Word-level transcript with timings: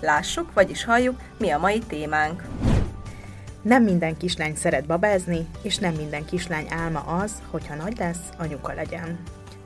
Lássuk, 0.00 0.52
vagyis 0.52 0.84
halljuk, 0.84 1.20
mi 1.38 1.50
a 1.50 1.58
mai 1.58 1.78
témánk. 1.78 2.42
nem 3.62 3.82
minden 3.82 4.16
kislány 4.16 4.56
szeret 4.56 4.86
babázni, 4.86 5.46
és 5.62 5.76
nem 5.76 5.94
minden 5.94 6.24
kislány 6.24 6.66
álma 6.70 7.00
az, 7.00 7.32
hogyha 7.50 7.74
nagy 7.74 7.98
lesz, 7.98 8.18
anyuka 8.38 8.72
legyen. 8.72 9.18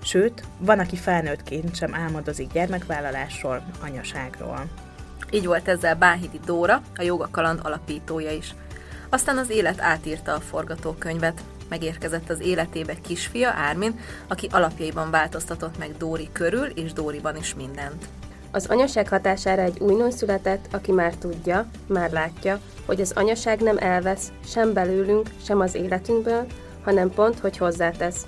Sőt, 0.02 0.44
van, 0.58 0.78
aki 0.78 0.96
felnőttként 0.96 1.76
sem 1.76 1.94
álmodozik 1.94 2.52
gyermekvállalásról, 2.52 3.64
anyaságról. 3.82 4.64
Így 5.30 5.46
volt 5.46 5.68
ezzel 5.68 5.96
Báhidi 5.96 6.40
Dóra, 6.44 6.82
a 6.96 7.02
Joga 7.02 7.28
Kaland 7.30 7.60
alapítója 7.62 8.30
is. 8.30 8.54
Aztán 9.08 9.38
az 9.38 9.50
élet 9.50 9.80
átírta 9.80 10.34
a 10.34 10.40
forgatókönyvet. 10.40 11.42
Megérkezett 11.68 12.30
az 12.30 12.40
életébe 12.40 12.94
kisfia 12.94 13.50
Ármin, 13.50 13.98
aki 14.28 14.48
alapjaiban 14.50 15.10
változtatott 15.10 15.78
meg 15.78 15.96
Dóri 15.96 16.28
körül, 16.32 16.66
és 16.66 16.92
Dóriban 16.92 17.36
is 17.36 17.54
mindent. 17.54 18.06
Az 18.54 18.66
anyaság 18.66 19.08
hatására 19.08 19.62
egy 19.62 19.80
új 19.80 20.10
született, 20.10 20.68
aki 20.70 20.92
már 20.92 21.14
tudja, 21.14 21.66
már 21.86 22.10
látja, 22.10 22.60
hogy 22.86 23.00
az 23.00 23.12
anyaság 23.14 23.60
nem 23.60 23.76
elvesz 23.78 24.32
sem 24.44 24.72
belőlünk, 24.72 25.30
sem 25.44 25.60
az 25.60 25.74
életünkből, 25.74 26.46
hanem 26.84 27.10
pont, 27.10 27.38
hogy 27.38 27.56
hozzátesz. 27.56 28.26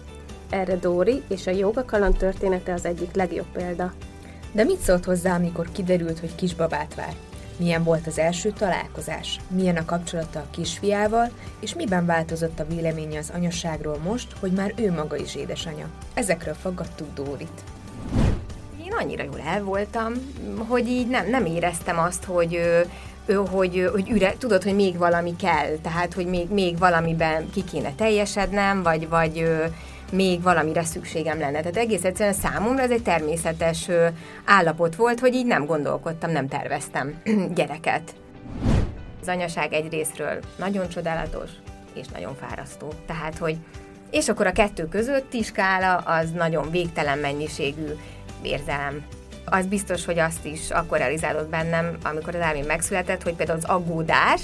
Erre 0.50 0.76
Dóri 0.76 1.22
és 1.28 1.46
a 1.46 1.50
joga 1.50 1.84
kaland 1.84 2.16
története 2.16 2.72
az 2.72 2.84
egyik 2.84 3.14
legjobb 3.14 3.52
példa. 3.52 3.92
De 4.52 4.64
mit 4.64 4.80
szólt 4.80 5.04
hozzá, 5.04 5.34
amikor 5.34 5.68
kiderült, 5.72 6.18
hogy 6.18 6.34
kisbabát 6.34 6.94
vár? 6.94 7.14
Milyen 7.56 7.84
volt 7.84 8.06
az 8.06 8.18
első 8.18 8.50
találkozás? 8.50 9.40
Milyen 9.48 9.76
a 9.76 9.84
kapcsolata 9.84 10.38
a 10.38 10.50
kisfiával, 10.50 11.30
és 11.60 11.74
miben 11.74 12.06
változott 12.06 12.60
a 12.60 12.66
véleménye 12.66 13.18
az 13.18 13.30
anyaságról 13.34 13.98
most, 13.98 14.36
hogy 14.40 14.52
már 14.52 14.74
ő 14.76 14.92
maga 14.92 15.16
is 15.16 15.34
édesanyja? 15.34 15.86
Ezekről 16.14 16.54
faggattuk 16.54 17.14
Dórit. 17.14 17.73
Annyira 18.98 19.22
jól 19.22 19.40
el 19.46 19.62
voltam, 19.62 20.12
hogy 20.68 20.88
így 20.88 21.08
nem, 21.08 21.28
nem 21.28 21.44
éreztem 21.44 21.98
azt, 21.98 22.24
hogy 22.24 22.54
ő, 23.26 23.34
hogy, 23.34 23.88
hogy 23.92 24.10
üre, 24.10 24.34
tudod, 24.38 24.62
hogy 24.62 24.74
még 24.74 24.98
valami 24.98 25.36
kell, 25.36 25.76
tehát, 25.82 26.14
hogy 26.14 26.26
még, 26.26 26.48
még 26.50 26.78
valamiben 26.78 27.50
ki 27.50 27.64
kéne 27.64 27.92
teljesednem, 27.94 28.82
vagy, 28.82 29.08
vagy 29.08 29.50
még 30.12 30.42
valamire 30.42 30.84
szükségem 30.84 31.38
lenne. 31.38 31.58
Tehát 31.58 31.76
egész 31.76 32.04
egyszerűen 32.04 32.34
számomra 32.34 32.82
ez 32.82 32.90
egy 32.90 33.02
természetes 33.02 33.88
állapot 34.44 34.96
volt, 34.96 35.20
hogy 35.20 35.34
így 35.34 35.46
nem 35.46 35.66
gondolkodtam, 35.66 36.30
nem 36.30 36.48
terveztem 36.48 37.14
gyereket. 37.54 38.14
Az 39.20 39.28
anyaság 39.28 39.72
egy 39.72 39.90
részről 39.90 40.38
nagyon 40.58 40.88
csodálatos, 40.88 41.50
és 41.94 42.06
nagyon 42.06 42.34
fárasztó. 42.34 42.92
Tehát, 43.06 43.38
hogy 43.38 43.56
és 44.10 44.28
akkor 44.28 44.46
a 44.46 44.52
kettő 44.52 44.88
közötti 44.88 45.42
skála 45.42 45.96
az 45.96 46.30
nagyon 46.30 46.70
végtelen 46.70 47.18
mennyiségű 47.18 47.86
érzelem. 48.46 49.04
Az 49.44 49.66
biztos, 49.66 50.04
hogy 50.04 50.18
azt 50.18 50.44
is 50.44 50.70
akkor 50.70 50.98
realizálod 50.98 51.46
bennem, 51.46 51.96
amikor 52.04 52.34
az 52.34 52.40
Ármin 52.40 52.64
megszületett, 52.64 53.22
hogy 53.22 53.34
például 53.34 53.58
az 53.58 53.64
aggódás 53.64 54.40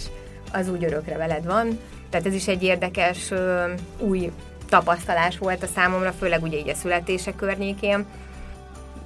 az 0.52 0.68
úgy 0.68 0.84
örökre 0.84 1.16
veled 1.16 1.44
van. 1.44 1.78
Tehát 2.10 2.26
ez 2.26 2.34
is 2.34 2.48
egy 2.48 2.62
érdekes 2.62 3.30
ö, 3.30 3.72
új 3.98 4.30
tapasztalás 4.68 5.38
volt 5.38 5.62
a 5.62 5.66
számomra, 5.66 6.12
főleg 6.12 6.42
ugye 6.42 6.58
így 6.58 6.68
a 6.68 6.74
születése 6.74 7.34
környékén. 7.34 8.06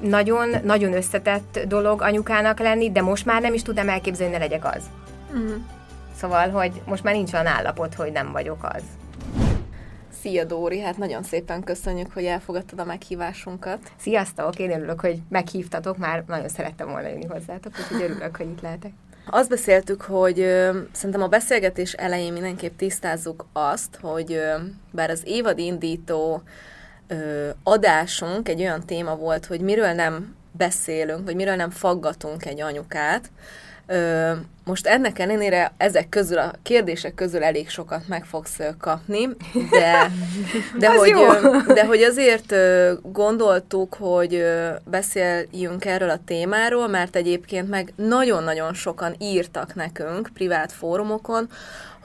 Nagyon, 0.01 0.49
nagyon 0.65 0.93
összetett 0.93 1.61
dolog 1.69 2.03
anyukának 2.03 2.59
lenni, 2.59 2.93
de 2.93 3.03
most 3.03 3.25
már 3.25 3.41
nem 3.41 3.55
is 3.55 3.63
tudnám 3.63 3.89
elképzelni, 3.89 4.33
hogy 4.33 4.43
ne 4.43 4.49
legyek 4.49 4.75
az. 4.75 4.83
Uh-huh. 5.29 5.55
Szóval, 6.17 6.49
hogy 6.49 6.83
most 6.85 7.03
már 7.03 7.15
nincs 7.15 7.33
olyan 7.33 7.47
állapot, 7.47 7.95
hogy 7.95 8.13
nem 8.13 8.33
vagyok 8.33 8.69
az. 8.75 8.83
Szia 10.25 10.45
Dóri, 10.45 10.81
hát 10.81 10.99
nagyon 10.99 11.23
szépen 11.23 11.63
köszönjük, 11.63 12.13
hogy 12.13 12.25
elfogadtad 12.25 12.79
a 12.79 12.85
meghívásunkat. 12.85 13.79
Sziasztok, 13.97 14.59
én 14.59 14.71
örülök, 14.71 15.01
hogy 15.01 15.19
meghívtatok, 15.29 15.97
már 15.97 16.25
nagyon 16.27 16.49
szerettem 16.49 16.89
volna 16.89 17.09
jönni 17.09 17.25
hozzátok, 17.25 17.73
úgyhogy 17.81 18.03
örülök, 18.11 18.37
hogy 18.37 18.47
itt 18.47 18.61
lehetek. 18.61 18.93
Azt 19.27 19.49
beszéltük, 19.49 20.03
hogy 20.03 20.41
ö, 20.41 20.79
szerintem 20.93 21.23
a 21.23 21.29
beszélgetés 21.29 21.93
elején 21.93 22.33
mindenképp 22.33 22.77
tisztázzuk 22.77 23.47
azt, 23.53 23.99
hogy 24.01 24.33
ö, 24.33 24.55
bár 24.91 25.11
az 25.11 25.23
évad 25.25 25.59
indító 25.59 26.43
ö, 27.07 27.49
adásunk 27.63 28.49
egy 28.49 28.61
olyan 28.61 28.87
téma 28.87 29.17
volt, 29.17 29.47
hogy 29.47 29.61
miről 29.61 29.93
nem 29.93 30.35
beszélünk, 30.53 31.25
vagy 31.25 31.35
miről 31.35 31.57
nem 31.57 31.71
faggatunk 31.71 32.45
egy 32.45 32.61
anyukát, 32.61 33.31
Ö, 33.87 34.33
most 34.65 34.87
ennek 34.87 35.19
ellenére 35.19 35.73
ezek 35.77 36.09
közül 36.09 36.39
a 36.39 36.53
kérdések 36.63 37.15
közül 37.15 37.43
elég 37.43 37.69
sokat 37.69 38.09
meg 38.09 38.25
fogsz 38.25 38.59
kapni, 38.81 39.29
de, 39.71 40.11
de, 40.79 40.97
hogy, 40.97 41.09
jó. 41.09 41.27
de 41.75 41.85
hogy 41.85 42.03
azért 42.03 42.55
gondoltuk, 43.03 43.95
hogy 43.95 44.45
beszéljünk 44.85 45.85
erről 45.85 46.11
a 46.11 46.21
témáról, 46.25 46.89
mert 46.89 47.17
egyébként 47.17 47.69
meg 47.69 47.93
nagyon-nagyon 47.97 48.75
sokan 48.75 49.15
írtak 49.19 49.75
nekünk 49.75 50.31
privát 50.35 50.73
fórumokon, 50.73 51.49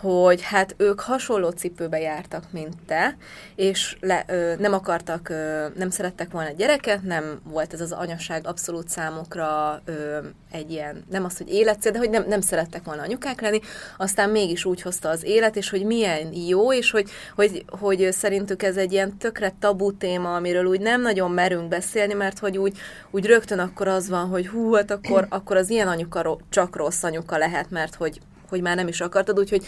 hogy 0.01 0.41
hát 0.41 0.75
ők 0.77 0.99
hasonló 0.99 1.49
cipőbe 1.49 1.99
jártak, 1.99 2.43
mint 2.51 2.73
te, 2.85 3.17
és 3.55 3.97
le, 3.99 4.23
ö, 4.27 4.53
nem 4.59 4.73
akartak, 4.73 5.29
ö, 5.29 5.65
nem 5.75 5.89
szerettek 5.89 6.31
volna 6.31 6.49
gyereket, 6.51 7.03
nem 7.03 7.41
volt 7.43 7.73
ez 7.73 7.81
az 7.81 7.91
anyaság 7.91 8.47
abszolút 8.47 8.89
számukra 8.89 9.81
ö, 9.85 10.17
egy 10.51 10.71
ilyen, 10.71 11.03
nem 11.09 11.25
az, 11.25 11.37
hogy 11.37 11.49
életcél, 11.49 11.91
de 11.91 11.97
hogy 11.97 12.09
nem, 12.09 12.25
nem 12.27 12.41
szerettek 12.41 12.83
volna 12.83 13.01
anyukák 13.01 13.41
lenni, 13.41 13.59
aztán 13.97 14.29
mégis 14.29 14.65
úgy 14.65 14.81
hozta 14.81 15.09
az 15.09 15.23
élet, 15.23 15.55
és 15.55 15.69
hogy 15.69 15.85
milyen 15.85 16.33
jó, 16.33 16.73
és 16.73 16.91
hogy, 16.91 17.09
hogy, 17.35 17.65
hogy 17.79 18.07
szerintük 18.11 18.63
ez 18.63 18.77
egy 18.77 18.91
ilyen 18.91 19.17
tökre 19.17 19.53
tabu 19.59 19.97
téma, 19.97 20.35
amiről 20.35 20.65
úgy 20.65 20.81
nem 20.81 21.01
nagyon 21.01 21.31
merünk 21.31 21.67
beszélni, 21.67 22.13
mert 22.13 22.39
hogy 22.39 22.57
úgy, 22.57 22.77
úgy 23.11 23.25
rögtön 23.25 23.59
akkor 23.59 23.87
az 23.87 24.09
van, 24.09 24.27
hogy 24.27 24.47
hú, 24.47 24.73
hát 24.73 24.91
akkor, 24.91 25.25
akkor 25.29 25.57
az 25.57 25.69
ilyen 25.69 25.87
anyuka 25.87 26.21
ro- 26.21 26.41
csak 26.49 26.75
rossz 26.75 27.03
anyuka 27.03 27.37
lehet, 27.37 27.69
mert 27.69 27.95
hogy 27.95 28.19
hogy 28.49 28.61
már 28.61 28.75
nem 28.75 28.87
is 28.87 29.01
akartad, 29.01 29.39
úgyhogy 29.39 29.65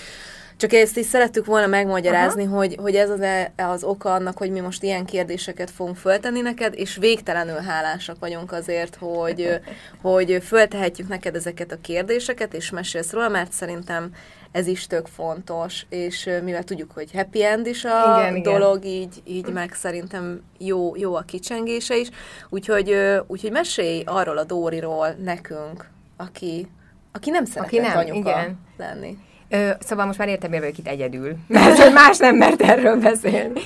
csak 0.61 0.73
ezt 0.73 0.97
is 0.97 1.05
szerettük 1.05 1.45
volna 1.45 1.67
megmagyarázni, 1.67 2.43
hogy, 2.43 2.75
hogy 2.81 2.95
ez 2.95 3.09
az, 3.09 3.21
az 3.57 3.83
oka 3.83 4.13
annak, 4.13 4.37
hogy 4.37 4.51
mi 4.51 4.59
most 4.59 4.83
ilyen 4.83 5.05
kérdéseket 5.05 5.71
fogunk 5.71 5.97
föltenni 5.97 6.41
neked, 6.41 6.73
és 6.77 6.95
végtelenül 6.95 7.59
hálásak 7.59 8.19
vagyunk 8.19 8.51
azért, 8.51 8.95
hogy, 8.95 9.59
hogy 10.01 10.37
föltehetjük 10.43 11.07
neked 11.07 11.35
ezeket 11.35 11.71
a 11.71 11.81
kérdéseket, 11.81 12.53
és 12.53 12.69
mesélsz 12.69 13.11
róla, 13.11 13.29
mert 13.29 13.51
szerintem 13.51 14.11
ez 14.51 14.67
is 14.67 14.87
tök 14.87 15.07
fontos, 15.07 15.85
és 15.89 16.29
mivel 16.43 16.63
tudjuk, 16.63 16.91
hogy 16.91 17.11
happy 17.11 17.43
end 17.43 17.67
is 17.67 17.85
a 17.85 18.17
Igen, 18.17 18.35
igen. 18.35 18.53
dolog, 18.53 18.85
így, 18.85 19.21
így 19.23 19.47
meg 19.47 19.73
szerintem 19.73 20.41
jó, 20.57 20.95
jó 20.95 21.15
a 21.15 21.21
kicsengése 21.21 21.97
is, 21.97 22.09
úgyhogy, 22.49 22.95
úgyhogy 23.27 23.51
mesélj 23.51 24.03
arról 24.05 24.37
a 24.37 24.43
Dóriról 24.43 25.15
nekünk, 25.23 25.89
aki, 26.17 26.67
aki 27.11 27.29
nem 27.29 27.45
szeretett 27.45 27.79
Aki 27.79 27.87
nem, 27.87 27.97
anyuka 27.97 28.29
igen. 28.29 28.59
lenni. 28.77 29.17
Ö, 29.49 29.69
szóval 29.79 30.05
most 30.05 30.17
már 30.17 30.27
értem, 30.27 30.51
hogy 30.51 30.79
itt 30.79 30.87
egyedül. 30.87 31.35
Mert 31.47 31.93
más 31.93 32.17
nem 32.17 32.35
mert 32.35 32.61
erről 32.61 32.99
beszélni. 32.99 33.59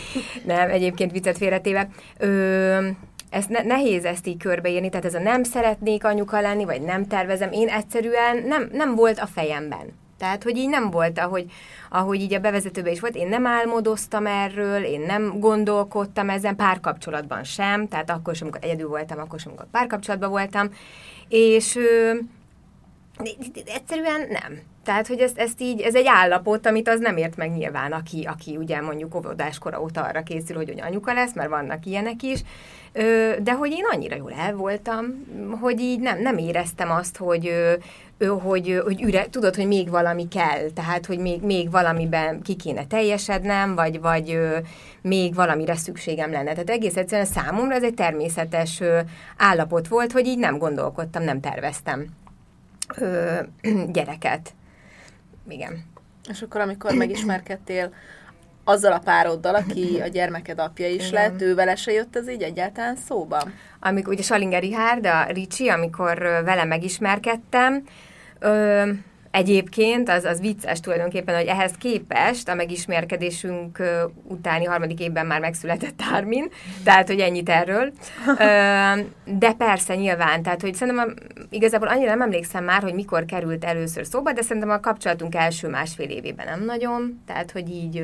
Nem, 0.46 0.70
egyébként 0.70 1.12
viccet 1.12 1.38
félretéve. 1.38 1.88
Ö, 2.18 2.88
ezt 3.30 3.50
ne, 3.50 3.62
nehéz 3.62 4.06
ezt 4.06 4.28
így 4.28 4.38
körbeírni, 4.38 4.90
tehát 4.90 5.06
ez 5.06 5.14
a 5.14 5.20
nem 5.20 5.44
szeretnék 5.44 6.04
anyuka 6.04 6.42
lenni, 6.42 6.66
vagy 6.66 6.82
nem 6.82 7.08
tervezem, 7.08 7.52
én 7.52 7.68
egyszerűen 7.68 8.44
nem, 8.48 8.70
nem 8.72 8.96
volt 8.96 9.20
a 9.20 9.26
fejemben. 9.26 9.94
Tehát, 10.18 10.44
hogy 10.44 10.58
így 10.58 10.70
nem 10.70 10.92
volt, 10.92 11.20
ahogy, 11.20 11.46
ahogy 11.90 12.22
így 12.22 12.34
a 12.34 12.40
bevezetőben 12.40 12.92
is 12.92 13.00
volt, 13.00 13.16
én 13.16 13.28
nem 13.28 13.46
álmodoztam 13.48 14.26
erről, 14.26 14.84
én 14.84 15.02
nem 15.02 15.40
gondolkodtam 15.40 16.30
ezen, 16.30 16.56
párkapcsolatban 16.56 17.44
sem, 17.44 17.88
tehát 17.88 18.10
akkor 18.10 18.36
sem, 18.36 18.48
amikor 18.48 18.70
egyedül 18.70 18.88
voltam, 18.88 19.20
akkor 19.20 19.40
sem, 19.40 19.52
amikor 19.52 19.72
párkapcsolatban 19.72 20.30
voltam, 20.30 20.70
és 21.28 21.80
egyszerűen 23.66 24.28
nem. 24.30 24.60
Tehát, 24.84 25.08
hogy 25.08 25.20
ezt, 25.20 25.38
ezt 25.38 25.62
így, 25.62 25.82
ez 25.82 25.96
egy 25.96 26.08
állapot, 26.08 26.66
amit 26.66 26.88
az 26.88 27.00
nem 27.00 27.18
ért 27.18 27.36
meg 27.36 27.52
nyilván, 27.52 27.92
aki, 27.92 28.24
aki 28.24 28.58
ugye 28.58 28.82
mondjuk 28.82 29.16
óvodáskora 29.16 29.82
óta 29.82 30.02
arra 30.02 30.24
készül, 30.24 30.56
hogy, 30.56 30.74
anyuka 30.82 31.14
lesz, 31.14 31.34
mert 31.34 31.50
vannak 31.50 31.86
ilyenek 31.86 32.24
is, 32.24 32.42
de 33.44 33.54
hogy 33.58 33.72
én 33.72 33.84
annyira 33.92 34.16
jól 34.16 34.34
el 34.34 34.56
voltam, 34.56 35.06
hogy 35.62 35.80
így 35.80 36.00
nem, 36.00 36.22
nem 36.22 36.38
éreztem 36.38 36.92
azt, 36.92 37.18
hogy, 37.18 37.52
hogy, 38.42 38.82
hogy 38.84 39.02
üre, 39.02 39.30
tudod, 39.30 39.56
hogy 39.56 39.68
még 39.68 39.90
valami 39.90 40.28
kell, 40.28 40.70
tehát, 40.74 41.06
hogy 41.06 41.20
még, 41.20 41.42
még 41.42 41.72
valamiben 41.72 42.42
ki 42.42 42.56
kéne 42.56 42.86
teljesednem, 42.86 43.76
vagy, 43.76 44.02
vagy 44.02 44.40
még 45.02 45.36
valamire 45.36 45.76
szükségem 45.76 46.32
lenne. 46.32 46.52
Tehát 46.52 46.70
egész 46.70 46.96
egyszerűen 46.96 47.28
számomra 47.28 47.76
ez 47.76 47.84
egy 47.84 47.94
természetes 47.94 48.82
állapot 49.38 49.88
volt, 49.88 50.12
hogy 50.12 50.28
így 50.28 50.40
nem 50.40 50.58
gondolkodtam, 50.58 51.24
nem 51.24 51.40
terveztem 51.40 52.08
gyereket. 53.94 54.54
Igen. 55.48 55.84
És 56.30 56.42
akkor, 56.42 56.62
amikor 56.62 56.94
megismerkedtél 56.94 57.94
azzal 58.64 58.92
a 58.92 59.00
pároddal, 59.00 59.56
aki 59.56 60.00
a 60.02 60.08
gyermeked 60.08 60.60
apja 60.60 60.88
is 60.88 61.08
Igen. 61.08 61.12
lett, 61.12 61.42
ővel 61.42 61.76
se 61.76 61.92
jött 61.92 62.16
ez 62.16 62.30
így 62.30 62.42
egyáltalán 62.42 62.96
szóba? 62.96 63.48
Amikor 63.80 64.14
ugye 64.14 64.24
Salinger 64.24 64.62
Richard, 64.62 65.06
a 65.06 65.26
Ricsi, 65.26 65.70
amikor 65.70 66.18
vele 66.22 66.64
megismerkedtem, 66.64 67.84
ö, 68.40 68.90
Egyébként 69.36 70.10
az, 70.10 70.24
az 70.24 70.40
vicces 70.40 70.80
tulajdonképpen, 70.80 71.36
hogy 71.36 71.46
ehhez 71.46 71.72
képest 71.72 72.50
a 72.50 72.54
megismerkedésünk 72.54 73.82
utáni 74.24 74.66
harmadik 74.66 75.00
évben 75.00 75.26
már 75.26 75.40
megszületett 75.40 76.00
Armin, 76.14 76.50
tehát 76.84 77.08
hogy 77.08 77.20
ennyit 77.20 77.50
erről. 77.50 77.92
De 79.26 79.54
persze 79.58 79.96
nyilván, 79.96 80.44
tehát 80.44 80.62
hogy 80.62 80.74
szerintem 80.76 81.14
igazából 81.50 81.88
annyira 81.88 82.10
nem 82.10 82.22
emlékszem 82.22 82.64
már, 82.64 82.82
hogy 82.82 82.94
mikor 82.94 83.26
került 83.26 83.64
először 83.64 84.06
szóba, 84.06 84.32
de 84.32 84.42
szerintem 84.42 84.72
a 84.72 84.80
kapcsolatunk 84.80 85.36
első 85.36 85.68
másfél 85.68 86.10
évében 86.10 86.46
nem 86.46 86.66
nagyon, 86.66 87.22
tehát 87.28 87.52
hogy 87.52 87.70
így 87.70 88.04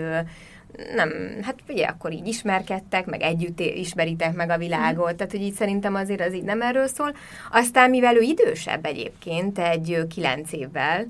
nem, 0.95 1.09
hát 1.41 1.55
ugye 1.69 1.85
akkor 1.85 2.11
így 2.11 2.27
ismerkedtek, 2.27 3.05
meg 3.05 3.21
együtt 3.21 3.59
ismeritek 3.59 4.33
meg 4.33 4.49
a 4.49 4.57
világot, 4.57 5.15
tehát 5.15 5.31
hogy 5.31 5.41
így 5.41 5.53
szerintem 5.53 5.95
azért 5.95 6.21
az 6.21 6.33
így 6.33 6.43
nem 6.43 6.61
erről 6.61 6.87
szól. 6.87 7.15
Aztán, 7.51 7.89
mivel 7.89 8.15
ő 8.15 8.21
idősebb 8.21 8.85
egyébként, 8.85 9.59
egy 9.59 10.07
kilenc 10.09 10.51
évvel, 10.51 11.05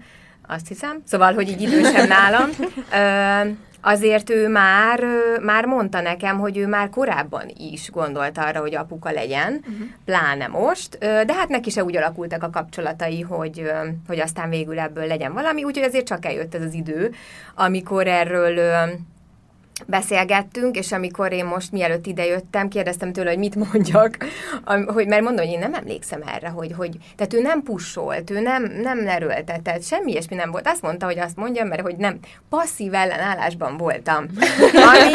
azt 0.48 0.68
hiszem, 0.68 1.02
szóval, 1.06 1.34
hogy 1.34 1.50
így 1.50 1.62
idősebb 1.62 2.08
nálam, 2.20 2.50
azért 3.82 4.30
ő 4.30 4.48
már, 4.48 5.04
már 5.42 5.66
mondta 5.66 6.02
nekem, 6.02 6.40
hogy 6.40 6.58
ő 6.58 6.68
már 6.68 6.90
korábban 6.90 7.52
is 7.58 7.90
gondolt 7.92 8.38
arra, 8.38 8.60
hogy 8.60 8.76
apuka 8.76 9.12
legyen, 9.12 9.54
uh-huh. 9.54 9.88
pláne 10.06 10.48
most, 10.48 10.98
de 10.98 11.34
hát 11.34 11.50
neki 11.50 11.70
se 11.70 11.84
úgy 11.84 11.98
alakultak 11.98 12.44
a 12.44 12.50
kapcsolatai, 12.50 13.22
hogy, 13.22 13.72
hogy 14.08 14.20
aztán 14.20 14.50
végül 14.50 14.80
ebből 14.80 15.08
legyen 15.08 15.34
valami, 15.34 15.64
úgyhogy 15.64 15.88
azért 15.88 16.06
csak 16.06 16.26
eljött 16.26 16.56
ez 16.56 16.64
az 16.64 16.74
idő, 16.74 17.12
amikor 17.56 18.08
erről 18.08 18.60
beszélgettünk, 19.88 20.78
és 20.78 20.92
amikor 20.92 21.32
én 21.32 21.46
most 21.46 21.72
mielőtt 21.72 22.06
idejöttem, 22.06 22.68
kérdeztem 22.68 23.14
tőle, 23.14 23.30
hogy 23.30 23.40
mit 23.40 23.56
mondjak, 23.56 24.18
hogy, 24.86 25.08
mert 25.08 25.22
mondom, 25.22 25.46
hogy 25.46 25.54
én 25.54 25.60
nem 25.60 25.74
emlékszem 25.74 26.22
erre, 26.26 26.48
hogy, 26.48 26.74
hogy 26.78 26.98
tehát 27.16 27.34
ő 27.34 27.42
nem 27.42 27.64
pusolt, 27.64 28.30
ő 28.30 28.40
nem, 28.40 28.64
nem 28.82 29.08
erőltetett, 29.08 29.84
semmi 29.84 30.12
ilyesmi 30.12 30.36
nem 30.36 30.52
volt. 30.52 30.68
Azt 30.68 30.82
mondta, 30.82 31.06
hogy 31.06 31.20
azt 31.20 31.36
mondjam, 31.36 31.68
mert 31.68 31.82
hogy 31.82 31.96
nem 31.96 32.20
passzív 32.50 32.94
ellenállásban 32.94 33.78
voltam. 33.78 34.26
Ami, 34.92 35.14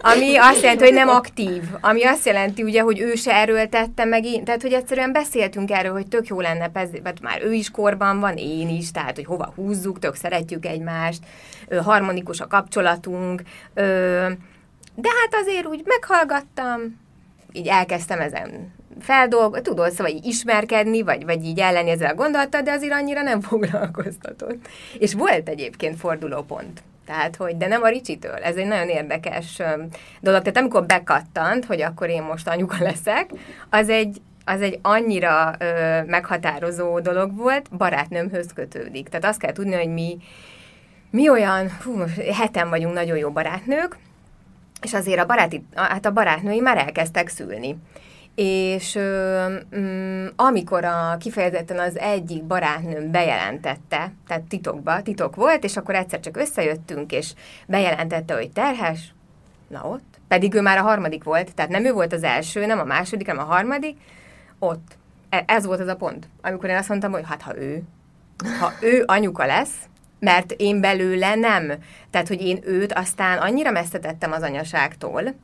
ami 0.00 0.36
azt 0.36 0.62
jelenti, 0.62 0.84
hogy 0.84 0.94
nem 0.94 1.08
aktív. 1.08 1.62
Ami 1.80 2.04
azt 2.04 2.26
jelenti 2.26 2.62
ugye, 2.62 2.80
hogy 2.80 3.00
ő 3.00 3.14
se 3.14 3.34
erőltette 3.34 4.04
meg 4.04 4.24
én. 4.24 4.44
Tehát, 4.44 4.62
hogy 4.62 4.72
egyszerűen 4.72 5.12
beszéltünk 5.12 5.70
erről, 5.70 5.92
hogy 5.92 6.08
tök 6.08 6.26
jó 6.26 6.40
lenne, 6.40 6.70
mert 7.02 7.20
már 7.20 7.42
ő 7.42 7.52
is 7.52 7.70
korban 7.70 8.20
van, 8.20 8.36
én 8.36 8.68
is, 8.68 8.90
tehát, 8.90 9.14
hogy 9.14 9.24
hova 9.24 9.52
húzzuk, 9.56 9.98
tök 9.98 10.14
szeretjük 10.14 10.66
egymást, 10.66 11.22
harmonikus 11.78 12.40
a 12.40 12.46
kapcsolatunk, 12.46 13.42
de 14.94 15.08
hát 15.20 15.42
azért 15.42 15.66
úgy 15.66 15.82
meghallgattam, 15.84 16.98
így 17.52 17.66
elkezdtem 17.66 18.20
ezen 18.20 18.72
feldolgozni, 19.00 19.62
tudod, 19.62 19.90
szóval 19.90 20.12
így 20.12 20.24
ismerkedni, 20.24 21.02
vagy, 21.02 21.24
vagy 21.24 21.44
így 21.44 21.58
elleni 21.58 21.90
ezzel 21.90 22.10
a 22.10 22.14
gondolattal, 22.14 22.62
de 22.62 22.72
azért 22.72 22.92
annyira 22.92 23.22
nem 23.22 23.40
foglalkoztatott. 23.50 24.68
És 24.98 25.14
volt 25.14 25.48
egyébként 25.48 25.98
fordulópont. 25.98 26.82
Tehát, 27.06 27.36
hogy, 27.36 27.56
de 27.56 27.66
nem 27.66 27.82
a 27.82 27.88
Ricsitől. 27.88 28.34
Ez 28.34 28.56
egy 28.56 28.66
nagyon 28.66 28.88
érdekes 28.88 29.56
dolog. 30.20 30.42
Tehát 30.42 30.56
amikor 30.56 30.86
bekattant, 30.86 31.64
hogy 31.64 31.82
akkor 31.82 32.08
én 32.08 32.22
most 32.22 32.48
anyuka 32.48 32.76
leszek, 32.80 33.30
az 33.70 33.88
egy, 33.88 34.20
az 34.44 34.60
egy 34.60 34.78
annyira 34.82 35.54
ö, 35.58 36.02
meghatározó 36.06 37.00
dolog 37.00 37.36
volt, 37.36 37.76
barátnőmhöz 37.76 38.52
kötődik. 38.54 39.08
Tehát 39.08 39.26
azt 39.26 39.38
kell 39.38 39.52
tudni, 39.52 39.74
hogy 39.74 39.92
mi 39.92 40.18
mi 41.10 41.28
olyan, 41.28 41.70
hú, 41.84 42.04
heten 42.32 42.68
vagyunk 42.68 42.94
nagyon 42.94 43.16
jó 43.16 43.30
barátnők, 43.30 43.98
és 44.82 44.94
azért 44.94 45.18
a, 45.18 45.26
baráti, 45.26 45.64
hát 45.74 46.06
a 46.06 46.12
barátnői 46.12 46.60
már 46.60 46.78
elkezdtek 46.78 47.28
szülni. 47.28 47.76
És 48.34 48.94
um, 48.94 50.28
amikor 50.36 50.84
a 50.84 51.16
kifejezetten 51.18 51.78
az 51.78 51.98
egyik 51.98 52.44
barátnőm 52.44 53.10
bejelentette, 53.10 54.12
tehát 54.26 54.42
titokba, 54.42 55.02
titok 55.02 55.36
volt, 55.36 55.64
és 55.64 55.76
akkor 55.76 55.94
egyszer 55.94 56.20
csak 56.20 56.36
összejöttünk, 56.36 57.12
és 57.12 57.32
bejelentette, 57.66 58.34
hogy 58.34 58.50
terhes, 58.50 59.14
na 59.68 59.84
ott, 59.84 60.20
pedig 60.28 60.54
ő 60.54 60.60
már 60.60 60.78
a 60.78 60.82
harmadik 60.82 61.24
volt, 61.24 61.54
tehát 61.54 61.70
nem 61.70 61.84
ő 61.84 61.92
volt 61.92 62.12
az 62.12 62.22
első, 62.22 62.66
nem 62.66 62.78
a 62.78 62.84
második, 62.84 63.28
hanem 63.28 63.48
a 63.48 63.52
harmadik, 63.52 63.98
ott. 64.58 64.96
E, 65.28 65.44
ez 65.46 65.66
volt 65.66 65.80
az 65.80 65.88
a 65.88 65.96
pont, 65.96 66.28
amikor 66.42 66.68
én 66.68 66.76
azt 66.76 66.88
mondtam, 66.88 67.12
hogy 67.12 67.24
hát 67.26 67.42
ha 67.42 67.56
ő, 67.58 67.82
ha 68.60 68.72
ő 68.80 69.02
anyuka 69.06 69.46
lesz, 69.46 69.74
mert 70.20 70.52
én 70.56 70.80
belőle 70.80 71.34
nem. 71.34 71.72
Tehát, 72.10 72.28
hogy 72.28 72.42
én 72.42 72.58
őt 72.64 72.92
aztán 72.92 73.38
annyira 73.38 73.70
messzetettem 73.70 74.32
az 74.32 74.42
anyaságtól, 74.42 75.34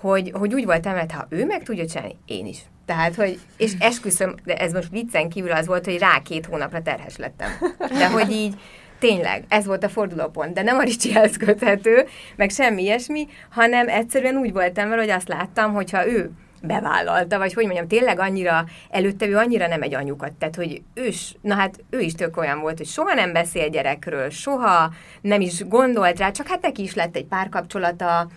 hogy, 0.00 0.32
hogy 0.34 0.54
úgy 0.54 0.64
voltam, 0.64 0.98
hogy 0.98 1.12
ha 1.12 1.26
ő 1.28 1.46
meg 1.46 1.62
tudja 1.62 1.86
csinálni, 1.86 2.16
én 2.26 2.46
is. 2.46 2.58
Tehát, 2.86 3.14
hogy, 3.14 3.38
és 3.56 3.72
esküszöm, 3.78 4.34
de 4.44 4.56
ez 4.56 4.72
most 4.72 4.90
viccen 4.90 5.28
kívül 5.28 5.52
az 5.52 5.66
volt, 5.66 5.84
hogy 5.84 5.98
rá 5.98 6.18
két 6.24 6.46
hónapra 6.46 6.82
terhes 6.82 7.16
lettem. 7.16 7.50
De 7.78 8.08
hogy 8.08 8.30
így, 8.30 8.54
tényleg, 8.98 9.44
ez 9.48 9.66
volt 9.66 9.84
a 9.84 9.88
fordulópont, 9.88 10.54
de 10.54 10.62
nem 10.62 10.78
a 10.78 10.82
Ricsihez 10.82 11.36
köthető, 11.36 12.06
meg 12.36 12.50
semmi 12.50 12.82
ilyesmi, 12.82 13.28
hanem 13.50 13.88
egyszerűen 13.88 14.36
úgy 14.36 14.52
voltam 14.52 14.88
vele, 14.88 15.00
hogy 15.00 15.10
azt 15.10 15.28
láttam, 15.28 15.72
hogyha 15.72 16.08
ő 16.08 16.30
bevállalta, 16.62 17.38
vagy 17.38 17.54
hogy 17.54 17.64
mondjam, 17.64 17.88
tényleg 17.88 18.18
annyira, 18.18 18.64
előtte 18.90 19.26
ő 19.26 19.36
annyira 19.36 19.66
nem 19.66 19.82
egy 19.82 19.94
anyukat, 19.94 20.32
tehát 20.32 20.54
hogy 20.56 20.82
ő 20.94 21.06
is, 21.06 21.34
na 21.40 21.54
hát 21.54 21.84
ő 21.90 22.00
is 22.00 22.12
tök 22.12 22.36
olyan 22.36 22.60
volt, 22.60 22.76
hogy 22.76 22.86
soha 22.86 23.14
nem 23.14 23.32
beszél 23.32 23.68
gyerekről, 23.68 24.30
soha 24.30 24.92
nem 25.20 25.40
is 25.40 25.68
gondolt 25.68 26.18
rá, 26.18 26.30
csak 26.30 26.46
hát 26.46 26.62
neki 26.62 26.82
is 26.82 26.94
lett 26.94 27.16
egy 27.16 27.26
párkapcsolata, 27.26 28.28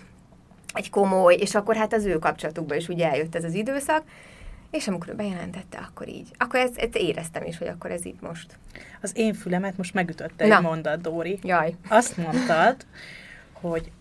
egy 0.74 0.90
komoly, 0.90 1.36
és 1.36 1.56
akkor 1.56 1.76
hát 1.76 1.94
az 1.94 2.06
ő 2.06 2.20
kapcsolatukban 2.20 2.78
is 2.78 2.88
ugye 2.88 3.10
eljött 3.10 3.36
ez 3.36 3.44
az 3.44 3.54
időszak, 3.54 4.04
és 4.72 4.88
amikor 4.88 5.16
bejelentette, 5.16 5.88
akkor 5.90 6.08
így. 6.08 6.28
Akkor 6.38 6.60
ezt, 6.60 6.78
ezt 6.78 6.96
éreztem 6.96 7.44
is, 7.44 7.58
hogy 7.58 7.68
akkor 7.68 7.92
ez 7.92 8.06
itt 8.06 8.22
most. 8.22 8.58
Az 9.02 9.12
én 9.16 9.34
fülemet 9.34 9.78
most 9.78 9.94
megütötte 9.94 10.56
egy 10.56 10.62
mondat, 10.62 11.02
Dóri. 11.02 11.40
Jaj. 11.44 11.76
Azt 11.90 12.18
mondtad, 12.18 12.76
hogy 13.52 13.92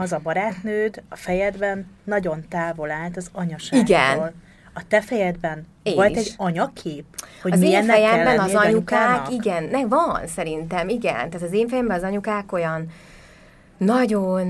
az 0.00 0.12
a 0.12 0.20
barátnőd 0.22 1.02
a 1.08 1.16
fejedben 1.16 1.86
nagyon 2.04 2.44
távol 2.48 2.90
állt 2.90 3.16
az 3.16 3.28
anyaságtól. 3.32 3.80
Igen. 3.80 4.34
A 4.74 4.82
te 4.88 5.00
fejedben 5.00 5.66
én 5.82 5.94
volt 5.94 6.10
is. 6.10 6.16
egy 6.16 6.34
anyakép? 6.36 7.04
Hogy 7.42 7.52
az 7.52 7.60
én 7.60 7.84
fejemben 7.84 8.38
az 8.38 8.54
anyukák, 8.54 8.64
anyukának? 8.64 9.32
igen, 9.32 9.64
ne, 9.64 9.86
van 9.86 10.26
szerintem, 10.26 10.88
igen. 10.88 11.14
Tehát 11.14 11.42
az 11.42 11.52
én 11.52 11.68
fejemben 11.68 11.96
az 11.96 12.02
anyukák 12.02 12.52
olyan 12.52 12.86
nagyon 13.76 14.46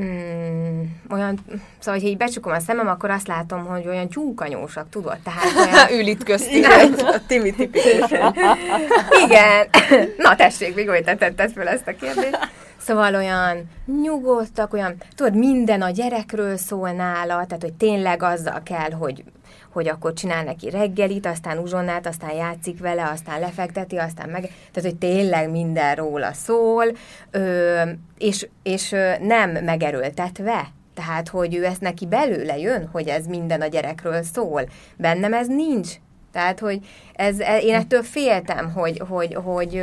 mm, 0.00 0.80
olyan, 1.10 1.38
szóval, 1.78 2.00
hogy 2.00 2.08
így 2.08 2.16
becsukom 2.16 2.52
a 2.52 2.58
szemem, 2.58 2.88
akkor 2.88 3.10
azt 3.10 3.26
látom, 3.26 3.64
hogy 3.64 3.86
olyan 3.86 4.08
tyúkanyósak, 4.08 4.88
tudod? 4.90 5.18
Tehát 5.18 5.44
olyan... 5.66 6.00
Ül 6.00 6.06
itt 6.06 6.24
köztünk, 6.24 6.66
a 6.98 7.20
Timi 7.26 7.50
tipikusan. 7.54 8.34
Igen. 9.24 9.68
Na 10.24 10.36
tessék, 10.36 10.74
még 10.74 10.88
hogy 10.88 11.04
te 11.04 11.16
tetted 11.16 11.52
fel 11.52 11.68
ezt 11.68 11.86
a 11.86 11.96
kérdést. 11.96 12.38
Szóval 12.86 13.14
olyan 13.14 13.70
nyugodtak, 14.02 14.72
olyan, 14.72 14.94
tudod, 15.14 15.36
minden 15.36 15.82
a 15.82 15.90
gyerekről 15.90 16.56
szól 16.56 16.90
nála, 16.90 17.46
tehát 17.46 17.62
hogy 17.62 17.72
tényleg 17.72 18.22
azzal 18.22 18.62
kell, 18.62 18.90
hogy 18.90 19.24
hogy 19.72 19.88
akkor 19.88 20.12
csinál 20.12 20.44
neki 20.44 20.70
reggelit, 20.70 21.26
aztán 21.26 21.58
uzsonnát, 21.58 22.06
aztán 22.06 22.34
játszik 22.34 22.80
vele, 22.80 23.08
aztán 23.12 23.40
lefekteti, 23.40 23.96
aztán 23.96 24.28
meg... 24.28 24.40
Tehát, 24.42 24.90
hogy 24.90 24.96
tényleg 24.96 25.50
minden 25.50 25.94
róla 25.94 26.32
szól, 26.32 26.84
ö, 27.30 27.82
és, 28.18 28.48
és 28.62 28.90
nem 29.20 29.50
megerőltetve, 29.50 30.66
tehát, 30.94 31.28
hogy 31.28 31.54
ő 31.54 31.64
ezt 31.64 31.80
neki 31.80 32.06
belőle 32.06 32.58
jön, 32.58 32.88
hogy 32.92 33.08
ez 33.08 33.26
minden 33.26 33.60
a 33.60 33.66
gyerekről 33.66 34.22
szól. 34.22 34.68
Bennem 34.96 35.32
ez 35.32 35.46
nincs. 35.46 35.88
Tehát, 36.36 36.60
hogy 36.60 36.78
ez, 37.12 37.40
e- 37.40 37.60
én 37.60 37.74
ettől 37.74 38.02
féltem, 38.02 38.72
hogy, 38.72 39.02
hogy, 39.08 39.34
hogy, 39.34 39.82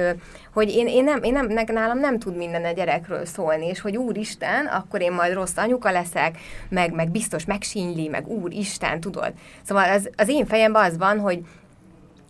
hogy 0.54 0.70
én, 0.70 0.88
én, 0.88 1.04
nem, 1.04 1.24
én 1.24 1.34
nem, 1.34 1.66
nálam 1.66 2.00
nem 2.00 2.20
tud 2.20 2.36
minden 2.36 2.66
a 2.66 2.72
gyerekről 2.72 3.26
szólni, 3.26 3.66
és 3.66 3.82
hogy 3.82 3.98
úristen, 3.98 4.66
akkor 4.66 5.02
én 5.02 5.12
majd 5.12 5.34
rossz 5.34 5.58
anyuka 5.58 5.92
leszek, 5.92 6.38
meg, 6.70 6.94
meg 6.94 7.10
biztos 7.10 7.46
megsínyli, 7.46 8.08
meg 8.08 8.28
úristen, 8.28 9.00
tudod. 9.00 9.34
Szóval 9.64 9.90
az, 9.90 10.10
az 10.18 10.30
én 10.30 10.46
fejemben 10.46 10.84
az 10.84 10.98
van, 10.98 11.20
hogy 11.20 11.44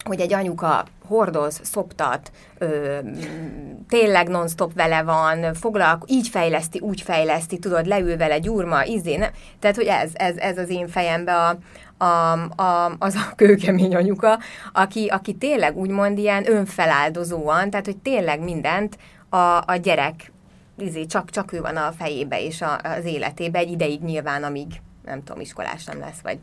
hogy 0.03 0.19
egy 0.19 0.33
anyuka 0.33 0.85
hordoz, 1.07 1.59
szoptat, 1.63 2.31
ö, 2.57 2.97
tényleg 3.89 4.27
non-stop 4.27 4.73
vele 4.73 5.03
van, 5.03 5.53
foglalko, 5.53 6.05
így 6.09 6.27
fejleszti, 6.27 6.79
úgy 6.79 7.01
fejleszti, 7.01 7.59
tudod, 7.59 7.85
leül 7.85 8.17
vele 8.17 8.39
gyurma, 8.39 8.83
izé, 8.83 9.15
nem? 9.15 9.29
Tehát, 9.59 9.75
hogy 9.75 9.85
ez, 9.85 10.09
ez, 10.13 10.37
ez 10.37 10.57
az 10.57 10.69
én 10.69 10.87
fejembe 10.87 11.35
a, 11.35 11.57
a, 11.97 12.31
a, 12.61 12.95
az 12.99 13.15
a 13.15 13.35
kőkemény 13.35 13.95
anyuka, 13.95 14.39
aki, 14.73 15.07
aki 15.07 15.33
tényleg 15.33 15.77
úgymond 15.77 16.17
ilyen 16.17 16.51
önfeláldozóan, 16.51 17.69
tehát, 17.69 17.85
hogy 17.85 17.97
tényleg 17.97 18.43
mindent 18.43 18.97
a, 19.29 19.63
a 19.65 19.75
gyerek, 19.81 20.31
izé, 20.77 21.05
csak, 21.05 21.29
csak 21.29 21.53
ő 21.53 21.61
van 21.61 21.75
a 21.75 21.91
fejébe 21.97 22.41
és 22.41 22.61
a, 22.61 22.77
az 22.83 23.05
életébe, 23.05 23.59
egy 23.59 23.71
ideig 23.71 24.01
nyilván, 24.01 24.43
amíg 24.43 24.67
nem 25.05 25.23
tudom, 25.23 25.41
iskolás 25.41 25.85
nem 25.85 25.99
lesz, 25.99 26.21
vagy 26.23 26.39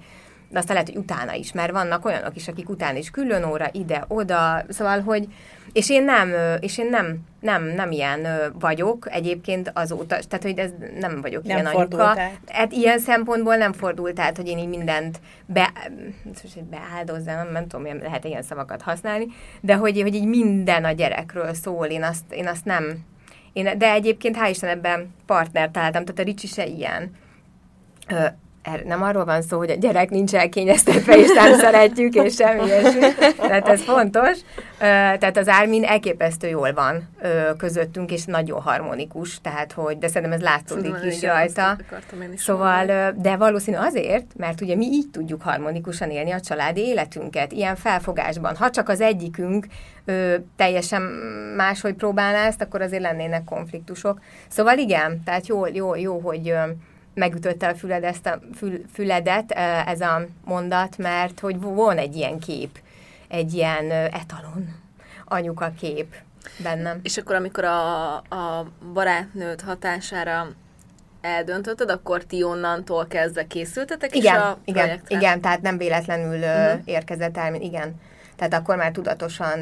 de 0.50 0.58
aztán 0.58 0.74
lehet, 0.74 0.90
hogy 0.90 1.02
utána 1.02 1.34
is, 1.34 1.52
mert 1.52 1.72
vannak 1.72 2.04
olyanok 2.04 2.36
is, 2.36 2.48
akik 2.48 2.68
utána 2.68 2.98
is 2.98 3.10
külön 3.10 3.44
óra, 3.44 3.68
ide, 3.72 4.04
oda, 4.08 4.64
szóval, 4.68 5.00
hogy, 5.00 5.28
és 5.72 5.90
én 5.90 6.04
nem, 6.04 6.32
és 6.60 6.78
én 6.78 6.88
nem, 6.88 7.18
nem, 7.40 7.64
nem 7.64 7.90
ilyen 7.90 8.26
vagyok 8.58 9.08
egyébként 9.10 9.70
azóta, 9.74 10.06
tehát, 10.06 10.42
hogy 10.42 10.58
ez 10.58 10.70
nem 11.00 11.20
vagyok 11.20 11.42
Nem 11.44 11.56
ilyen 11.56 11.74
anyuka. 11.74 12.04
át. 12.04 12.40
Hát 12.46 12.72
ilyen 12.72 12.98
szempontból 12.98 13.56
nem 13.56 13.72
fordult 13.72 14.20
át, 14.20 14.36
hogy 14.36 14.48
én 14.48 14.58
így 14.58 14.68
mindent 14.68 15.20
be, 15.46 15.72
beáldozzam, 16.70 17.34
nem, 17.34 17.52
nem 17.52 17.68
tudom, 17.68 17.98
lehet 18.02 18.24
ilyen 18.24 18.42
szavakat 18.42 18.82
használni, 18.82 19.26
de 19.60 19.74
hogy, 19.74 20.00
hogy 20.02 20.14
így 20.14 20.26
minden 20.26 20.84
a 20.84 20.92
gyerekről 20.92 21.54
szól, 21.54 21.86
én 21.86 22.02
azt, 22.02 22.32
én 22.32 22.46
azt 22.46 22.64
nem, 22.64 23.04
én, 23.52 23.78
de 23.78 23.92
egyébként 23.92 24.36
hál' 24.40 24.48
Isten 24.50 24.70
ebben 24.70 25.14
partnert 25.26 25.72
találtam, 25.72 26.04
tehát 26.04 26.20
a 26.20 26.24
Ricsi 26.24 26.46
se 26.46 26.66
ilyen. 26.66 27.10
Er- 28.72 28.84
nem 28.84 29.02
arról 29.02 29.24
van 29.24 29.42
szó, 29.42 29.58
hogy 29.58 29.70
a 29.70 29.74
gyerek 29.74 30.10
nincs 30.10 30.34
elkényeztetve, 30.34 31.16
és 31.18 31.32
nem 31.34 31.54
szeretjük, 31.54 32.14
és 32.14 32.34
semmi 32.34 32.64
ilyesmi. 32.64 33.06
Tehát 33.36 33.68
ez 33.68 33.82
fontos. 33.82 34.38
Tehát 34.78 35.36
az 35.36 35.48
Ármin 35.48 35.84
elképesztő 35.84 36.48
jól 36.48 36.72
van 36.72 37.08
közöttünk, 37.56 38.10
és 38.12 38.24
nagyon 38.24 38.60
harmonikus, 38.60 39.40
tehát 39.40 39.72
hogy, 39.72 39.98
de 39.98 40.06
szerintem 40.08 40.32
ez 40.32 40.42
látszódik 40.44 40.92
Tudom, 40.94 41.08
is 41.08 41.22
rajta. 41.22 41.76
is 42.32 42.42
Szóval, 42.42 42.76
mondani. 42.76 43.20
de 43.20 43.36
valószínű 43.36 43.76
azért, 43.76 44.26
mert 44.36 44.60
ugye 44.60 44.76
mi 44.76 44.84
így 44.86 45.10
tudjuk 45.12 45.42
harmonikusan 45.42 46.10
élni 46.10 46.30
a 46.30 46.40
családi 46.40 46.80
életünket, 46.80 47.52
ilyen 47.52 47.76
felfogásban. 47.76 48.56
Ha 48.56 48.70
csak 48.70 48.88
az 48.88 49.00
egyikünk 49.00 49.66
ö, 50.04 50.34
teljesen 50.56 51.02
máshogy 51.56 51.94
próbálná 51.94 52.46
ezt, 52.46 52.62
akkor 52.62 52.82
azért 52.82 53.02
lennének 53.02 53.44
konfliktusok. 53.44 54.20
Szóval 54.48 54.78
igen, 54.78 55.22
tehát 55.24 55.46
jó, 55.46 55.66
jó, 55.66 55.94
jó 55.96 56.18
hogy 56.18 56.54
megütötte 57.20 57.68
a 57.68 57.74
füled 57.74 58.04
ezt 58.04 58.26
a 58.26 58.40
fül, 58.54 58.80
füledet 58.92 59.50
ez 59.86 60.00
a 60.00 60.26
mondat, 60.44 60.98
mert 60.98 61.40
hogy 61.40 61.60
van 61.60 61.98
egy 61.98 62.16
ilyen 62.16 62.38
kép, 62.38 62.78
egy 63.28 63.54
ilyen 63.54 63.90
etalon 63.90 64.74
anyuka 65.24 65.72
kép 65.80 66.14
bennem. 66.62 67.00
És 67.02 67.16
akkor, 67.16 67.34
amikor 67.34 67.64
a, 67.64 68.14
a 68.16 68.66
barátnőd 68.92 69.60
hatására 69.60 70.48
eldöntötted, 71.20 71.90
akkor 71.90 72.24
ti 72.24 72.42
onnantól 72.42 73.06
kezdve 73.06 73.46
készültetek 73.46 74.16
is 74.16 74.24
Igen, 74.24 74.40
a 74.40 74.58
igen, 74.64 74.84
projektre? 74.84 75.16
igen, 75.16 75.40
tehát 75.40 75.62
nem 75.62 75.76
véletlenül 75.76 76.38
uh-huh. 76.38 76.80
érkezett 76.84 77.36
el, 77.36 77.54
igen. 77.54 77.94
Tehát 78.40 78.54
akkor 78.54 78.76
már 78.76 78.90
tudatosan 78.90 79.58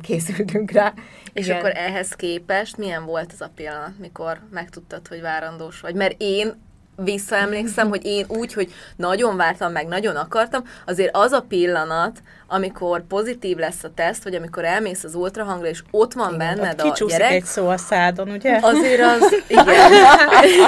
készültünk 0.00 0.70
rá. 0.70 0.92
És 1.32 1.44
igen. 1.46 1.58
akkor 1.58 1.72
ehhez 1.74 2.10
képest 2.10 2.76
milyen 2.76 3.04
volt 3.04 3.32
az 3.32 3.40
a 3.40 3.50
pillanat, 3.54 3.98
mikor 3.98 4.40
megtudtad, 4.50 5.08
hogy 5.08 5.20
várandós 5.20 5.80
vagy? 5.80 5.94
Mert 5.94 6.14
én 6.18 6.54
visszaemlékszem, 6.96 7.88
hogy 7.88 8.04
én 8.04 8.24
úgy, 8.28 8.52
hogy 8.52 8.72
nagyon 8.96 9.36
vártam, 9.36 9.72
meg 9.72 9.86
nagyon 9.86 10.16
akartam, 10.16 10.64
azért 10.86 11.16
az 11.16 11.32
a 11.32 11.44
pillanat, 11.48 12.22
amikor 12.46 13.06
pozitív 13.06 13.56
lesz 13.56 13.84
a 13.84 13.90
teszt, 13.94 14.24
vagy 14.24 14.34
amikor 14.34 14.64
elmész 14.64 15.04
az 15.04 15.14
ultrahangra, 15.14 15.68
és 15.68 15.82
ott 15.90 16.12
van 16.12 16.34
Igen, 16.34 16.38
benned 16.38 16.80
ott 16.80 16.98
a 16.98 17.06
gyerek, 17.08 17.30
egy 17.30 17.44
szó 17.44 17.68
a 17.68 17.76
szádon, 17.76 18.30
ugye? 18.30 18.58
azért 18.62 19.02
az, 19.02 19.34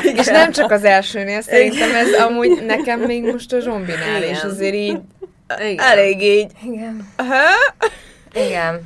igen. 0.01 0.17
És 0.17 0.27
nem 0.27 0.53
csak 0.53 0.71
az 0.71 0.85
elsőnél, 0.85 1.41
szerintem 1.41 1.95
ez 1.95 2.13
amúgy 2.13 2.65
nekem 2.67 3.01
még 3.01 3.25
most 3.25 3.53
a 3.53 3.61
zsombinál, 3.61 4.23
és 4.23 4.39
Igen. 4.39 4.51
azért 4.51 4.75
így 4.75 4.99
igen. 5.59 5.87
Elég 5.87 6.23
így. 6.23 6.51
Igen. 6.63 7.09
Hö? 7.17 8.41
Igen. 8.47 8.85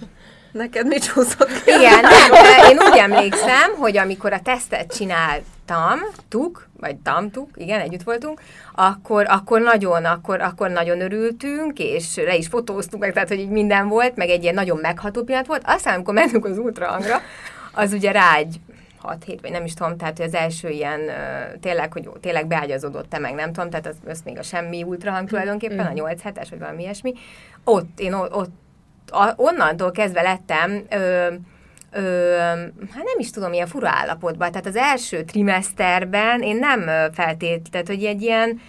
Neked 0.52 0.86
mi 0.86 0.98
csúszott 0.98 1.62
ki? 1.62 1.70
Igen, 1.70 2.00
nem, 2.02 2.70
én 2.70 2.78
úgy 2.78 2.98
emlékszem, 2.98 3.74
hogy 3.76 3.96
amikor 3.96 4.32
a 4.32 4.40
tesztet 4.40 4.96
csináltam, 4.96 6.00
tuk, 6.28 6.68
vagy 6.80 6.96
tamtuk, 6.96 7.48
igen, 7.54 7.80
együtt 7.80 8.02
voltunk, 8.02 8.40
akkor, 8.74 9.26
akkor 9.28 9.60
nagyon, 9.60 10.04
akkor, 10.04 10.40
akkor 10.40 10.70
nagyon 10.70 11.00
örültünk, 11.00 11.78
és 11.78 12.16
le 12.16 12.34
is 12.34 12.46
fotóztuk 12.46 13.00
meg, 13.00 13.12
tehát, 13.12 13.28
hogy 13.28 13.38
így 13.38 13.48
minden 13.48 13.88
volt, 13.88 14.16
meg 14.16 14.28
egy 14.28 14.42
ilyen 14.42 14.54
nagyon 14.54 14.78
megható 14.78 15.22
pillanat 15.22 15.46
volt. 15.46 15.62
Aztán, 15.64 15.94
amikor 15.94 16.14
mentünk 16.14 16.44
az 16.44 16.58
ultrahangra, 16.58 17.20
az 17.72 17.92
ugye 17.92 18.10
rágy 18.10 18.60
6-7, 19.04 19.38
vagy 19.42 19.50
nem 19.50 19.64
is 19.64 19.74
tudom, 19.74 19.96
tehát 19.96 20.16
hogy 20.16 20.26
az 20.26 20.34
első 20.34 20.68
ilyen 20.68 21.00
tényleg, 21.60 21.92
hogy 21.92 22.08
tényleg 22.20 22.46
beágyazódott, 22.46 23.08
te 23.08 23.18
meg, 23.18 23.34
nem 23.34 23.52
tudom, 23.52 23.70
tehát 23.70 23.86
az, 23.86 23.96
az 24.06 24.20
még 24.24 24.38
a 24.38 24.42
semmi 24.42 24.82
ultrahang 24.82 25.28
tulajdonképpen, 25.28 25.92
mm. 25.92 25.98
a 25.98 26.08
8-7-es, 26.08 26.46
vagy 26.50 26.58
valami 26.58 26.82
ilyesmi. 26.82 27.12
Ott, 27.64 28.00
én 28.00 28.12
ott, 28.12 28.50
a, 29.10 29.32
onnantól 29.36 29.90
kezdve 29.90 30.22
lettem, 30.22 30.84
ö, 30.90 31.34
ö, 31.90 32.36
hát 32.90 33.04
nem 33.04 33.18
is 33.18 33.30
tudom, 33.30 33.52
ilyen 33.52 33.66
fura 33.66 33.88
állapotban, 33.88 34.50
tehát 34.50 34.66
az 34.66 34.76
első 34.76 35.22
trimesterben 35.22 36.42
én 36.42 36.56
nem 36.56 37.12
feltétlenül, 37.12 37.94
hogy 37.94 38.04
egy 38.04 38.22
ilyen, 38.22 38.60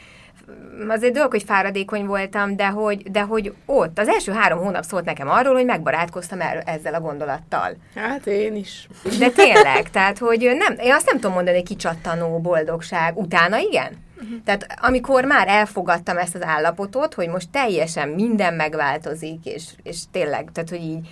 azért 0.87 1.13
dolog, 1.13 1.31
hogy 1.31 1.43
fáradékony 1.43 2.05
voltam, 2.05 2.55
de 2.55 2.67
hogy, 2.67 3.11
de 3.11 3.21
hogy 3.21 3.53
ott, 3.65 3.99
az 3.99 4.07
első 4.07 4.31
három 4.31 4.59
hónap 4.59 4.83
szólt 4.83 5.05
nekem 5.05 5.29
arról, 5.29 5.53
hogy 5.53 5.65
megbarátkoztam 5.65 6.41
el, 6.41 6.59
ezzel 6.59 6.93
a 6.93 6.99
gondolattal. 6.99 7.75
Hát 7.95 8.27
én 8.27 8.55
is. 8.55 8.87
De 9.19 9.29
tényleg, 9.29 9.89
tehát, 9.89 10.17
hogy 10.17 10.51
nem, 10.57 10.75
én 10.79 10.93
azt 10.93 11.05
nem 11.05 11.15
tudom 11.15 11.33
mondani, 11.33 11.57
hogy 11.57 11.67
kicsattanó 11.67 12.39
boldogság. 12.39 13.17
Utána 13.17 13.57
igen? 13.57 14.03
Uh-huh. 14.15 14.43
Tehát 14.45 14.67
amikor 14.81 15.25
már 15.25 15.47
elfogadtam 15.47 16.17
ezt 16.17 16.35
az 16.35 16.43
állapotot, 16.43 17.13
hogy 17.13 17.27
most 17.27 17.49
teljesen 17.49 18.09
minden 18.09 18.53
megváltozik, 18.53 19.45
és, 19.45 19.63
és 19.83 19.99
tényleg, 20.11 20.49
tehát, 20.53 20.69
hogy 20.69 20.81
így 20.81 21.07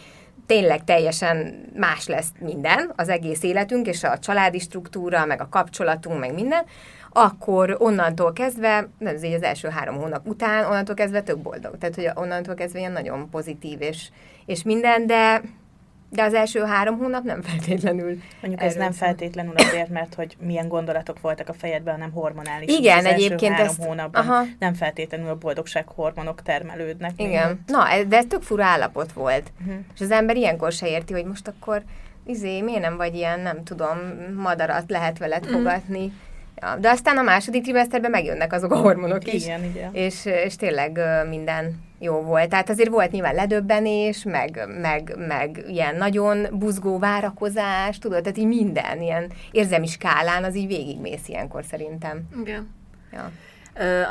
tényleg 0.46 0.84
teljesen 0.84 1.66
más 1.76 2.08
lesz 2.08 2.32
minden, 2.40 2.92
az 2.96 3.10
egész 3.10 3.44
életünk, 3.44 3.88
és 3.88 4.04
a 4.04 4.20
családi 4.20 4.60
struktúra, 4.60 5.26
meg 5.26 5.42
a 5.42 5.50
kapcsolatunk, 5.50 6.20
meg 6.20 6.34
minden, 6.34 6.66
akkor 7.14 7.76
onnantól 7.80 8.34
kezdve, 8.34 8.88
nem 8.98 9.14
ez 9.16 9.24
így 9.24 9.34
az 9.34 9.44
első 9.44 9.68
három 9.68 9.96
hónap 9.96 10.28
után, 10.28 10.66
onnantól 10.66 10.96
kezdve 10.96 11.22
tök 11.22 11.38
boldog. 11.38 11.78
Tehát, 11.78 11.96
hogy 11.96 12.10
onnantól 12.16 12.56
kezdve 12.56 12.80
ilyen 12.80 12.92
nagyon 12.92 13.30
pozitív 13.30 13.82
és, 13.82 14.10
és 14.46 14.64
minden, 14.64 15.08
de 15.08 15.42
de 16.10 16.24
az 16.24 16.34
első 16.34 16.60
három 16.64 16.98
hónap 16.98 17.24
nem 17.24 17.42
feltétlenül. 17.42 18.18
Mondjuk 18.42 18.62
ez 18.64 18.76
nem 18.76 18.92
feltétlenül 18.92 19.54
azért, 19.56 19.90
mert 19.90 20.14
hogy 20.14 20.38
milyen 20.40 20.68
gondolatok 20.68 21.22
voltak 21.22 21.50
a 21.50 21.54
fejedben, 21.54 21.94
hanem 21.94 22.12
hormonális. 22.12 22.70
is. 22.70 22.78
Igen, 22.78 22.98
az 22.98 23.06
első 23.06 23.24
egyébként 23.24 23.52
három 23.54 23.68
ezt- 23.68 23.84
hónapban 23.84 24.28
aha. 24.28 24.44
nem 24.60 24.74
feltétlenül 24.74 25.30
a 25.30 25.36
boldogsághormonok 25.36 26.42
termelődnek. 26.42 27.12
Igen. 27.16 27.64
Na, 27.68 27.90
ez, 27.90 28.06
de 28.06 28.18
ez 28.18 28.26
tök 28.28 28.42
fura 28.42 28.66
állapot 28.66 29.12
volt. 29.14 29.52
Uh-huh. 29.62 29.76
És 29.94 30.02
az 30.02 30.12
ember 30.12 30.36
ilyenkor 30.36 30.72
se 30.72 30.88
érti, 30.88 31.14
hogy 31.14 31.26
most 31.26 31.48
akkor 31.48 31.84
izé, 32.26 32.62
miért 32.62 32.82
nem 32.82 32.98
vagy 32.98 33.16
ilyen, 33.16 33.40
nem 33.40 33.64
tudom, 33.64 33.98
madarat 34.38 34.90
lehet 34.90 35.18
veled 35.18 35.44
Mhm. 35.44 35.54
fogatni. 35.54 36.12
Ja, 36.62 36.76
de 36.76 36.90
aztán 36.90 37.18
a 37.18 37.22
második 37.22 37.64
trimeszterben 37.64 38.12
megjönnek 38.12 38.54
azok 38.54 38.72
a 38.72 38.78
hormonok 38.78 39.34
is. 39.34 39.44
Igen, 39.44 39.64
igen. 39.64 39.94
És, 39.94 40.26
és 40.26 40.56
tényleg 40.56 41.00
minden 41.30 41.82
jó 42.00 42.22
volt. 42.22 42.50
Tehát 42.50 42.70
azért 42.70 42.90
volt 42.90 43.12
nyilván 43.12 43.36
ledöbbenés, 43.36 44.24
meg, 44.24 44.68
meg, 44.82 45.16
meg 45.28 45.64
ilyen 45.68 45.96
nagyon 45.96 46.48
buzgó 46.52 47.00
várakozás, 47.00 47.98
tudod, 47.98 48.22
tehát 48.22 48.38
így 48.38 48.48
minden, 48.48 49.02
ilyen 49.02 49.32
érzelmi 49.52 49.88
skálán 49.88 50.44
az 50.44 50.56
így 50.56 50.68
végigmész 50.68 51.28
ilyenkor 51.28 51.64
szerintem. 51.64 52.22
Igen. 52.42 52.70
Ja. 53.12 53.32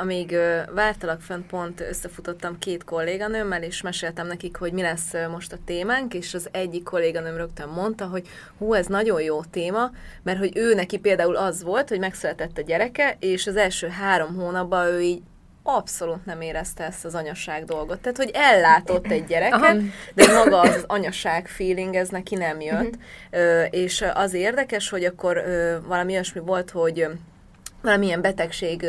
Amíg 0.01 0.37
vártalak 0.75 1.21
fönt, 1.21 1.47
pont 1.47 1.81
összefutottam 1.81 2.59
két 2.59 2.85
kolléganőmmel, 2.85 3.63
és 3.63 3.83
meséltem 3.83 4.27
nekik, 4.27 4.57
hogy 4.57 4.73
mi 4.73 4.83
lesz 4.83 5.13
most 5.31 5.53
a 5.53 5.59
témánk, 5.65 6.15
és 6.15 6.35
az 6.35 6.49
egyik 6.53 6.83
kolléganőm 6.83 7.37
rögtön 7.37 7.69
mondta, 7.69 8.07
hogy 8.07 8.29
hú, 8.59 8.75
ez 8.75 8.87
nagyon 8.87 9.23
jó 9.23 9.45
téma, 9.45 9.91
mert 10.23 10.39
hogy 10.39 10.57
ő 10.57 10.75
neki 10.75 10.99
például 10.99 11.37
az 11.37 11.63
volt, 11.63 11.89
hogy 11.89 11.99
megszületett 11.99 12.59
a 12.59 12.63
gyereke, 12.63 13.17
és 13.21 13.47
az 13.47 13.57
első 13.57 13.89
három 13.89 14.35
hónapban 14.35 14.87
ő 14.87 15.01
így 15.01 15.23
abszolút 15.63 16.25
nem 16.25 16.41
érezte 16.41 16.85
ezt 16.85 17.05
az 17.05 17.15
anyaság 17.15 17.65
dolgot. 17.65 18.01
Tehát, 18.01 18.17
hogy 18.17 18.31
ellátott 18.35 19.07
egy 19.07 19.25
gyereket, 19.25 19.63
Aha. 19.63 19.79
de 20.15 20.33
maga 20.33 20.61
az, 20.61 20.75
az 20.75 20.85
anyaság 20.87 21.49
feeling, 21.49 21.95
ez 21.95 22.09
neki 22.09 22.35
nem 22.35 22.61
jött. 22.61 22.95
Ö, 23.31 23.63
és 23.63 24.05
az 24.15 24.35
érdekes, 24.35 24.89
hogy 24.89 25.05
akkor 25.05 25.37
ö, 25.37 25.77
valami 25.87 26.13
olyasmi 26.13 26.41
volt, 26.41 26.71
hogy 26.71 27.07
valamilyen 27.83 28.21
betegség 28.21 28.85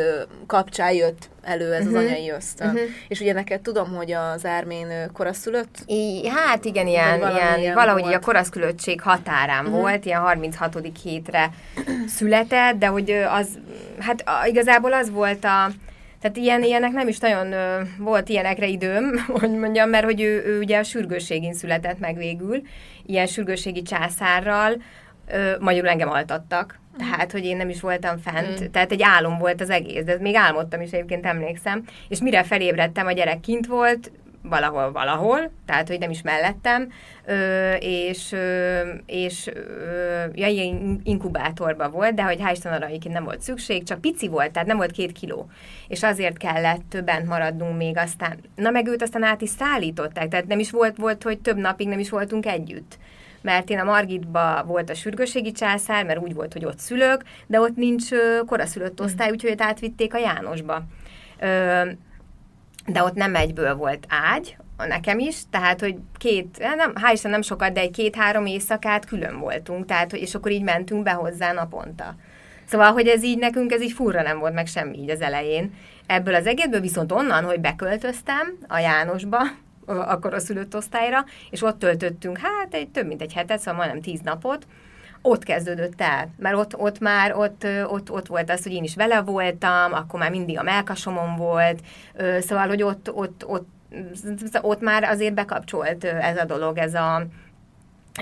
kapcsán 0.48 0.92
jött 0.94 1.30
elő 1.42 1.74
ez 1.74 1.86
uh-huh. 1.86 2.00
az 2.00 2.06
anyai 2.06 2.30
ösztön. 2.30 2.68
Uh-huh. 2.68 2.82
És 3.08 3.20
ugye 3.20 3.34
neked 3.34 3.62
tudom, 3.62 3.96
hogy 3.96 4.12
az 4.12 4.46
Ármén 4.46 4.88
koraszülött? 5.14 5.78
I, 5.86 6.28
hát 6.30 6.66
igen, 6.66 6.88
ilyen, 6.88 7.20
ilyen, 7.20 7.60
ilyen 7.60 7.74
valahogy 7.74 8.02
volt. 8.02 8.16
a 8.16 8.20
koraszkülöttség 8.20 9.02
határán 9.02 9.64
Mhm. 9.64 9.74
volt, 9.74 10.06
ilyen 10.06 10.22
36. 10.22 10.78
hétre 11.04 11.50
született, 12.08 12.76
de 12.78 12.88
hogy 12.88 13.12
az, 13.12 13.48
hát 14.00 14.24
igazából 14.46 14.94
az 14.94 15.12
volt 15.12 15.44
a, 15.46 15.70
tehát 16.22 16.38
ilyen, 16.38 16.64
ilyenek 16.64 16.92
nem 16.92 17.08
is 17.08 17.20
nagyon 17.20 17.52
ö, 17.52 17.82
volt 17.98 18.30
ilyenekre 18.30 18.68
időm, 18.68 19.18
hogy 19.40 19.52
mondjam, 19.52 19.90
mert 19.90 20.06
hogy 20.06 20.22
ő, 20.22 20.44
ő 20.46 20.60
ugye 20.60 20.78
a 20.78 20.84
sürgősségén 20.84 21.54
született 21.54 22.00
meg 22.00 22.18
végül, 22.18 22.62
ilyen 23.06 23.26
sürgősségi 23.26 23.82
császárral, 23.82 24.82
ö, 25.28 25.52
magyarul 25.60 25.90
engem 25.90 26.10
altattak. 26.10 26.82
Tehát, 26.98 27.32
hogy 27.32 27.46
én 27.46 27.58
nem 27.58 27.70
is 27.70 27.82
voltam 27.82 28.18
fent, 28.18 28.62
Mm. 28.62 28.66
tehát 28.72 28.92
egy 28.92 29.02
álom 29.02 29.38
volt 29.38 29.62
az 29.62 29.70
egész, 29.70 30.04
de 30.04 30.18
még 30.20 30.36
álmodtam 30.36 30.82
is 30.82 30.92
egyébként 30.92 31.26
emlékszem, 31.26 31.84
és 32.08 32.20
mire 32.20 32.44
felébredtem, 32.44 33.06
a 33.08 33.12
gyerek 33.12 33.40
kint 33.40 33.68
volt, 33.68 34.12
valahol, 34.50 34.92
valahol, 34.92 35.52
tehát, 35.66 35.88
hogy 35.88 36.00
nem 36.00 36.10
is 36.10 36.22
mellettem, 36.22 36.92
ö, 37.26 37.74
és, 37.80 38.32
ö, 38.32 38.80
és 39.06 39.48
ö, 39.54 40.24
ja, 40.34 40.48
ilyen 40.48 41.02
inkubátorban 41.04 41.92
volt, 41.92 42.14
de 42.14 42.24
hogy 42.24 42.40
hál' 42.42 42.52
Isten 42.52 42.74
arra 42.74 42.86
egyébként 42.86 43.14
nem 43.14 43.24
volt 43.24 43.42
szükség, 43.42 43.84
csak 43.84 44.02
pici 44.02 44.28
volt, 44.28 44.52
tehát 44.52 44.68
nem 44.68 44.78
volt 44.78 44.92
két 44.92 45.12
kiló, 45.12 45.50
és 45.88 46.04
azért 46.04 46.38
kellett 46.38 46.98
bent 47.06 47.28
maradnunk 47.28 47.78
még 47.78 47.98
aztán, 47.98 48.38
na 48.56 48.70
meg 48.70 48.88
őt 48.88 49.02
aztán 49.02 49.24
át 49.24 49.42
is 49.42 49.50
szállították, 49.50 50.28
tehát 50.28 50.48
nem 50.48 50.60
is 50.60 50.72
volt, 50.72 50.98
volt, 50.98 51.24
hogy 51.24 51.40
több 51.40 51.58
napig 51.58 51.88
nem 51.88 52.00
is 52.00 52.10
voltunk 52.10 52.46
együtt 52.46 52.98
mert 53.44 53.70
én 53.70 53.80
a 53.80 53.84
Margitba 53.84 54.64
volt 54.68 54.90
a 54.90 54.94
sürgőségi 54.94 55.52
császár, 55.52 56.06
mert 56.06 56.20
úgy 56.20 56.34
volt, 56.34 56.54
hogy 56.54 56.66
ott 56.66 56.80
szülök, 56.80 57.24
de 57.48 57.60
ott 57.60 57.76
nincs 57.76 58.10
koraszülött 58.46 59.02
osztály, 59.02 59.32
úgyhogy 59.32 59.52
őt 59.52 59.62
átvitték 59.62 60.14
a 60.14 60.18
Jánosba. 60.18 60.84
De 62.86 63.04
ott 63.04 63.14
nem 63.14 63.36
egyből 63.36 63.76
volt 63.76 64.06
ágy, 64.10 64.58
nekem 64.78 65.20
is, 65.20 65.36
tehát, 65.50 65.80
hogy 65.80 65.96
két, 66.18 66.58
nem, 66.76 66.94
hál' 66.96 67.14
Isten 67.14 67.32
nem 67.32 67.42
sokat, 67.42 67.74
de 67.74 67.80
egy 67.80 67.92
két-három 67.92 68.46
éjszakát 68.46 69.06
külön 69.06 69.40
voltunk, 69.40 69.86
tehát, 69.86 70.14
és 70.14 70.36
akkor 70.36 70.52
így 70.52 70.64
mentünk 70.64 71.04
be 71.04 71.12
hozzá 71.12 71.52
naponta. 71.52 72.16
Szóval, 72.66 72.92
hogy 72.92 73.08
ez 73.08 73.24
így 73.24 73.38
nekünk, 73.38 73.72
ez 73.72 73.82
így 73.82 73.92
furra 73.92 74.22
nem 74.22 74.40
volt 74.40 74.54
meg 74.54 74.68
semmi 74.68 74.98
így 74.98 75.10
az 75.10 75.22
elején. 75.22 75.74
Ebből 76.06 76.36
az 76.36 76.48
egészből 76.48 76.82
viszont 76.82 77.12
onnan, 77.12 77.44
hogy 77.44 77.60
beköltöztem 77.60 78.58
a 78.68 78.78
Jánosba, 78.78 79.38
a 79.86 80.20
koraszülött 80.20 80.76
osztályra, 80.76 81.26
és 81.50 81.62
ott 81.62 81.80
töltöttünk, 81.80 82.38
hát 82.38 82.74
egy 82.74 82.90
több 82.90 83.08
mint 83.08 83.22
egy 83.22 83.34
hetet, 83.34 83.60
szóval 83.60 83.74
majdnem 83.74 84.02
tíz 84.02 84.20
napot, 84.20 84.68
ott 85.22 85.44
kezdődött 85.44 86.02
el, 86.02 86.30
mert 86.38 86.56
ott, 86.56 86.78
ott 86.78 87.00
már 87.00 87.36
ott, 87.36 87.68
ott, 87.88 88.12
ott 88.12 88.28
volt 88.28 88.50
az, 88.50 88.64
hogy 88.64 88.72
én 88.72 88.84
is 88.84 88.96
vele 88.96 89.22
voltam, 89.22 89.94
akkor 89.94 90.20
már 90.20 90.30
mindig 90.30 90.60
a 90.60 90.64
melkasomon 90.64 91.36
volt, 91.36 91.80
szóval, 92.40 92.68
hogy 92.68 92.84
ott, 92.84 93.12
ott, 93.14 93.46
ott, 93.48 93.68
ott 94.62 94.82
már 94.82 95.04
azért 95.04 95.34
bekapcsolt 95.34 96.04
ez 96.04 96.38
a 96.38 96.46
dolog, 96.46 96.78
ez 96.78 96.94
a, 96.94 97.26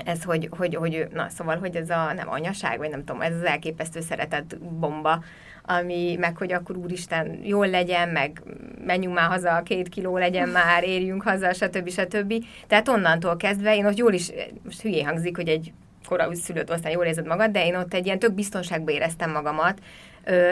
ez, 0.04 0.24
hogy, 0.24 0.48
hogy, 0.56 0.74
hogy, 0.74 1.06
na, 1.12 1.28
szóval, 1.28 1.58
hogy 1.58 1.76
ez 1.76 1.90
a, 1.90 2.12
nem 2.12 2.30
anyaság, 2.30 2.78
vagy 2.78 2.90
nem 2.90 3.04
tudom, 3.04 3.22
ez 3.22 3.34
az 3.34 3.44
elképesztő 3.44 4.00
szeretett 4.00 4.58
bomba, 4.58 5.22
ami, 5.64 6.16
meg 6.20 6.36
hogy 6.36 6.52
akkor 6.52 6.76
úristen, 6.76 7.40
jól 7.42 7.68
legyen, 7.68 8.08
meg 8.08 8.42
menjünk 8.86 9.14
már 9.14 9.28
haza, 9.28 9.62
két 9.64 9.88
kiló 9.88 10.16
legyen 10.18 10.48
már, 10.58 10.84
érjünk 10.84 11.22
haza, 11.22 11.52
stb. 11.52 11.90
stb. 11.90 12.44
Tehát 12.66 12.88
onnantól 12.88 13.36
kezdve 13.36 13.76
én 13.76 13.86
ott 13.86 13.96
jól 13.96 14.12
is, 14.12 14.32
most 14.64 14.80
hülyé 14.80 15.02
hangzik, 15.02 15.36
hogy 15.36 15.48
egy 15.48 15.72
korai 16.06 16.34
szülőt 16.34 16.70
aztán 16.70 16.92
jól 16.92 17.04
érzed 17.04 17.26
magad, 17.26 17.50
de 17.50 17.66
én 17.66 17.76
ott 17.76 17.94
egy 17.94 18.06
ilyen 18.06 18.18
tök 18.18 18.32
biztonságban 18.32 18.94
éreztem 18.94 19.30
magamat, 19.30 19.78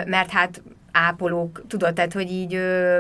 mert 0.07 0.31
hát 0.31 0.63
ápolók, 0.93 1.63
tudod, 1.67 1.95
tehát, 1.95 2.13
hogy 2.13 2.31
így 2.31 2.55
ö, 2.55 2.99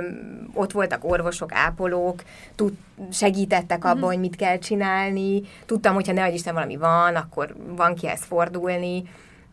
ott 0.54 0.72
voltak 0.72 1.04
orvosok, 1.04 1.52
ápolók, 1.54 2.22
tud, 2.54 2.72
segítettek 3.12 3.84
abban, 3.84 4.08
hogy 4.08 4.18
mit 4.18 4.36
kell 4.36 4.58
csinálni, 4.58 5.42
tudtam, 5.66 5.94
hogyha 5.94 6.12
ne 6.12 6.32
Isten 6.32 6.54
valami 6.54 6.76
van, 6.76 7.16
akkor 7.16 7.54
van 7.76 7.94
kihez 7.94 8.24
fordulni. 8.24 9.02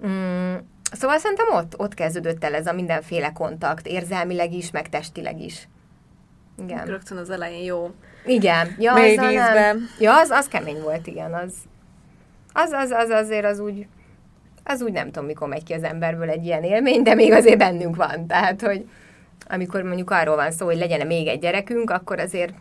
Mm, 0.07 0.55
szóval 0.91 1.17
szerintem 1.17 1.47
ott, 1.51 1.79
ott 1.79 1.93
kezdődött 1.93 2.43
el 2.43 2.53
ez 2.55 2.67
a 2.67 2.73
mindenféle 2.73 3.31
kontakt, 3.31 3.87
érzelmileg 3.87 4.53
is, 4.53 4.71
meg 4.71 4.89
testileg 4.89 5.41
is. 5.41 5.67
Igen. 6.63 6.85
Rögtön 6.85 7.17
az 7.17 7.29
elején 7.29 7.63
jó. 7.63 7.91
Igen. 8.25 8.75
Ja, 8.79 8.93
Mély 8.93 9.17
azzal 9.17 9.31
nem. 9.31 9.43
vízben. 9.43 9.87
Ja, 9.99 10.19
az, 10.19 10.29
az 10.29 10.47
kemény 10.47 10.81
volt, 10.81 11.07
igen. 11.07 11.33
Az, 11.33 11.53
az, 12.53 12.71
az, 12.71 12.89
az 12.89 13.09
azért 13.09 13.45
az 13.45 13.59
úgy, 13.59 13.87
az 14.63 14.81
úgy 14.81 14.91
nem 14.91 15.05
tudom, 15.05 15.25
mikor 15.25 15.47
megy 15.47 15.63
ki 15.63 15.73
az 15.73 15.83
emberből 15.83 16.29
egy 16.29 16.45
ilyen 16.45 16.63
élmény, 16.63 17.03
de 17.03 17.13
még 17.13 17.31
azért 17.31 17.57
bennünk 17.57 17.95
van. 17.95 18.27
Tehát, 18.27 18.61
hogy 18.61 18.89
amikor 19.49 19.81
mondjuk 19.81 20.11
arról 20.11 20.35
van 20.35 20.51
szó, 20.51 20.65
hogy 20.65 20.77
legyen 20.77 21.07
még 21.07 21.27
egy 21.27 21.39
gyerekünk, 21.39 21.89
akkor 21.89 22.19
azért 22.19 22.53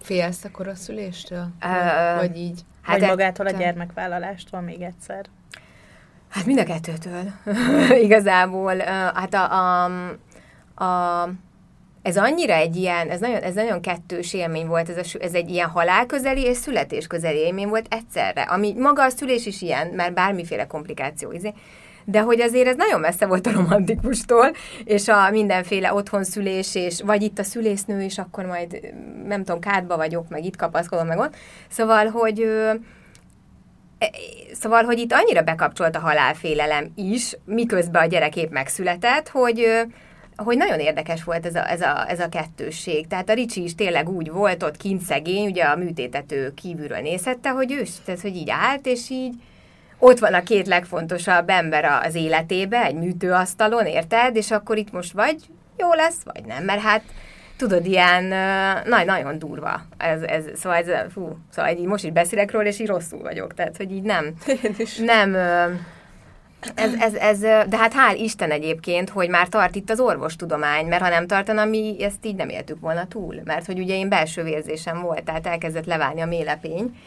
Félsz 0.00 0.44
a 0.44 0.50
koraszüléstől? 0.50 1.46
Ö, 1.60 2.16
Vagy 2.16 2.36
így? 2.36 2.60
Hát 2.82 2.96
e- 2.96 3.00
Vagy 3.00 3.08
magától 3.08 3.46
a 3.46 3.50
gyermekvállalástól 3.50 4.60
még 4.60 4.80
egyszer. 4.82 5.24
Hát 6.34 6.46
mind 6.46 6.58
a 6.58 6.64
kettőtől. 6.64 7.22
Igazából. 8.06 8.76
Hát 9.14 9.34
a, 9.34 9.52
a, 9.52 9.84
a, 10.84 11.28
ez 12.02 12.16
annyira 12.16 12.54
egy 12.54 12.76
ilyen, 12.76 13.08
ez 13.10 13.20
nagyon, 13.20 13.42
ez 13.42 13.54
nagyon 13.54 13.80
kettős 13.80 14.34
élmény 14.34 14.66
volt, 14.66 14.88
ez, 14.88 14.96
a, 14.96 15.18
ez 15.20 15.34
egy 15.34 15.50
ilyen 15.50 15.68
halálközeli 15.68 16.42
és 16.42 16.56
születésközeli 16.56 17.38
élmény 17.38 17.68
volt 17.68 17.86
egyszerre, 17.90 18.42
ami 18.42 18.74
maga 18.78 19.04
a 19.04 19.08
szülés 19.08 19.46
is 19.46 19.62
ilyen, 19.62 19.86
mert 19.86 20.14
bármiféle 20.14 20.66
komplikáció, 20.66 21.32
izé. 21.32 21.52
de 22.04 22.20
hogy 22.20 22.40
azért 22.40 22.66
ez 22.68 22.76
nagyon 22.76 23.00
messze 23.00 23.26
volt 23.26 23.46
a 23.46 23.52
romantikustól, 23.52 24.52
és 24.84 25.08
a 25.08 25.30
mindenféle 25.30 25.94
otthonszülés, 25.94 26.74
és 26.74 27.00
vagy 27.00 27.22
itt 27.22 27.38
a 27.38 27.42
szülésznő, 27.42 28.02
és 28.02 28.18
akkor 28.18 28.44
majd 28.44 28.80
nem 29.26 29.44
tudom, 29.44 29.60
kádba 29.60 29.96
vagyok, 29.96 30.28
meg 30.28 30.44
itt 30.44 30.56
kapaszkodom, 30.56 31.06
meg 31.06 31.18
ott. 31.18 31.36
Szóval, 31.68 32.06
hogy 32.06 32.48
Szóval, 34.60 34.82
hogy 34.82 34.98
itt 34.98 35.12
annyira 35.12 35.42
bekapcsolt 35.42 35.96
a 35.96 36.00
halálfélelem 36.00 36.92
is, 36.94 37.36
miközben 37.44 38.02
a 38.02 38.06
gyerek 38.06 38.36
épp 38.36 38.50
megszületett, 38.50 39.28
hogy, 39.28 39.66
hogy 40.36 40.56
nagyon 40.56 40.80
érdekes 40.80 41.24
volt 41.24 41.46
ez 41.46 41.54
a, 41.54 41.70
ez, 41.70 41.80
a, 41.80 42.10
ez 42.10 42.20
a 42.20 42.28
kettősség. 42.28 43.06
Tehát 43.06 43.28
a 43.28 43.34
Ricsi 43.34 43.62
is 43.62 43.74
tényleg 43.74 44.08
úgy 44.08 44.30
volt 44.30 44.62
ott 44.62 44.76
kint 44.76 45.02
szegény, 45.02 45.46
ugye 45.46 45.64
a 45.64 45.76
műtétető 45.76 46.54
kívülről 46.54 47.00
nézhette, 47.00 47.50
hogy 47.50 47.72
ő, 47.72 47.82
tehát, 48.04 48.20
hogy 48.20 48.36
így 48.36 48.50
állt, 48.50 48.86
és 48.86 49.10
így 49.10 49.34
ott 49.98 50.18
van 50.18 50.34
a 50.34 50.42
két 50.42 50.66
legfontosabb 50.66 51.48
ember 51.48 51.84
az 51.84 52.14
életébe, 52.14 52.84
egy 52.84 52.94
műtőasztalon, 52.94 53.86
érted? 53.86 54.36
És 54.36 54.50
akkor 54.50 54.76
itt 54.76 54.92
most 54.92 55.12
vagy 55.12 55.36
jó 55.76 55.92
lesz, 55.92 56.22
vagy 56.24 56.44
nem, 56.44 56.64
mert 56.64 56.80
hát 56.80 57.02
tudod, 57.56 57.86
ilyen 57.86 58.32
ö, 58.32 58.88
nagy, 58.88 59.06
nagyon 59.06 59.38
durva. 59.38 59.80
Ez, 59.96 60.22
ez, 60.22 60.44
szóval, 60.54 60.78
ez, 60.78 61.12
fú, 61.12 61.38
szóval 61.50 61.70
így 61.70 61.86
most 61.86 62.04
is 62.04 62.10
beszélek 62.10 62.50
róla, 62.50 62.66
és 62.66 62.78
így 62.78 62.86
rosszul 62.86 63.22
vagyok. 63.22 63.54
Tehát, 63.54 63.76
hogy 63.76 63.92
így 63.92 64.02
nem, 64.02 64.34
nem, 65.14 65.36
ez, 66.74 66.94
ez, 66.94 67.14
ez, 67.14 67.40
de 67.40 67.76
hát 67.76 67.92
hál' 67.92 68.18
Isten 68.18 68.50
egyébként, 68.50 69.10
hogy 69.10 69.28
már 69.28 69.48
tart 69.48 69.74
itt 69.74 69.90
az 69.90 70.00
orvostudomány, 70.00 70.86
mert 70.86 71.02
ha 71.02 71.08
nem 71.08 71.26
tartana, 71.26 71.64
mi 71.64 71.96
ezt 72.00 72.26
így 72.26 72.34
nem 72.34 72.48
éltük 72.48 72.80
volna 72.80 73.06
túl. 73.06 73.40
Mert 73.44 73.66
hogy 73.66 73.78
ugye 73.78 73.94
én 73.94 74.08
belső 74.08 74.42
vérzésem 74.42 75.00
volt, 75.00 75.24
tehát 75.24 75.46
elkezdett 75.46 75.86
leválni 75.86 76.20
a 76.20 76.26
mélepény, 76.26 76.98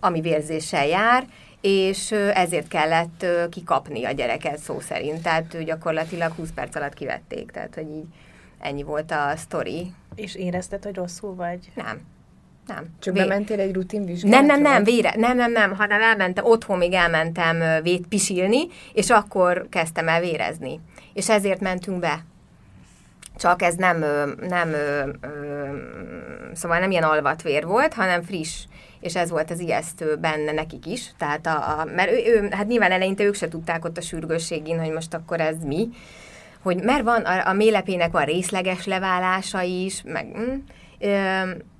ami 0.00 0.20
vérzéssel 0.20 0.86
jár, 0.86 1.24
és 1.60 2.10
ezért 2.34 2.68
kellett 2.68 3.26
kikapni 3.50 4.04
a 4.04 4.10
gyereket 4.10 4.58
szó 4.58 4.80
szerint. 4.80 5.22
Tehát 5.22 5.64
gyakorlatilag 5.64 6.32
20 6.32 6.50
perc 6.54 6.76
alatt 6.76 6.94
kivették, 6.94 7.50
tehát 7.50 7.74
hogy 7.74 7.90
így 7.90 8.04
ennyi 8.64 8.82
volt 8.82 9.10
a 9.10 9.32
sztori. 9.36 9.92
És 10.14 10.34
érezted, 10.34 10.84
hogy 10.84 10.94
rosszul 10.94 11.34
vagy? 11.34 11.70
Nem. 11.74 12.00
Nem. 12.66 12.84
Csak 12.98 13.14
Vé- 13.14 13.22
bementél 13.22 13.60
egy 13.60 13.74
rutin 13.74 14.04
vizsgálatra? 14.04 14.46
nem, 14.46 14.60
nem, 14.60 14.72
nem, 14.72 14.84
vére, 14.84 15.14
nem, 15.16 15.36
nem, 15.36 15.52
nem, 15.52 15.74
hanem 15.74 16.00
elmentem, 16.00 16.44
otthon 16.44 16.78
még 16.78 16.92
elmentem 16.92 17.82
vét 17.82 18.06
pisilni, 18.06 18.66
és 18.92 19.10
akkor 19.10 19.66
kezdtem 19.70 20.08
el 20.08 20.20
vérezni. 20.20 20.80
És 21.12 21.28
ezért 21.28 21.60
mentünk 21.60 21.98
be. 21.98 22.24
Csak 23.36 23.62
ez 23.62 23.74
nem, 23.74 24.04
nem 24.48 24.74
szóval 26.52 26.78
nem 26.78 26.90
ilyen 26.90 27.02
alvatvér 27.02 27.66
volt, 27.66 27.94
hanem 27.94 28.22
friss. 28.22 28.64
És 29.00 29.16
ez 29.16 29.30
volt 29.30 29.50
az 29.50 29.60
ijesztő 29.60 30.16
benne 30.16 30.52
nekik 30.52 30.86
is. 30.86 31.12
Tehát 31.18 31.46
a, 31.46 31.80
a 31.80 31.84
mert 31.84 32.10
ő, 32.10 32.16
ő, 32.26 32.48
hát 32.50 32.66
nyilván 32.66 32.92
eleinte 32.92 33.24
ők 33.24 33.34
se 33.34 33.48
tudták 33.48 33.84
ott 33.84 33.96
a 33.96 34.00
sürgősségén, 34.00 34.80
hogy 34.80 34.92
most 34.92 35.14
akkor 35.14 35.40
ez 35.40 35.56
mi. 35.64 35.88
Hogy 36.64 36.82
mert 36.82 37.02
van, 37.02 37.22
a, 37.22 37.48
a 37.48 37.52
mélepének 37.52 38.12
van 38.12 38.24
részleges 38.24 38.86
leválása 38.86 39.62
is, 39.62 40.02
meg, 40.04 40.26
mm, 40.38 40.54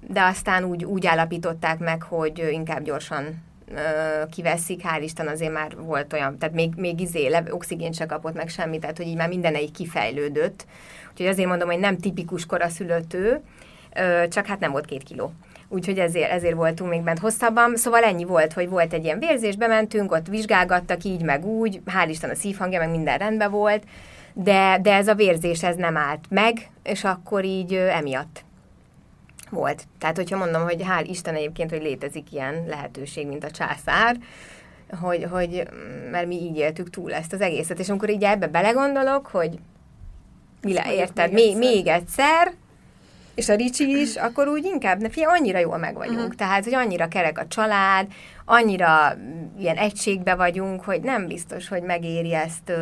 de 0.09 0.23
aztán 0.23 0.64
úgy, 0.64 0.85
úgy 0.85 1.07
állapították 1.07 1.79
meg, 1.79 2.03
hogy 2.03 2.49
inkább 2.51 2.83
gyorsan 2.83 3.42
kiveszik, 4.31 4.81
hál' 4.83 5.03
Isten 5.03 5.27
azért 5.27 5.53
már 5.53 5.77
volt 5.77 6.12
olyan, 6.12 6.38
tehát 6.38 6.55
még, 6.55 6.73
még 6.77 7.01
izé, 7.01 7.27
le, 7.27 7.42
oxigént 7.51 7.94
se 7.94 8.07
kapott 8.07 8.35
meg 8.35 8.49
semmit, 8.49 8.81
tehát 8.81 8.97
hogy 8.97 9.07
így 9.07 9.16
már 9.16 9.33
így 9.33 9.73
kifejlődött. 9.73 10.66
Úgyhogy 11.11 11.27
azért 11.27 11.49
mondom, 11.49 11.68
hogy 11.68 11.79
nem 11.79 11.99
tipikus 11.99 12.47
koraszülött 12.47 13.14
ő, 13.14 13.40
ö, 13.94 14.29
csak 14.29 14.47
hát 14.47 14.61
nem 14.61 14.70
volt 14.70 14.87
két 14.87 15.03
kiló. 15.03 15.33
úgyhogy 15.68 15.99
ezért, 15.99 16.31
ezért 16.31 16.55
voltunk 16.55 16.90
még 16.90 17.03
bent 17.03 17.18
hosszabban. 17.18 17.77
Szóval 17.77 18.03
ennyi 18.03 18.25
volt, 18.25 18.53
hogy 18.53 18.68
volt 18.68 18.92
egy 18.92 19.05
ilyen 19.05 19.18
vérzés, 19.18 19.57
bementünk, 19.57 20.12
ott 20.12 20.27
vizsgálgattak 20.27 21.05
így, 21.05 21.23
meg 21.23 21.44
úgy, 21.44 21.81
hál' 21.87 22.09
Isten 22.09 22.31
a 22.31 22.35
szívhangja, 22.35 22.79
meg 22.79 22.90
minden 22.90 23.18
rendben 23.18 23.51
volt, 23.51 23.83
de, 24.35 24.79
de 24.83 24.92
ez 24.94 25.09
a 25.09 25.14
vérzés, 25.14 25.62
ez 25.62 25.77
nem 25.77 25.97
állt 25.97 26.25
meg, 26.29 26.70
és 26.83 27.05
akkor 27.05 27.44
így 27.44 27.75
emiatt 27.75 28.44
volt. 29.51 29.85
Tehát, 29.99 30.16
hogyha 30.16 30.37
mondom, 30.37 30.62
hogy 30.62 30.83
hál' 30.88 31.07
Isten 31.09 31.35
egyébként, 31.35 31.70
hogy 31.70 31.83
létezik 31.83 32.33
ilyen 32.33 32.64
lehetőség, 32.66 33.27
mint 33.27 33.44
a 33.44 33.51
császár, 33.51 34.16
hogy, 35.01 35.27
hogy 35.31 35.68
mert 36.11 36.27
mi 36.27 36.35
így 36.35 36.57
éltük 36.57 36.90
túl 36.90 37.14
ezt 37.14 37.33
az 37.33 37.40
egészet, 37.40 37.79
és 37.79 37.88
amikor 37.88 38.11
így 38.11 38.25
ebbe 38.25 38.47
belegondolok, 38.47 39.27
hogy 39.27 39.59
mi 40.62 40.73
le, 40.73 40.94
érted, 40.94 41.33
még, 41.33 41.57
még, 41.57 41.73
még 41.73 41.87
egyszer, 41.87 42.53
és 43.35 43.49
a 43.49 43.55
Ricsi 43.55 44.01
is, 44.01 44.16
akkor 44.16 44.49
úgy 44.49 44.64
inkább, 44.64 45.01
ne 45.01 45.09
figyelj, 45.09 45.38
annyira 45.38 45.59
jól 45.59 45.79
meg 45.79 45.94
vagyunk. 45.94 46.18
Uh-huh. 46.18 46.35
Tehát, 46.35 46.64
hogy 46.64 46.75
annyira 46.75 47.09
kerek 47.09 47.38
a 47.38 47.47
család, 47.47 48.07
annyira 48.44 49.16
ilyen 49.59 49.77
egységbe 49.77 50.35
vagyunk, 50.35 50.85
hogy 50.85 51.01
nem 51.01 51.27
biztos, 51.27 51.68
hogy 51.68 51.83
megéri 51.83 52.35
ezt 52.35 52.73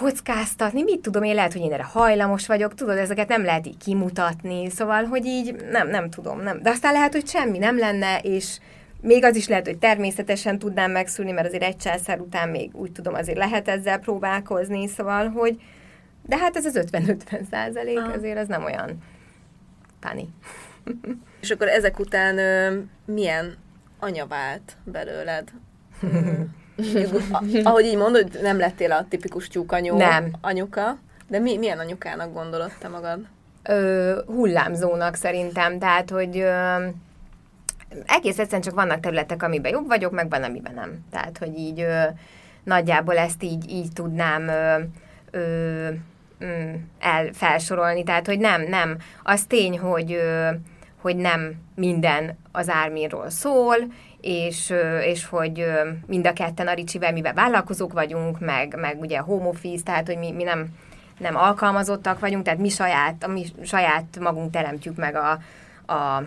kockáztatni. 0.00 0.82
Mit 0.82 1.00
tudom, 1.00 1.22
én 1.22 1.34
lehet, 1.34 1.52
hogy 1.52 1.62
én 1.62 1.72
erre 1.72 1.84
hajlamos 1.84 2.46
vagyok, 2.46 2.74
tudod, 2.74 2.96
ezeket 2.96 3.28
nem 3.28 3.44
lehet 3.44 3.66
így 3.66 3.76
kimutatni, 3.76 4.70
szóval, 4.70 5.04
hogy 5.04 5.24
így 5.24 5.54
nem, 5.70 5.88
nem 5.88 6.10
tudom, 6.10 6.40
nem. 6.40 6.62
De 6.62 6.70
aztán 6.70 6.92
lehet, 6.92 7.12
hogy 7.12 7.26
semmi 7.26 7.58
nem 7.58 7.78
lenne, 7.78 8.18
és 8.18 8.58
még 9.00 9.24
az 9.24 9.36
is 9.36 9.48
lehet, 9.48 9.66
hogy 9.66 9.78
természetesen 9.78 10.58
tudnám 10.58 10.90
megszülni, 10.90 11.32
mert 11.32 11.46
azért 11.46 11.62
egy 11.62 11.76
császár 11.76 12.20
után 12.20 12.48
még 12.48 12.74
úgy 12.74 12.92
tudom, 12.92 13.14
azért 13.14 13.38
lehet 13.38 13.68
ezzel 13.68 13.98
próbálkozni, 13.98 14.86
szóval, 14.86 15.28
hogy 15.28 15.60
de 16.26 16.36
hát 16.36 16.56
ez 16.56 16.64
az 16.64 16.86
50-50 16.92 17.40
százalék, 17.50 17.98
-50 17.98 18.16
azért 18.16 18.38
az 18.38 18.48
nem 18.48 18.64
olyan 18.64 18.98
pani. 20.00 20.28
És 21.42 21.50
akkor 21.50 21.68
ezek 21.68 21.98
után 21.98 22.38
ö, 22.38 22.78
milyen 23.04 23.56
anya 23.98 24.26
vált 24.26 24.76
belőled? 24.84 25.52
Ahogy 27.64 27.84
így 27.84 27.96
mondod, 27.96 28.42
nem 28.42 28.58
lettél 28.58 28.92
a 28.92 29.06
tipikus 29.08 29.48
tyúkanyó 29.48 29.96
Nem. 29.96 30.30
anyuka, 30.40 30.98
de 31.28 31.38
mi, 31.38 31.56
milyen 31.56 31.78
anyukának 31.78 32.32
gondolod 32.32 32.72
te 32.78 32.88
magad? 32.88 33.18
Ö, 33.62 34.18
hullámzónak 34.26 35.14
szerintem, 35.14 35.78
tehát, 35.78 36.10
hogy 36.10 36.38
ö, 36.38 36.86
egész 38.06 38.38
egyszerűen 38.38 38.60
csak 38.60 38.74
vannak 38.74 39.00
területek, 39.00 39.42
amiben 39.42 39.72
jobb 39.72 39.86
vagyok, 39.86 40.12
meg 40.12 40.30
van, 40.30 40.42
amiben 40.42 40.74
nem. 40.74 41.04
Tehát, 41.10 41.38
hogy 41.38 41.58
így 41.58 41.80
ö, 41.80 42.02
nagyjából 42.64 43.16
ezt 43.16 43.42
így, 43.42 43.70
így 43.70 43.92
tudnám 43.92 44.48
ö, 44.48 44.76
ö, 45.30 45.88
mm, 46.44 46.74
el 46.98 47.28
felsorolni, 47.32 48.02
tehát, 48.02 48.26
hogy 48.26 48.38
nem, 48.38 48.62
nem. 48.62 48.96
Az 49.22 49.44
tény, 49.44 49.78
hogy, 49.78 50.12
ö, 50.12 50.48
hogy 51.00 51.16
nem 51.16 51.54
minden 51.74 52.38
az 52.52 52.68
Árminról 52.68 53.30
szól, 53.30 53.76
és, 54.20 54.72
és 55.04 55.26
hogy 55.26 55.66
mind 56.06 56.26
a 56.26 56.32
ketten 56.32 56.66
a 56.66 56.74
Ricsivel, 56.74 57.12
mivel 57.12 57.34
vállalkozók 57.34 57.92
vagyunk, 57.92 58.40
meg, 58.40 58.76
meg 58.78 59.00
ugye 59.00 59.18
home 59.18 59.46
office, 59.46 59.82
tehát, 59.82 60.06
hogy 60.06 60.18
mi, 60.18 60.32
mi 60.32 60.42
nem, 60.42 60.66
nem 61.18 61.36
alkalmazottak 61.36 62.18
vagyunk, 62.18 62.44
tehát 62.44 62.60
mi 62.60 62.68
saját, 62.68 63.24
a 63.24 63.28
mi 63.28 63.44
saját 63.62 64.18
magunk 64.20 64.50
teremtjük 64.50 64.96
meg 64.96 65.14
a, 65.14 65.30
a 65.92 66.22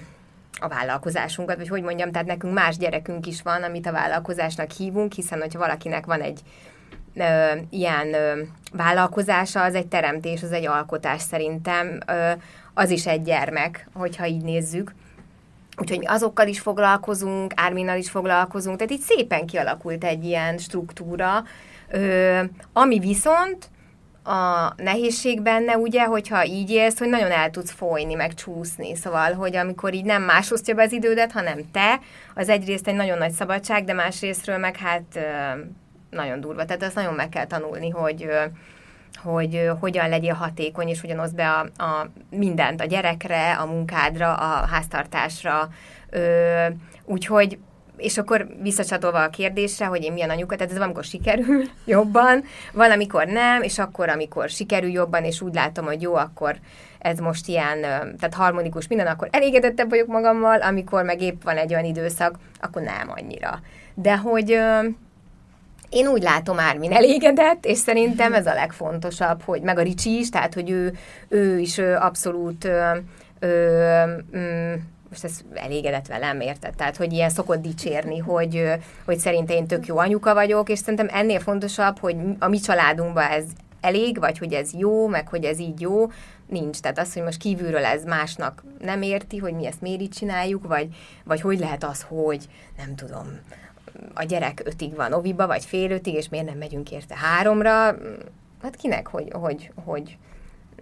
a 0.60 0.68
vállalkozásunkat, 0.68 1.58
vagy 1.58 1.68
hogy 1.68 1.82
mondjam, 1.82 2.12
tehát 2.12 2.28
nekünk 2.28 2.54
más 2.54 2.78
gyerekünk 2.78 3.28
is 3.28 3.42
van, 3.42 3.64
amit 3.64 3.88
a 3.88 3.92
vállalkozásnak 3.92 4.72
hívunk, 4.72 5.14
hiszen 5.14 5.40
hogyha 5.40 5.60
valakinek 5.60 6.06
van 6.06 6.22
egy 6.22 6.40
ö, 7.16 7.52
ilyen 7.70 8.14
ö, 8.14 8.42
vállalkozása, 8.72 9.64
az 9.64 9.76
egy 9.76 9.88
teremtés, 9.88 10.44
az 10.44 10.52
egy 10.52 10.66
alkotás 10.66 11.22
szerintem, 11.22 12.00
ö, 12.08 12.32
az 12.74 12.90
is 12.90 13.08
egy 13.08 13.22
gyermek, 13.22 13.88
hogyha 13.94 14.26
így 14.26 14.44
nézzük. 14.44 14.94
Úgyhogy 15.78 16.00
mi 16.00 16.06
azokkal 16.06 16.48
is 16.48 16.60
foglalkozunk, 16.60 17.54
Árminnal 17.56 17.98
is 17.98 18.10
foglalkozunk, 18.10 18.78
tehát 18.78 18.94
itt 18.94 19.02
szépen 19.02 19.46
kialakult 19.46 20.04
egy 20.04 20.24
ilyen 20.24 20.58
struktúra, 20.58 21.44
ö, 21.90 22.40
ami 22.74 23.00
viszont 23.00 23.72
a 24.24 24.74
nehézség 24.78 25.42
benne, 25.42 25.78
ugye, 25.78 26.04
hogyha 26.04 26.46
így 26.46 26.70
élsz, 26.70 27.00
hogy 27.00 27.10
nagyon 27.10 27.32
el 27.32 27.50
tudsz 27.50 27.72
folyni, 27.72 28.14
meg 28.14 28.34
csúszni. 28.34 28.96
Szóval, 28.96 29.34
hogy 29.34 29.56
amikor 29.56 29.94
így 29.94 30.06
nem 30.06 30.22
más 30.22 30.52
osztja 30.52 30.76
be 30.76 30.84
az 30.84 30.92
idődet, 30.92 31.32
hanem 31.32 31.72
te, 31.72 32.00
az 32.36 32.50
egyrészt 32.50 32.88
egy 32.88 32.96
nagyon 32.96 33.18
nagy 33.18 33.32
szabadság, 33.32 33.84
de 33.84 33.94
másrésztről 33.94 34.58
meg 34.58 34.78
hát 34.78 35.20
nagyon 36.10 36.40
durva. 36.40 36.66
Tehát 36.66 36.84
azt 36.84 36.96
nagyon 36.96 37.14
meg 37.14 37.30
kell 37.30 37.46
tanulni, 37.46 37.90
hogy 37.90 38.30
hogy 39.18 39.70
hogyan 39.80 40.10
legyél 40.10 40.34
hatékony, 40.34 40.88
és 40.88 41.02
hogyan 41.02 41.20
oszd 41.20 41.36
be 41.36 41.50
a, 41.50 41.84
a 41.84 42.10
mindent, 42.30 42.82
a 42.82 42.86
gyerekre, 42.86 43.54
a 43.54 43.66
munkádra, 43.66 44.34
a 44.34 44.66
háztartásra. 44.66 45.70
Ö, 46.10 46.66
úgyhogy 47.06 47.58
és 47.98 48.18
akkor 48.18 48.48
visszacsatolva 48.62 49.24
a 49.24 49.30
kérdésre, 49.30 49.86
hogy 49.86 50.04
én 50.04 50.14
milyen 50.14 50.30
anyuka, 50.30 50.56
tehát 50.56 50.72
ez 50.72 50.78
van, 50.78 50.86
amikor 50.86 51.04
sikerül 51.04 51.64
jobban, 51.86 52.44
van, 52.74 52.92
amikor 52.92 53.26
nem, 53.28 53.62
és 53.62 53.80
akkor, 53.80 54.10
amikor 54.10 54.50
sikerül 54.50 54.90
jobban, 54.90 55.24
és 55.24 55.42
úgy 55.42 55.54
látom, 55.54 55.86
hogy 55.86 56.02
jó, 56.02 56.16
akkor 56.16 56.56
ez 57.00 57.20
most 57.20 57.48
ilyen, 57.48 57.82
tehát 57.82 58.34
harmonikus 58.34 58.88
minden, 58.88 59.08
akkor 59.08 59.28
elégedettebb 59.32 59.90
vagyok 59.90 60.08
magammal, 60.08 60.62
amikor 60.62 61.04
meg 61.04 61.22
épp 61.22 61.44
van 61.44 61.58
egy 61.58 61.74
olyan 61.74 61.86
időszak, 61.86 62.40
akkor 62.60 62.82
nem 62.82 63.12
annyira. 63.16 63.60
De 63.94 64.18
hogy 64.18 64.60
én 65.94 66.08
úgy 66.08 66.24
látom 66.24 66.60
Ármin 66.60 66.92
elégedett, 66.92 67.66
és 67.66 67.78
szerintem 67.78 68.34
ez 68.34 68.46
a 68.46 68.54
legfontosabb, 68.54 69.42
hogy 69.42 69.62
meg 69.62 69.78
a 69.78 69.82
Ricsi 69.82 70.18
is, 70.18 70.30
tehát 70.30 70.54
hogy 70.54 70.70
ő, 70.70 70.98
ő 71.28 71.60
is 71.60 71.78
abszolút 71.78 72.66
ö, 72.66 72.92
ö, 73.40 74.04
mm, 74.38 74.74
most 75.10 75.24
ez 75.24 75.40
elégedett 75.54 76.08
velem, 76.08 76.40
érted? 76.40 76.76
Tehát, 76.76 76.98
hogy 76.98 77.14
ilyen 77.14 77.30
szokott 77.30 77.62
dicsérni, 77.62 78.18
hogy, 78.18 78.64
hogy 79.06 79.18
szerintem 79.18 79.58
én 79.58 79.68
tök 79.68 79.86
jó 79.86 79.98
anyuka 79.98 80.34
vagyok, 80.34 80.70
és 80.70 80.80
szerintem 80.80 81.08
ennél 81.12 81.40
fontosabb, 81.40 82.00
hogy 82.00 82.16
a 82.40 82.48
mi 82.48 82.60
családunkban 82.60 83.32
ez 83.32 83.44
elég, 83.82 84.20
vagy 84.20 84.38
hogy 84.38 84.54
ez 84.54 84.74
jó, 84.74 85.08
meg 85.08 85.28
hogy 85.28 85.44
ez 85.44 85.60
így 85.60 85.82
jó, 85.82 86.12
nincs. 86.48 86.80
Tehát 86.80 87.00
az, 87.00 87.14
hogy 87.14 87.24
most 87.24 87.38
kívülről 87.38 87.86
ez 87.86 88.04
másnak 88.04 88.64
nem 88.80 89.02
érti, 89.02 89.38
hogy 89.38 89.54
mi 89.54 89.66
ezt 89.66 89.82
miért 89.82 90.02
így 90.02 90.10
csináljuk, 90.10 90.68
vagy, 90.68 90.88
vagy 91.24 91.42
hogy 91.42 91.60
lehet 91.60 91.84
az, 91.84 92.06
hogy 92.08 92.48
nem 92.78 92.96
tudom, 92.96 93.40
a 94.14 94.24
gyerek 94.24 94.62
ötig 94.66 94.96
van 94.96 95.14
oviba, 95.14 95.48
vagy 95.48 95.66
fél 95.66 95.92
ötig, 95.92 96.14
és 96.14 96.30
miért 96.30 96.46
nem 96.46 96.58
megyünk 96.58 96.92
érte 96.92 97.16
háromra, 97.16 97.72
hát 98.62 98.76
kinek, 98.82 99.08
hogy, 99.08 99.32
hogy, 99.34 99.72
hogy 99.86 100.18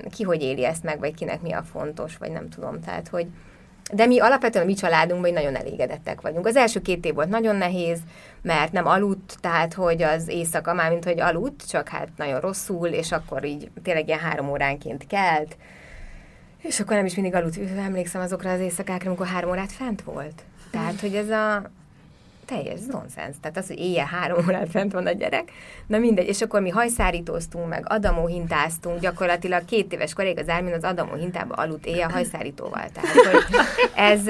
ki 0.10 0.24
hogy 0.24 0.42
éli 0.42 0.66
ezt 0.66 0.84
meg, 0.84 1.00
vagy 1.00 1.14
kinek 1.14 1.42
mi 1.42 1.52
a 1.52 1.64
fontos, 1.64 2.18
vagy 2.18 2.32
nem 2.32 2.50
tudom, 2.50 2.82
tehát, 2.82 3.08
hogy 3.08 3.28
de 3.94 4.06
mi 4.06 4.20
alapvetően 4.20 4.64
a 4.64 4.68
mi 4.68 4.74
családunkban 4.74 5.34
nagyon 5.34 5.56
elégedettek 5.56 6.22
vagyunk. 6.22 6.48
Az 6.48 6.56
első 6.56 6.82
két 6.82 7.06
év 7.06 7.14
volt 7.14 7.30
nagyon 7.30 7.56
nehéz, 7.56 8.00
mert 8.42 8.72
nem 8.72 8.88
aludt, 8.88 9.38
tehát 9.42 9.74
hogy 9.74 10.02
az 10.02 10.28
éjszaka 10.28 10.74
már, 10.74 10.90
mint 10.90 11.04
hogy 11.04 11.20
aludt, 11.20 11.70
csak 11.70 11.90
hát 11.90 12.08
nagyon 12.16 12.40
rosszul, 12.40 12.88
és 12.88 13.12
akkor 13.12 13.46
így 13.46 13.72
tényleg 13.84 14.08
ilyen 14.08 14.20
három 14.20 14.50
óránként 14.50 15.08
kelt, 15.08 15.58
és 16.58 16.80
akkor 16.80 16.96
nem 16.96 17.06
is 17.06 17.16
mindig 17.16 17.36
aludt. 17.36 17.58
Emlékszem 17.78 18.22
azokra 18.22 18.52
az 18.52 18.60
éjszakákra, 18.60 19.08
amikor 19.08 19.28
három 19.28 19.50
órát 19.50 19.72
fent 19.72 20.02
volt. 20.02 20.44
Tehát, 20.72 21.00
hogy 21.00 21.16
ez 21.16 21.30
a 21.30 21.72
teljes 22.52 22.80
nonsens. 22.88 23.36
Tehát 23.42 23.58
az, 23.58 23.68
hogy 23.68 23.80
éjjel 23.80 24.06
három 24.06 24.46
órát 24.48 24.70
fent 24.70 24.92
van 24.92 25.06
a 25.06 25.12
gyerek, 25.12 25.52
na 25.88 25.98
mindegy. 25.98 26.28
És 26.28 26.42
akkor 26.42 26.62
mi 26.62 26.70
hajszárítóztunk, 26.70 27.68
meg 27.68 27.86
adamó 27.90 28.28
hintáztunk, 28.28 29.00
gyakorlatilag 29.00 29.66
két 29.66 29.94
éves 29.94 30.14
korig 30.14 30.40
az 30.40 30.50
Ármin 30.50 30.74
az 30.74 30.84
adamó 30.84 31.14
hintába 31.14 31.54
aludt 31.54 31.86
éjjel 31.86 32.10
hajszárítóval. 32.10 32.86
Tehát, 32.94 33.10
hogy 33.10 33.60
ez, 33.96 34.28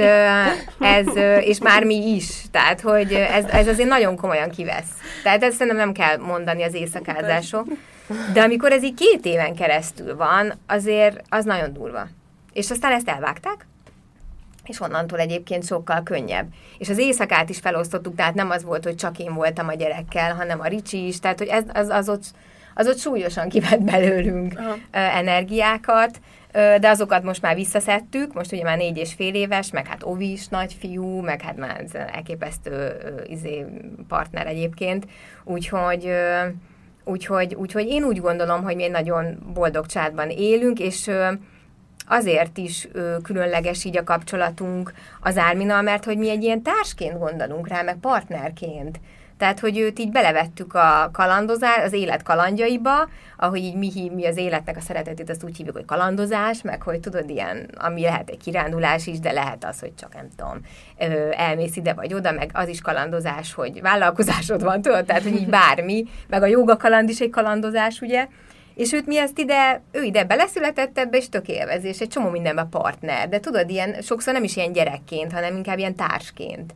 ez, 0.80 1.16
és 1.46 1.60
már 1.60 1.84
mi 1.84 2.14
is. 2.16 2.42
Tehát, 2.52 2.82
hogy 2.82 3.14
ez, 3.14 3.46
ez 3.46 3.68
azért 3.68 3.90
nagyon 3.90 4.16
komolyan 4.16 4.50
kivesz. 4.50 4.92
Tehát 5.24 5.44
ezt 5.44 5.58
szerintem 5.58 5.78
nem 5.78 5.92
kell 5.92 6.18
mondani 6.18 6.64
az 6.64 6.74
éjszakázások. 6.74 7.68
De 8.34 8.42
amikor 8.42 8.72
ez 8.72 8.84
így 8.84 8.94
két 8.94 9.26
éven 9.26 9.56
keresztül 9.56 10.16
van, 10.16 10.54
azért 10.68 11.22
az 11.30 11.46
nagyon 11.46 11.74
durva. 11.74 12.08
És 12.54 12.72
aztán 12.72 12.92
ezt 12.92 13.10
elvágták, 13.10 13.66
és 14.72 14.80
onnantól 14.80 15.20
egyébként 15.20 15.66
sokkal 15.66 16.04
könnyebb. 16.04 16.48
És 16.78 16.90
az 16.90 16.98
éjszakát 16.98 17.50
is 17.50 17.60
felosztottuk, 17.60 18.16
tehát 18.16 18.34
nem 18.34 18.50
az 18.50 18.64
volt, 18.64 18.84
hogy 18.84 18.96
csak 18.96 19.20
én 19.20 19.34
voltam 19.34 19.68
a 19.68 19.74
gyerekkel, 19.74 20.36
hanem 20.36 20.60
a 20.60 20.68
Ricsi 20.68 21.08
is, 21.08 21.20
tehát 21.20 21.38
hogy 21.38 21.48
ez, 21.48 21.64
az, 21.74 21.90
az, 21.90 22.10
ott, 22.10 22.24
az 22.76 22.88
ott 22.88 22.98
súlyosan 22.98 23.50
kivett 23.50 23.82
belőlünk 23.82 24.60
Aha. 24.60 24.76
energiákat, 24.92 26.20
de 26.52 26.90
azokat 26.90 27.24
most 27.24 27.42
már 27.42 27.56
visszaszedtük, 27.56 28.34
most 28.34 28.52
ugye 28.52 28.64
már 28.64 28.78
négy 28.78 28.98
és 28.98 29.14
fél 29.14 29.34
éves, 29.34 29.72
meg 29.72 29.88
hát 29.88 30.04
Ovi 30.04 30.32
is 30.32 30.48
nagyfiú, 30.48 31.22
meg 31.22 31.42
hát 31.42 31.58
már 31.58 31.86
elképesztő 32.14 32.94
izé, 33.28 33.66
partner 34.08 34.48
egyébként, 34.48 35.06
úgyhogy 35.44 36.12
Úgyhogy, 37.04 37.56
úgyhogy 37.56 37.88
én 37.88 38.04
úgy 38.04 38.22
gondolom, 38.22 38.64
hogy 38.64 38.76
mi 38.76 38.84
egy 38.84 38.92
nagyon 38.92 39.38
boldog 39.54 39.86
családban 39.86 40.30
élünk, 40.30 40.80
és 40.80 41.10
azért 42.12 42.58
is 42.58 42.88
különleges 43.24 43.84
így 43.84 43.98
a 43.98 44.04
kapcsolatunk 44.04 44.94
az 45.22 45.38
Árminal, 45.38 45.82
mert 45.82 46.06
hogy 46.06 46.18
mi 46.18 46.30
egy 46.30 46.44
ilyen 46.44 46.62
társként 46.62 47.20
gondolunk 47.20 47.68
rá, 47.68 47.82
meg 47.82 47.98
partnerként. 48.02 49.00
Tehát, 49.38 49.60
hogy 49.60 49.78
őt 49.78 50.00
így 50.00 50.12
belevettük 50.12 50.74
a 50.74 51.10
kalandozás, 51.14 51.84
az 51.84 51.94
élet 51.94 52.24
kalandjaiba, 52.24 53.10
ahogy 53.38 53.60
így 53.60 53.76
mi, 53.76 54.12
mi 54.16 54.26
az 54.26 54.38
életnek 54.38 54.78
a 54.78 54.82
szeretetét, 54.82 55.30
azt 55.30 55.44
úgy 55.44 55.58
hívjuk, 55.58 55.76
hogy 55.76 55.86
kalandozás, 55.86 56.62
meg 56.62 56.82
hogy 56.82 57.00
tudod, 57.00 57.30
ilyen, 57.30 57.70
ami 57.78 58.02
lehet 58.02 58.30
egy 58.30 58.38
kirándulás 58.38 59.08
is, 59.08 59.20
de 59.20 59.32
lehet 59.32 59.66
az, 59.66 59.80
hogy 59.80 59.96
csak 59.96 60.14
nem 60.14 60.28
tudom, 60.36 60.62
elmész 61.32 61.76
ide 61.76 61.94
vagy 61.94 62.14
oda, 62.14 62.32
meg 62.32 62.50
az 62.54 62.68
is 62.68 62.82
kalandozás, 62.82 63.54
hogy 63.54 63.82
vállalkozásod 63.82 64.64
van, 64.64 64.82
tudod, 64.82 65.06
tehát, 65.06 65.24
hogy 65.24 65.36
így 65.36 65.50
bármi, 65.50 66.06
meg 66.28 66.42
a 66.42 66.46
joga 66.48 66.78
kaland 66.78 67.10
is 67.10 67.20
egy 67.20 67.30
kalandozás, 67.30 68.02
ugye, 68.02 68.28
és 68.76 68.94
őt 68.94 69.06
mi 69.06 69.18
ezt 69.18 69.40
ide, 69.40 69.82
ő 69.92 70.04
ide 70.04 70.24
beleszületett 70.24 70.98
ebbe, 70.98 71.18
és 71.18 71.30
tök 71.30 71.48
élvezi, 71.48 71.88
és 71.88 72.00
egy 72.00 72.08
csomó 72.08 72.30
mindenben 72.30 72.70
partner. 72.70 73.30
De 73.30 73.40
tudod, 73.40 73.70
ilyen, 73.70 74.02
sokszor 74.02 74.34
nem 74.34 74.44
is 74.44 74.56
ilyen 74.56 74.72
gyerekként, 74.72 75.32
hanem 75.32 75.56
inkább 75.56 75.78
ilyen 75.78 75.96
társként. 75.96 76.76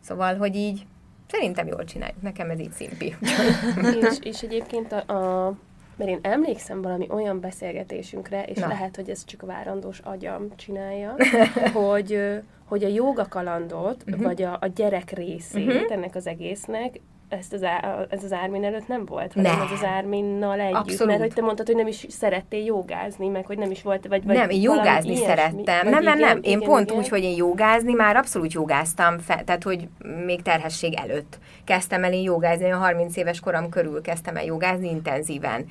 Szóval, 0.00 0.36
hogy 0.36 0.56
így 0.56 0.86
szerintem 1.30 1.66
jól 1.66 1.84
csináljuk. 1.84 2.22
Nekem 2.22 2.50
ez 2.50 2.60
így 2.60 2.72
szimpi. 2.72 3.16
és, 4.00 4.18
és 4.20 4.40
egyébként 4.40 4.92
a, 4.92 5.12
a 5.14 5.54
mert 5.96 6.10
én 6.10 6.18
emlékszem 6.22 6.82
valami 6.82 7.06
olyan 7.10 7.40
beszélgetésünkre, 7.40 8.42
és 8.42 8.58
Na. 8.58 8.66
lehet, 8.66 8.96
hogy 8.96 9.10
ez 9.10 9.24
csak 9.24 9.42
a 9.42 9.46
várandós 9.46 9.98
agyam 9.98 10.56
csinálja, 10.56 11.14
hogy, 11.72 12.20
hogy 12.64 12.84
a 12.84 12.88
joga 12.88 13.26
kalandot, 13.28 14.04
uh-huh. 14.06 14.24
vagy 14.24 14.42
a, 14.42 14.58
a 14.60 14.66
gyerek 14.66 15.10
részét 15.10 15.66
uh-huh. 15.66 15.92
ennek 15.92 16.14
az 16.14 16.26
egésznek 16.26 17.00
ezt 17.38 17.52
az, 17.52 17.62
á, 17.62 18.06
ez 18.08 18.24
az 18.24 18.32
Ármin 18.32 18.64
előtt 18.64 18.88
nem 18.88 19.04
volt, 19.04 19.32
hanem 19.32 19.56
ne. 19.56 19.64
ez 19.64 19.70
az 19.70 19.84
Árminnal 19.84 20.60
együtt. 20.60 20.76
Abszolút. 20.76 21.06
Mert 21.06 21.20
hogy 21.20 21.32
te 21.34 21.42
mondtad, 21.42 21.66
hogy 21.66 21.76
nem 21.76 21.86
is 21.86 22.06
szerettél 22.08 22.64
jogázni, 22.64 23.28
meg 23.28 23.46
hogy 23.46 23.58
nem 23.58 23.70
is 23.70 23.82
volt, 23.82 24.06
vagy, 24.06 24.24
vagy 24.24 24.36
Nem, 24.36 24.50
én 24.50 24.60
jogázni 24.60 25.10
ilyesmi, 25.10 25.26
szerettem. 25.26 25.88
Nem, 25.88 26.02
nem, 26.02 26.18
nem. 26.18 26.36
Én 26.42 26.56
igen, 26.56 26.68
pont 26.68 26.86
igen. 26.86 26.98
úgy, 26.98 27.08
hogy 27.08 27.22
én 27.22 27.36
jogázni, 27.36 27.92
már 27.92 28.16
abszolút 28.16 28.52
jogáztam, 28.52 29.18
fe, 29.18 29.42
tehát 29.46 29.62
hogy 29.62 29.88
még 30.24 30.42
terhesség 30.42 30.94
előtt 30.94 31.38
kezdtem 31.64 32.04
el 32.04 32.12
én 32.12 32.22
jogázni, 32.22 32.70
a 32.70 32.76
30 32.76 33.16
éves 33.16 33.40
korom 33.40 33.68
körül 33.68 34.00
kezdtem 34.00 34.36
el 34.36 34.44
jogázni 34.44 34.88
intenzíven 34.88 35.66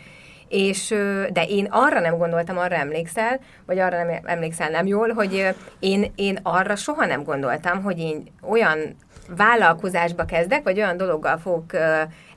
és, 0.53 0.95
de 1.29 1.43
én 1.47 1.67
arra 1.69 1.99
nem 1.99 2.17
gondoltam, 2.17 2.57
arra 2.57 2.75
emlékszel, 2.75 3.39
vagy 3.65 3.79
arra 3.79 4.03
nem 4.03 4.19
emlékszel 4.23 4.69
nem 4.69 4.85
jól, 4.85 5.09
hogy 5.09 5.55
én, 5.79 6.11
én 6.15 6.39
arra 6.43 6.75
soha 6.75 7.05
nem 7.05 7.23
gondoltam, 7.23 7.83
hogy 7.83 7.99
én 7.99 8.23
olyan 8.41 8.95
vállalkozásba 9.27 10.25
kezdek, 10.25 10.63
vagy 10.63 10.77
olyan 10.77 10.97
dologgal 10.97 11.37
fogok 11.37 11.73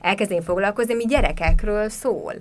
elkezdeni 0.01 0.41
foglalkozni, 0.41 0.93
ami 0.93 1.05
gyerekekről 1.05 1.89
szól. 1.89 2.33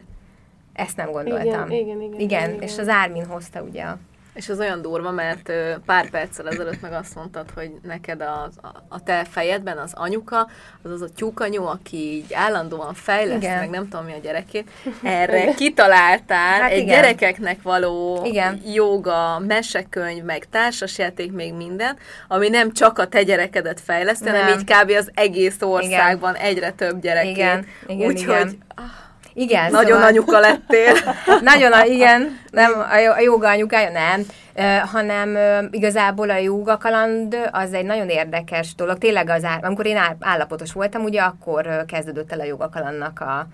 Ezt 0.72 0.96
nem 0.96 1.10
gondoltam. 1.10 1.70
Igen, 1.70 1.86
igen, 1.86 2.00
igen. 2.00 2.20
Igen, 2.20 2.50
igen. 2.50 2.62
és 2.62 2.78
az 2.78 2.88
Ármin 2.88 3.26
hozta 3.26 3.62
ugye 3.62 3.82
a 3.82 3.98
és 4.36 4.48
az 4.48 4.58
olyan 4.58 4.82
durva, 4.82 5.10
mert 5.10 5.52
pár 5.86 6.10
perccel 6.10 6.48
ezelőtt 6.48 6.80
meg 6.80 6.92
azt 6.92 7.14
mondtad, 7.14 7.50
hogy 7.54 7.70
neked 7.82 8.20
a, 8.20 8.50
a, 8.62 8.84
a 8.88 9.02
te 9.02 9.24
fejedben 9.30 9.78
az 9.78 9.92
anyuka, 9.94 10.48
az 10.82 10.90
az 10.90 11.00
a 11.00 11.08
tyúkanyó, 11.16 11.66
aki 11.66 11.96
így 11.96 12.34
állandóan 12.34 12.94
fejleszt, 12.94 13.42
igen. 13.42 13.58
meg 13.58 13.70
nem 13.70 13.88
tudom 13.88 14.04
mi 14.04 14.12
a 14.12 14.18
gyerekét, 14.22 14.70
erre 15.02 15.52
kitaláltál 15.54 16.60
hát 16.60 16.70
egy 16.70 16.78
igen. 16.78 16.94
gyerekeknek 16.94 17.62
való 17.62 18.24
igen. 18.24 18.60
joga, 18.74 19.38
mesekönyv, 19.46 20.22
meg 20.22 20.46
társasjáték, 20.50 21.32
még 21.32 21.54
minden, 21.54 21.96
ami 22.28 22.48
nem 22.48 22.72
csak 22.72 22.98
a 22.98 23.06
te 23.06 23.22
gyerekedet 23.22 23.80
fejleszt, 23.80 24.26
hanem 24.26 24.58
így 24.58 24.64
kb. 24.64 24.90
az 24.90 25.10
egész 25.14 25.62
országban 25.62 26.34
igen. 26.34 26.46
egyre 26.46 26.70
több 26.70 27.00
gyerekét. 27.00 27.36
Igen, 27.36 27.66
igen, 27.86 28.08
Úgyhogy... 28.08 28.36
Igen. 28.36 28.58
Ah, 28.74 28.84
igen. 29.36 29.70
Nagyon 29.70 29.92
szóval... 29.92 30.06
anyuka 30.06 30.38
lettél. 30.38 30.92
Nagyon, 31.52 31.72
a, 31.72 31.84
igen. 31.84 32.38
Nem, 32.50 32.72
a 33.16 33.20
joga 33.20 33.48
anyukája, 33.48 33.90
nem. 33.90 34.22
Uh, 34.54 34.90
hanem 34.90 35.34
uh, 35.34 35.68
igazából 35.70 36.30
a 36.30 36.36
joga 36.36 36.76
kaland 36.76 37.36
az 37.50 37.72
egy 37.72 37.84
nagyon 37.84 38.08
érdekes 38.08 38.74
dolog. 38.74 38.98
Tényleg 38.98 39.28
az, 39.28 39.44
áll, 39.44 39.60
amikor 39.62 39.86
én 39.86 39.98
állapotos 40.20 40.72
voltam, 40.72 41.02
ugye 41.02 41.20
akkor 41.20 41.84
kezdődött 41.86 42.32
el 42.32 42.40
a 42.40 42.44
joga 42.44 42.68
kalandnak 42.68 43.20
a, 43.20 43.46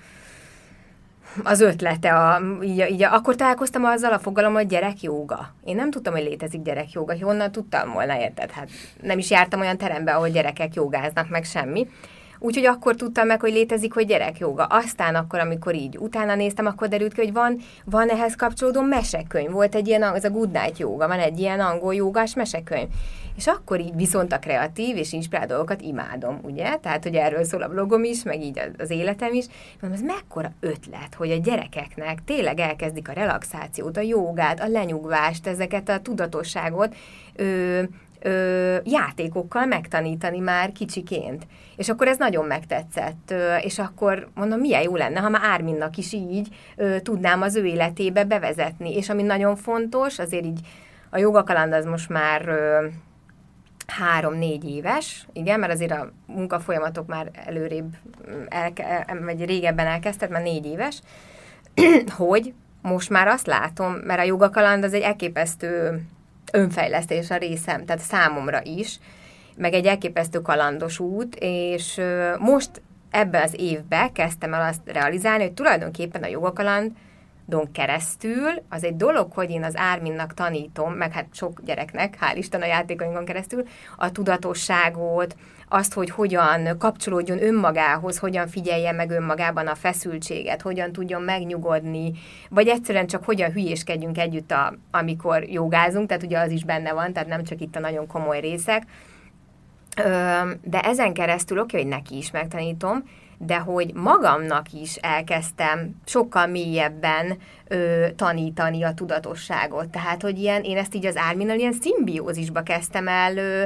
az 1.42 1.60
ötlete, 1.60 2.14
a, 2.14 2.40
így, 2.62 2.86
így, 2.90 3.02
akkor 3.02 3.34
találkoztam 3.34 3.84
azzal 3.84 4.12
a 4.12 4.18
fogalom, 4.18 4.52
hogy 4.52 4.66
gyerekjóga. 4.66 5.54
Én 5.64 5.76
nem 5.76 5.90
tudtam, 5.90 6.12
hogy 6.12 6.22
létezik 6.22 6.62
gyerekjóga, 6.62 7.14
honnan 7.20 7.52
tudtam 7.52 7.92
volna, 7.92 8.20
érted? 8.20 8.50
Hát 8.50 8.68
nem 9.00 9.18
is 9.18 9.30
jártam 9.30 9.60
olyan 9.60 9.76
terembe, 9.76 10.14
ahol 10.14 10.28
gyerekek 10.28 10.74
jogáznak, 10.74 11.28
meg 11.28 11.44
semmi. 11.44 11.88
Úgyhogy 12.44 12.64
akkor 12.64 12.94
tudtam 12.94 13.26
meg, 13.26 13.40
hogy 13.40 13.52
létezik, 13.52 13.92
hogy 13.92 14.07
gyerekjoga. 14.07 14.64
Aztán 14.64 15.14
akkor, 15.14 15.38
amikor 15.38 15.74
így 15.74 15.98
utána 15.98 16.35
néztem, 16.35 16.66
akkor 16.66 16.88
derült 16.88 17.12
ki, 17.12 17.20
hogy 17.20 17.33
van, 17.33 17.59
van 17.85 18.09
ehhez 18.09 18.37
kapcsolódó 18.37 18.81
mesekönyv. 18.81 19.50
Volt 19.50 19.74
egy 19.74 19.88
ilyen, 19.88 20.02
az 20.02 20.24
a 20.24 20.31
Good 20.31 20.50
Night 20.50 20.78
Yoga, 20.78 21.09
van 21.09 21.18
egy 21.18 21.38
ilyen 21.38 21.61
angol 21.61 21.94
jogás 21.94 22.35
mesekönyv. 22.35 22.88
És 23.37 23.46
akkor 23.46 23.81
így 23.81 23.96
viszont 23.96 24.33
a 24.33 24.38
kreatív 24.38 24.96
és 24.96 25.12
inspirál 25.12 25.46
dolgokat 25.46 25.81
imádom, 25.81 26.38
ugye? 26.42 26.76
Tehát, 26.76 27.02
hogy 27.02 27.14
erről 27.14 27.44
szól 27.44 27.62
a 27.62 27.68
blogom 27.68 28.05
is, 28.05 28.22
meg 28.22 28.42
így 28.42 28.61
az 28.78 28.90
életem 28.90 29.35
is. 29.35 29.46
Mondom, 29.81 30.00
ez 30.00 30.07
mekkora 30.07 30.52
ötlet, 30.61 31.14
hogy 31.16 31.31
a 31.31 31.37
gyerekeknek 31.37 32.24
tényleg 32.24 32.61
elkezdik 32.61 33.09
a 33.09 33.12
relaxációt, 33.12 33.96
a 33.96 34.00
jogát, 34.00 34.61
a 34.61 34.68
lenyugvást, 34.68 35.46
ezeket 35.46 35.88
a 35.88 36.00
tudatosságot, 36.00 36.94
ö, 37.37 37.83
ö, 38.22 38.76
játékokkal 38.85 39.66
megtanítani 39.66 40.38
már 40.38 40.72
kicsiként. 40.72 41.46
És 41.76 41.88
akkor 41.88 42.08
ez 42.08 42.18
nagyon 42.18 42.44
megtetszett, 42.44 43.30
ö, 43.30 43.56
és 43.56 43.78
akkor 43.78 44.28
mondom, 44.35 44.61
milyen 44.61 44.82
jó 44.82 44.96
lenne, 44.96 45.20
ha 45.20 45.28
már 45.28 45.42
Árminnak 45.44 45.96
is 45.96 46.12
így 46.12 46.48
ö, 46.76 47.00
tudnám 47.00 47.42
az 47.42 47.56
ő 47.56 47.64
életébe 47.64 48.24
bevezetni. 48.24 48.96
És 48.96 49.08
ami 49.08 49.22
nagyon 49.22 49.56
fontos, 49.56 50.18
azért 50.18 50.44
így 50.44 50.61
a 51.11 51.18
jogakaland 51.18 51.72
az 51.72 51.85
most 51.85 52.08
már 52.08 52.48
ö, 52.48 52.87
három-négy 53.87 54.64
éves, 54.64 55.26
igen, 55.32 55.61
mert 55.61 55.72
azért 55.72 55.90
a 55.90 56.12
munkafolyamatok 56.26 57.06
már 57.06 57.30
előrébb, 57.46 57.96
elke, 58.48 59.06
vagy 59.24 59.44
régebben 59.44 59.87
elkezdett, 59.87 60.30
már 60.30 60.42
négy 60.42 60.66
éves, 60.66 61.00
hogy 62.16 62.54
most 62.82 63.11
már 63.11 63.26
azt 63.26 63.46
látom, 63.46 63.92
mert 63.92 64.20
a 64.20 64.24
jogakaland 64.24 64.85
az 64.85 64.94
egy 64.94 65.02
elképesztő 65.02 66.02
önfejlesztés 66.52 67.30
a 67.30 67.36
részem, 67.36 67.84
tehát 67.84 68.02
számomra 68.02 68.60
is, 68.62 68.98
meg 69.56 69.72
egy 69.72 69.86
elképesztő 69.86 70.40
kalandos 70.40 70.98
út, 70.98 71.36
és 71.38 72.00
most 72.38 72.70
ebben 73.10 73.42
az 73.42 73.54
évben 73.56 74.12
kezdtem 74.12 74.54
el 74.54 74.68
azt 74.68 74.80
realizálni, 74.84 75.42
hogy 75.42 75.52
tulajdonképpen 75.52 76.22
a 76.22 76.26
jogakaland 76.28 76.92
don 77.46 77.72
keresztül, 77.72 78.50
az 78.68 78.85
egy 78.85 78.96
dolog, 78.96 79.33
hogy 79.33 79.50
én 79.50 79.64
az 79.64 79.76
Árminnak 79.76 80.35
tanítom, 80.35 80.92
meg 80.92 81.12
hát 81.12 81.26
sok 81.33 81.61
gyereknek, 81.64 82.18
hál' 82.20 82.37
Isten 82.37 82.62
a 82.62 82.66
játékainkon 82.66 83.24
keresztül, 83.24 83.62
a 83.96 84.12
tudatosságot, 84.12 85.37
azt, 85.68 85.92
hogy 85.92 86.11
hogyan 86.11 86.78
kapcsolódjon 86.78 87.42
önmagához, 87.42 88.18
hogyan 88.18 88.48
figyelje 88.48 88.92
meg 88.92 89.11
önmagában 89.11 89.66
a 89.66 89.74
feszültséget, 89.74 90.62
hogyan 90.62 90.92
tudjon 90.92 91.22
megnyugodni, 91.22 92.12
vagy 92.50 92.68
egyszerűen 92.68 93.07
csak 93.07 93.24
hogyan 93.24 93.52
hülyéskedjünk 93.52 94.18
együtt, 94.18 94.50
a, 94.50 94.74
amikor 94.90 95.42
jogázunk, 95.42 96.09
tehát 96.09 96.22
ugye 96.22 96.38
az 96.38 96.50
is 96.50 96.64
benne 96.64 96.92
van, 96.92 97.12
tehát 97.12 97.28
nem 97.28 97.44
csak 97.44 97.61
itt 97.61 97.76
a 97.76 97.81
nagyon 97.81 98.07
komoly 98.07 98.40
részek, 98.40 98.83
de 100.62 100.81
ezen 100.81 101.12
keresztül 101.12 101.59
oké, 101.59 101.76
okay, 101.76 101.81
hogy 101.81 101.98
neki 101.98 102.16
is 102.16 102.31
megtanítom, 102.31 103.02
de 103.46 103.59
hogy 103.59 103.94
magamnak 103.94 104.72
is 104.72 104.96
elkezdtem 104.96 106.00
sokkal 106.05 106.46
mélyebben 106.46 107.38
ö, 107.68 108.07
tanítani 108.16 108.83
a 108.83 108.94
tudatosságot. 108.94 109.88
Tehát, 109.88 110.22
hogy 110.22 110.38
ilyen, 110.38 110.62
én 110.62 110.76
ezt 110.76 110.94
így 110.94 111.07
az 111.07 111.16
Árminnal 111.16 111.59
ilyen 111.59 111.72
szimbiózisba 111.81 112.62
kezdtem 112.62 113.09
el 113.09 113.37
ö, 113.37 113.64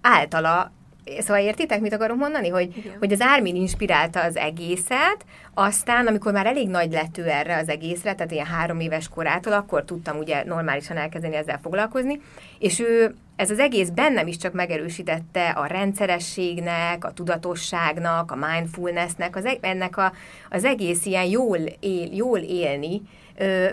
általa 0.00 0.72
Szóval 1.18 1.42
értitek, 1.42 1.80
mit 1.80 1.92
akarok 1.92 2.16
mondani? 2.16 2.48
Hogy, 2.48 2.94
hogy 2.98 3.12
az 3.12 3.20
Ármin 3.20 3.56
inspirálta 3.56 4.22
az 4.22 4.36
egészet, 4.36 5.24
aztán, 5.54 6.06
amikor 6.06 6.32
már 6.32 6.46
elég 6.46 6.68
nagy 6.68 6.92
lett 6.92 7.18
ő 7.18 7.28
erre 7.28 7.56
az 7.56 7.68
egészre, 7.68 8.14
tehát 8.14 8.32
ilyen 8.32 8.46
három 8.46 8.80
éves 8.80 9.08
korától, 9.08 9.52
akkor 9.52 9.84
tudtam 9.84 10.18
ugye 10.18 10.44
normálisan 10.44 10.96
elkezdeni 10.96 11.36
ezzel 11.36 11.58
foglalkozni, 11.62 12.20
és 12.58 12.80
ő 12.80 13.14
ez 13.36 13.50
az 13.50 13.58
egész 13.58 13.88
bennem 13.88 14.26
is 14.26 14.36
csak 14.36 14.52
megerősítette 14.52 15.48
a 15.48 15.66
rendszerességnek, 15.66 17.04
a 17.04 17.12
tudatosságnak, 17.12 18.30
a 18.30 18.36
mindfulnessnek, 18.36 19.36
az, 19.36 19.44
e-, 19.44 19.58
ennek 19.60 19.96
a, 19.96 20.12
az 20.50 20.64
egész 20.64 21.04
ilyen 21.06 21.24
jól, 21.24 21.58
él, 21.80 22.08
jól 22.12 22.38
élni, 22.38 23.02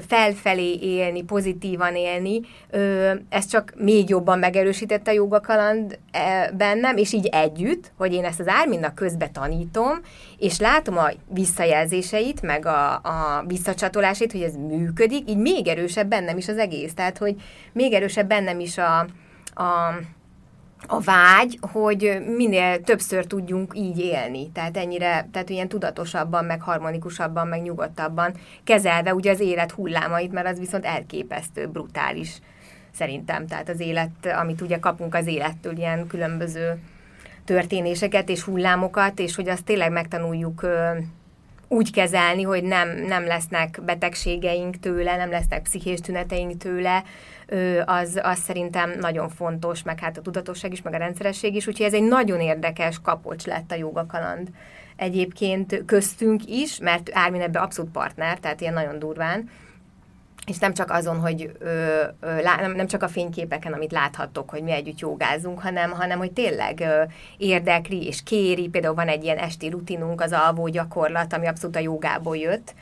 felfelé 0.08 0.78
élni, 0.82 1.24
pozitívan 1.24 1.95
élni, 1.95 2.41
ez 3.30 3.45
csak 3.45 3.74
még 3.78 4.10
jobban 4.10 4.39
megerősítette 4.39 5.12
a 5.12 5.13
jogakaland 5.13 6.00
e, 6.12 6.52
bennem, 6.58 6.97
és 6.97 7.13
így 7.13 7.26
együtt, 7.26 7.91
hogy 7.97 8.13
én 8.13 8.26
ezt 8.26 8.39
az 8.39 8.47
Árminnak 8.47 8.95
közbe 8.95 9.30
tanítom, 9.30 10.00
és 10.38 10.60
látom 10.60 10.97
a 10.97 11.10
visszajelzéseit, 11.28 12.41
meg 12.41 12.65
a, 12.65 12.93
a 12.93 13.43
visszacsatolásait, 13.47 14.32
hogy 14.32 14.41
ez 14.41 14.56
működik, 14.56 15.30
így 15.30 15.38
még 15.38 15.67
erősebb 15.67 16.08
bennem 16.08 16.38
is 16.38 16.47
az 16.47 16.58
egész. 16.58 16.93
Tehát, 16.93 17.17
hogy 17.17 17.36
még 17.74 17.93
erősebb 17.93 18.28
bennem 18.28 18.60
is 18.60 18.78
a, 18.78 19.06
a 19.56 19.94
a 20.88 21.00
vágy, 21.00 21.60
hogy 21.62 22.22
minél 22.36 22.82
többször 22.82 23.26
tudjunk 23.26 23.74
így 23.76 24.00
élni. 24.00 24.50
Tehát 24.52 24.78
ennyire, 24.78 25.28
tehát 25.32 25.50
ilyen 25.50 25.68
tudatosabban, 25.68 26.46
meg 26.46 26.62
harmonikusabban, 26.62 27.48
meg 27.48 27.62
nyugodtabban 27.62 28.34
kezelve 28.64 29.14
ugye 29.14 29.32
az 29.32 29.40
élet 29.40 29.72
hullámait, 29.72 30.32
mert 30.32 30.48
az 30.48 30.60
viszont 30.60 30.86
elképesztő, 30.86 31.68
brutális 31.68 32.40
szerintem. 32.92 33.48
Tehát 33.48 33.70
az 33.70 33.80
élet, 33.80 34.36
amit 34.40 34.62
ugye 34.62 34.80
kapunk 34.80 35.16
az 35.16 35.28
élettől, 35.28 35.78
ilyen 35.78 36.08
különböző 36.08 36.80
történéseket 37.46 38.30
és 38.30 38.42
hullámokat, 38.42 39.20
és 39.20 39.36
hogy 39.36 39.50
azt 39.50 39.64
tényleg 39.64 39.92
megtanuljuk 39.92 40.66
úgy 41.72 41.92
kezelni, 41.92 42.42
hogy 42.42 42.64
nem, 42.64 42.90
nem 42.90 43.26
lesznek 43.26 43.80
betegségeink 43.86 44.80
tőle, 44.80 45.16
nem 45.16 45.30
lesznek 45.30 45.62
pszichés 45.62 46.00
tüneteink 46.00 46.58
tőle, 46.58 47.04
az, 47.86 48.20
az 48.24 48.40
szerintem 48.40 48.94
nagyon 49.00 49.30
fontos, 49.30 49.84
meg 49.84 50.00
hát 50.00 50.18
a 50.18 50.22
tudatosság 50.22 50.72
is, 50.72 50.82
meg 50.82 50.94
a 50.94 50.98
rendszeresség 50.98 51.56
is, 51.56 51.68
úgyhogy 51.68 51.86
ez 51.86 51.94
egy 51.94 52.04
nagyon 52.04 52.40
érdekes 52.40 53.00
kapocs 53.02 53.46
lett 53.46 53.72
a 53.72 53.76
jogakaland 53.76 54.50
egyébként 54.96 55.84
köztünk 55.86 56.42
is, 56.46 56.80
mert 56.80 57.10
Ármin 57.14 57.42
ebbe 57.42 57.60
abszolút 57.60 57.92
partner, 57.92 58.40
tehát 58.40 58.62
ilyen 58.62 58.74
nagyon 58.74 59.00
durván, 59.00 59.50
és 60.47 60.58
nem 60.58 60.73
csak 60.73 60.91
azon, 60.91 61.19
hogy 61.19 61.51
ö, 61.60 62.04
ö, 62.19 62.41
lá, 62.41 62.56
nem, 62.56 62.88
csak 62.88 63.04
a 63.04 63.08
fényképeken, 63.08 63.73
amit 63.73 63.91
láthattok, 63.91 64.49
hogy 64.49 64.63
mi 64.63 64.71
együtt 64.71 64.99
jogázunk, 64.99 65.60
hanem, 65.60 65.91
hanem 65.91 66.17
hogy 66.17 66.32
tényleg 66.32 66.80
ö, 66.80 67.04
érdekli 67.38 68.06
és 68.06 68.23
kéri. 68.23 68.67
Például 68.67 68.95
van 68.95 69.08
egy 69.08 69.23
ilyen 69.23 69.38
esti 69.38 69.69
rutinunk, 69.69 70.21
az 70.21 70.32
alvó 70.32 70.67
gyakorlat, 70.67 71.34
ami 71.34 71.47
abszolút 71.47 71.75
a 71.75 71.80
jogából 71.80 72.38
jött, 72.38 72.73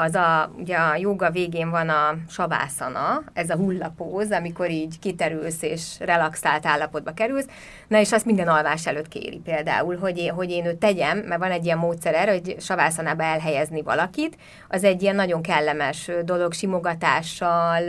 az 0.00 0.14
a, 0.14 0.50
ugye 0.58 0.76
a 0.76 0.96
joga 0.96 1.30
végén 1.30 1.70
van 1.70 1.88
a 1.88 2.16
savászana, 2.28 3.22
ez 3.32 3.50
a 3.50 3.56
hullapóz, 3.56 4.30
amikor 4.30 4.70
így 4.70 4.98
kiterülsz 4.98 5.62
és 5.62 5.96
relaxált 5.98 6.66
állapotba 6.66 7.12
kerülsz, 7.12 7.46
na 7.88 8.00
és 8.00 8.12
azt 8.12 8.24
minden 8.24 8.48
alvás 8.48 8.86
előtt 8.86 9.08
kéri 9.08 9.40
például, 9.44 9.96
hogy 9.96 10.18
én, 10.18 10.32
hogy 10.32 10.50
én 10.50 10.66
őt 10.66 10.76
tegyem, 10.76 11.18
mert 11.18 11.40
van 11.40 11.50
egy 11.50 11.64
ilyen 11.64 11.78
módszer 11.78 12.14
erre, 12.14 12.32
hogy 12.32 12.56
savászanába 12.58 13.22
elhelyezni 13.22 13.82
valakit, 13.82 14.36
az 14.68 14.84
egy 14.84 15.02
ilyen 15.02 15.14
nagyon 15.14 15.42
kellemes 15.42 16.10
dolog, 16.24 16.52
simogatással, 16.52 17.82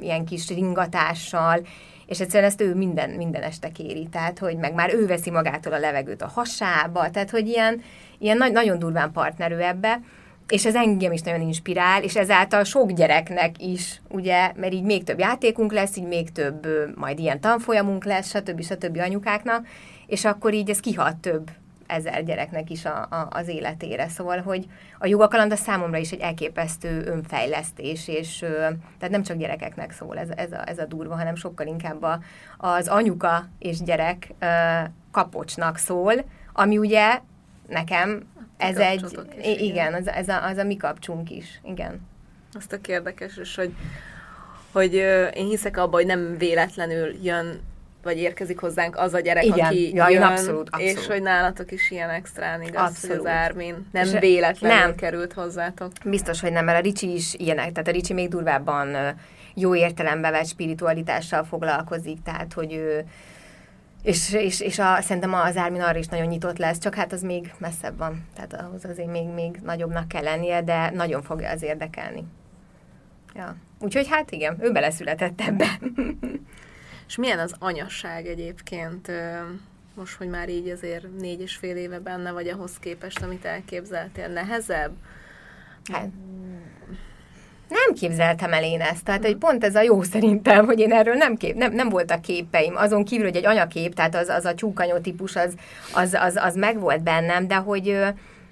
ilyen 0.00 0.24
kis 0.24 0.48
ringatással, 0.48 1.60
és 2.06 2.20
egyszerűen 2.20 2.50
ezt 2.50 2.60
ő 2.60 2.74
minden, 2.74 3.10
minden 3.10 3.42
este 3.42 3.72
kéri, 3.72 4.08
tehát 4.12 4.38
hogy 4.38 4.56
meg 4.56 4.74
már 4.74 4.94
ő 4.94 5.06
veszi 5.06 5.30
magától 5.30 5.72
a 5.72 5.78
levegőt 5.78 6.22
a 6.22 6.30
hasába, 6.34 7.10
tehát 7.10 7.30
hogy 7.30 7.48
ilyen, 7.48 7.82
ilyen 8.18 8.36
nagy, 8.36 8.52
nagyon 8.52 8.78
durván 8.78 9.12
partnerő 9.12 9.60
ebbe, 9.60 10.00
és 10.50 10.64
ez 10.64 10.74
engem 10.74 11.12
is 11.12 11.20
nagyon 11.20 11.40
inspirál, 11.40 12.02
és 12.02 12.16
ezáltal 12.16 12.64
sok 12.64 12.92
gyereknek 12.92 13.62
is, 13.62 14.00
ugye, 14.08 14.52
mert 14.56 14.72
így 14.72 14.82
még 14.82 15.04
több 15.04 15.18
játékunk 15.18 15.72
lesz, 15.72 15.96
így 15.96 16.06
még 16.06 16.32
több 16.32 16.66
majd 16.96 17.18
ilyen 17.18 17.40
tanfolyamunk 17.40 18.04
lesz, 18.04 18.28
stb. 18.28 18.62
stb. 18.62 18.98
anyukáknak, 18.98 19.66
és 20.06 20.24
akkor 20.24 20.54
így 20.54 20.70
ez 20.70 20.80
kihat 20.80 21.16
több 21.16 21.50
ezer 21.86 22.24
gyereknek 22.24 22.70
is 22.70 22.84
a, 22.84 23.00
a, 23.10 23.28
az 23.30 23.48
életére. 23.48 24.08
Szóval, 24.08 24.40
hogy 24.40 24.66
a 24.98 25.06
jogakaland 25.06 25.52
a 25.52 25.56
számomra 25.56 25.96
is 25.96 26.10
egy 26.10 26.20
elképesztő 26.20 27.04
önfejlesztés, 27.06 28.08
és 28.08 28.38
tehát 28.98 29.10
nem 29.10 29.22
csak 29.22 29.36
gyerekeknek 29.36 29.92
szól 29.92 30.18
ez, 30.18 30.28
ez, 30.36 30.52
a, 30.52 30.68
ez 30.68 30.78
a 30.78 30.84
durva, 30.84 31.16
hanem 31.16 31.34
sokkal 31.34 31.66
inkább 31.66 32.02
a, 32.02 32.18
az 32.58 32.88
anyuka 32.88 33.48
és 33.58 33.82
gyerek 33.82 34.32
kapocsnak 35.10 35.76
szól, 35.76 36.14
ami 36.52 36.78
ugye 36.78 37.20
nekem 37.68 38.28
ez 38.60 38.76
egy, 38.76 39.04
is, 39.04 39.10
igen, 39.42 39.58
igen 39.58 39.94
az, 39.94 40.08
ez 40.08 40.28
a, 40.28 40.44
az 40.44 40.56
a 40.56 40.64
mi 40.64 40.76
kapcsunk 40.76 41.30
is, 41.30 41.60
igen. 41.64 42.08
Azt 42.52 42.72
a 42.72 42.78
érdekes, 42.88 43.36
és 43.36 43.54
hogy, 43.54 43.72
hogy 44.72 44.94
én 45.34 45.46
hiszek 45.46 45.76
abban, 45.76 45.92
hogy 45.92 46.06
nem 46.06 46.38
véletlenül 46.38 47.14
jön 47.22 47.60
vagy 48.02 48.18
érkezik 48.18 48.58
hozzánk 48.58 48.96
az 48.96 49.14
a 49.14 49.20
gyerek, 49.20 49.44
Igen. 49.44 49.66
aki 49.66 49.94
ja, 49.94 50.08
jön, 50.08 50.22
abszolút, 50.22 50.68
abszolút. 50.70 50.98
és 50.98 51.06
hogy 51.06 51.22
nálatok 51.22 51.72
is 51.72 51.90
ilyen 51.90 52.10
extrán 52.10 52.62
igaz, 52.62 52.88
abszolút. 52.88 53.16
hogy 53.16 53.26
az 53.26 53.32
Ármin 53.32 53.86
nem 53.92 54.04
és 54.04 54.18
véletlenül 54.18 54.78
nem. 54.78 54.94
került 54.94 55.32
hozzátok. 55.32 55.92
Biztos, 56.04 56.40
hogy 56.40 56.52
nem, 56.52 56.64
mert 56.64 56.78
a 56.78 56.82
Ricsi 56.82 57.14
is 57.14 57.34
ilyenek, 57.34 57.72
tehát 57.72 57.88
a 57.88 57.92
Ricsi 57.92 58.12
még 58.12 58.28
durvábban 58.28 58.96
jó 59.54 59.74
értelembe 59.74 60.30
vett 60.30 60.46
spiritualitással 60.46 61.44
foglalkozik, 61.44 62.22
tehát 62.22 62.52
hogy 62.52 62.72
ő 62.72 63.04
és, 64.02 64.32
és, 64.32 64.60
és 64.60 64.78
a, 64.78 65.00
szerintem 65.00 65.34
az 65.34 65.56
Ármin 65.56 65.80
arra 65.80 65.98
is 65.98 66.06
nagyon 66.06 66.26
nyitott 66.26 66.58
lesz, 66.58 66.78
csak 66.78 66.94
hát 66.94 67.12
az 67.12 67.22
még 67.22 67.54
messzebb 67.58 67.98
van. 67.98 68.26
Tehát 68.34 68.54
ahhoz 68.54 68.84
azért 68.84 69.10
még, 69.10 69.28
még 69.28 69.60
nagyobbnak 69.62 70.08
kell 70.08 70.22
lennie, 70.22 70.62
de 70.62 70.90
nagyon 70.90 71.22
fogja 71.22 71.50
az 71.50 71.62
érdekelni. 71.62 72.24
Ja. 73.34 73.56
Úgyhogy 73.80 74.08
hát 74.08 74.30
igen, 74.30 74.56
ő 74.60 74.72
beleszületett 74.72 75.40
ebbe. 75.40 75.78
és 77.08 77.16
milyen 77.16 77.38
az 77.38 77.54
anyasság 77.58 78.26
egyébként? 78.26 79.10
Most, 79.94 80.16
hogy 80.16 80.28
már 80.28 80.48
így 80.48 80.68
azért 80.68 81.06
négy 81.18 81.40
és 81.40 81.56
fél 81.56 81.76
éve 81.76 81.98
benne 81.98 82.32
vagy 82.32 82.48
ahhoz 82.48 82.78
képest, 82.78 83.22
amit 83.22 83.44
elképzeltél, 83.44 84.28
nehezebb? 84.28 84.92
Hát, 85.92 86.08
nem 87.70 87.94
képzeltem 87.94 88.52
el 88.52 88.64
én 88.64 88.80
ezt. 88.80 89.04
Tehát, 89.04 89.24
hogy 89.24 89.36
pont 89.36 89.64
ez 89.64 89.74
a 89.74 89.82
jó 89.82 90.02
szerintem, 90.02 90.64
hogy 90.66 90.78
én 90.78 90.92
erről 90.92 91.14
nem, 91.14 91.36
kép, 91.36 91.56
nem, 91.56 91.72
nem 91.72 91.88
voltak 91.88 92.20
képeim. 92.20 92.76
Azon 92.76 93.04
kívül, 93.04 93.24
hogy 93.24 93.36
egy 93.36 93.46
anyakép, 93.46 93.94
tehát 93.94 94.14
az, 94.14 94.28
az 94.28 94.44
a 94.44 94.54
csúkanyó 94.54 94.98
típus, 94.98 95.36
az, 95.36 95.54
az, 95.94 96.16
az, 96.20 96.36
az 96.36 96.54
meg 96.54 96.80
volt 96.80 97.02
bennem, 97.02 97.46
de 97.46 97.54
hogy 97.54 97.98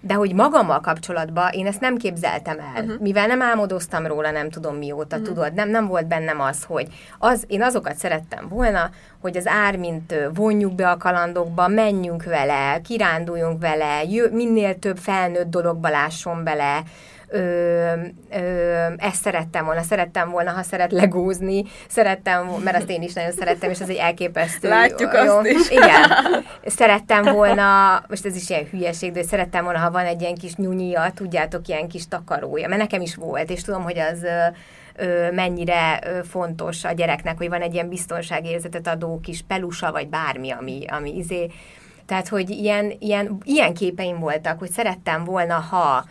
de 0.00 0.14
hogy 0.14 0.34
magammal 0.34 0.80
kapcsolatban 0.80 1.52
én 1.52 1.66
ezt 1.66 1.80
nem 1.80 1.96
képzeltem 1.96 2.58
el, 2.58 2.84
uh-huh. 2.84 3.00
mivel 3.00 3.26
nem 3.26 3.42
álmodoztam 3.42 4.06
róla, 4.06 4.30
nem 4.30 4.50
tudom 4.50 4.76
mióta, 4.76 5.16
uh-huh. 5.16 5.34
tudod, 5.34 5.54
nem, 5.54 5.68
nem 5.68 5.86
volt 5.86 6.06
bennem 6.06 6.40
az, 6.40 6.64
hogy 6.64 6.86
az, 7.18 7.44
én 7.46 7.62
azokat 7.62 7.96
szerettem 7.96 8.48
volna, 8.48 8.90
hogy 9.20 9.36
az 9.36 9.46
ármint 9.46 10.14
vonjuk 10.34 10.74
be 10.74 10.90
a 10.90 10.96
kalandokba, 10.96 11.68
menjünk 11.68 12.24
vele, 12.24 12.80
kiránduljunk 12.80 13.60
vele, 13.60 14.02
jö, 14.04 14.28
minél 14.30 14.78
több 14.78 14.98
felnőtt 14.98 15.50
dologba 15.50 15.88
lásson 15.88 16.44
bele, 16.44 16.82
ö, 17.28 17.92
ö, 18.30 18.86
ezt 18.96 19.22
szerettem 19.22 19.64
volna, 19.64 19.82
szerettem 19.82 20.30
volna, 20.30 20.50
ha 20.50 20.62
szeret 20.62 20.92
legózni, 20.92 21.64
szerettem, 21.88 22.46
mert 22.64 22.76
azt 22.76 22.90
én 22.90 23.02
is 23.02 23.12
nagyon 23.12 23.32
szerettem, 23.32 23.70
és 23.70 23.80
ez 23.80 23.88
egy 23.88 23.96
elképesztő. 23.96 24.68
Látjuk 24.68 25.12
jó, 25.24 25.36
azt 25.36 25.46
is. 25.46 25.70
Igen. 25.70 26.10
Szerettem 26.66 27.22
volna, 27.22 27.64
most 28.08 28.26
ez 28.26 28.36
is 28.36 28.50
ilyen 28.50 28.64
hülyeség, 28.70 29.12
de 29.12 29.22
szerettem 29.22 29.64
volna, 29.64 29.78
ha 29.78 29.90
van 29.90 30.04
egy 30.04 30.20
ilyen 30.20 30.34
kis 30.34 30.54
nyunyia, 30.54 31.12
tudjátok, 31.14 31.68
ilyen 31.68 31.88
kis 31.88 32.08
takarója, 32.08 32.68
mert 32.68 32.80
nekem 32.80 33.00
is 33.00 33.14
volt, 33.14 33.50
és 33.50 33.62
tudom, 33.62 33.82
hogy 33.82 33.98
az 33.98 34.26
mennyire 35.32 36.00
fontos 36.28 36.84
a 36.84 36.92
gyereknek, 36.92 37.36
hogy 37.36 37.48
van 37.48 37.60
egy 37.60 37.74
ilyen 37.74 37.88
biztonságérzetet 37.88 38.86
adó 38.86 39.20
kis 39.22 39.44
pelusa, 39.48 39.92
vagy 39.92 40.08
bármi, 40.08 40.50
ami, 40.50 40.84
ami 40.86 41.16
izé, 41.16 41.50
tehát, 42.06 42.28
hogy 42.28 42.50
ilyen, 42.50 42.92
ilyen, 42.98 43.38
ilyen 43.44 43.74
képeim 43.74 44.18
voltak, 44.18 44.58
hogy 44.58 44.70
szerettem 44.70 45.24
volna, 45.24 45.54
ha 45.54 46.04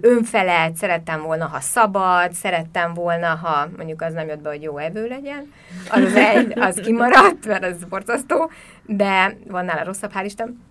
önfelelt, 0.00 0.76
szerettem 0.76 1.22
volna, 1.22 1.46
ha 1.46 1.60
szabad, 1.60 2.32
szerettem 2.32 2.94
volna, 2.94 3.26
ha 3.26 3.68
mondjuk 3.76 4.02
az 4.02 4.12
nem 4.12 4.28
jött 4.28 4.40
be, 4.40 4.48
hogy 4.48 4.62
jó 4.62 4.78
evő 4.78 5.06
legyen, 5.06 5.52
az, 5.90 6.02
az 6.02 6.14
egy, 6.14 6.58
az 6.58 6.80
kimaradt, 6.84 7.46
mert 7.46 7.64
az 7.64 7.84
borzasztó, 7.88 8.50
de 8.86 9.36
van 9.46 9.64
nála 9.64 9.84
rosszabb, 9.84 10.12
hál' 10.14 10.24
Isten. 10.24 10.66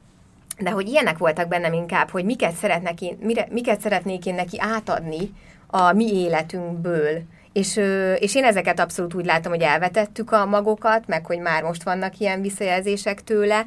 De 0.59 0.69
hogy 0.69 0.87
ilyenek 0.87 1.17
voltak 1.17 1.47
bennem 1.47 1.73
inkább, 1.73 2.09
hogy 2.09 2.25
miket, 2.25 2.53
szeretnek 2.53 3.01
én, 3.01 3.17
mire, 3.21 3.47
miket 3.49 3.81
szeretnék 3.81 4.25
én 4.25 4.35
neki 4.35 4.59
átadni 4.59 5.31
a 5.67 5.93
mi 5.93 6.13
életünkből, 6.13 7.21
és, 7.53 7.79
és 8.19 8.35
én 8.35 8.43
ezeket 8.43 8.79
abszolút 8.79 9.13
úgy 9.13 9.25
látom, 9.25 9.51
hogy 9.51 9.61
elvetettük 9.61 10.31
a 10.31 10.45
magokat, 10.45 11.07
meg 11.07 11.25
hogy 11.25 11.39
már 11.39 11.63
most 11.63 11.83
vannak 11.83 12.17
ilyen 12.17 12.41
visszajelzések 12.41 13.23
tőle, 13.23 13.65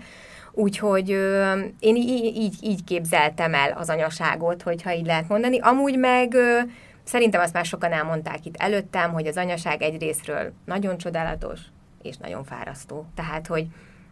Úgyhogy 0.61 1.11
ö, 1.11 1.61
én 1.79 1.97
így, 1.97 2.37
így, 2.37 2.55
így 2.61 2.85
képzeltem 2.85 3.55
el 3.55 3.73
az 3.73 3.89
anyaságot, 3.89 4.63
hogyha 4.63 4.95
így 4.95 5.07
lehet 5.07 5.29
mondani. 5.29 5.59
Amúgy 5.59 5.99
meg 5.99 6.35
ö, 6.35 6.59
szerintem 7.05 7.41
azt 7.41 7.53
már 7.53 7.65
sokan 7.65 7.93
elmondták 7.93 8.47
itt 8.47 8.57
előttem, 8.57 9.13
hogy 9.13 9.27
az 9.27 9.37
anyaság 9.37 9.83
egyrésztről 9.83 10.53
nagyon 10.65 10.99
csodálatos 10.99 11.61
és 12.03 12.17
nagyon 12.17 12.45
fárasztó. 12.45 13.07
Tehát, 13.15 13.47
hogy 13.47 13.67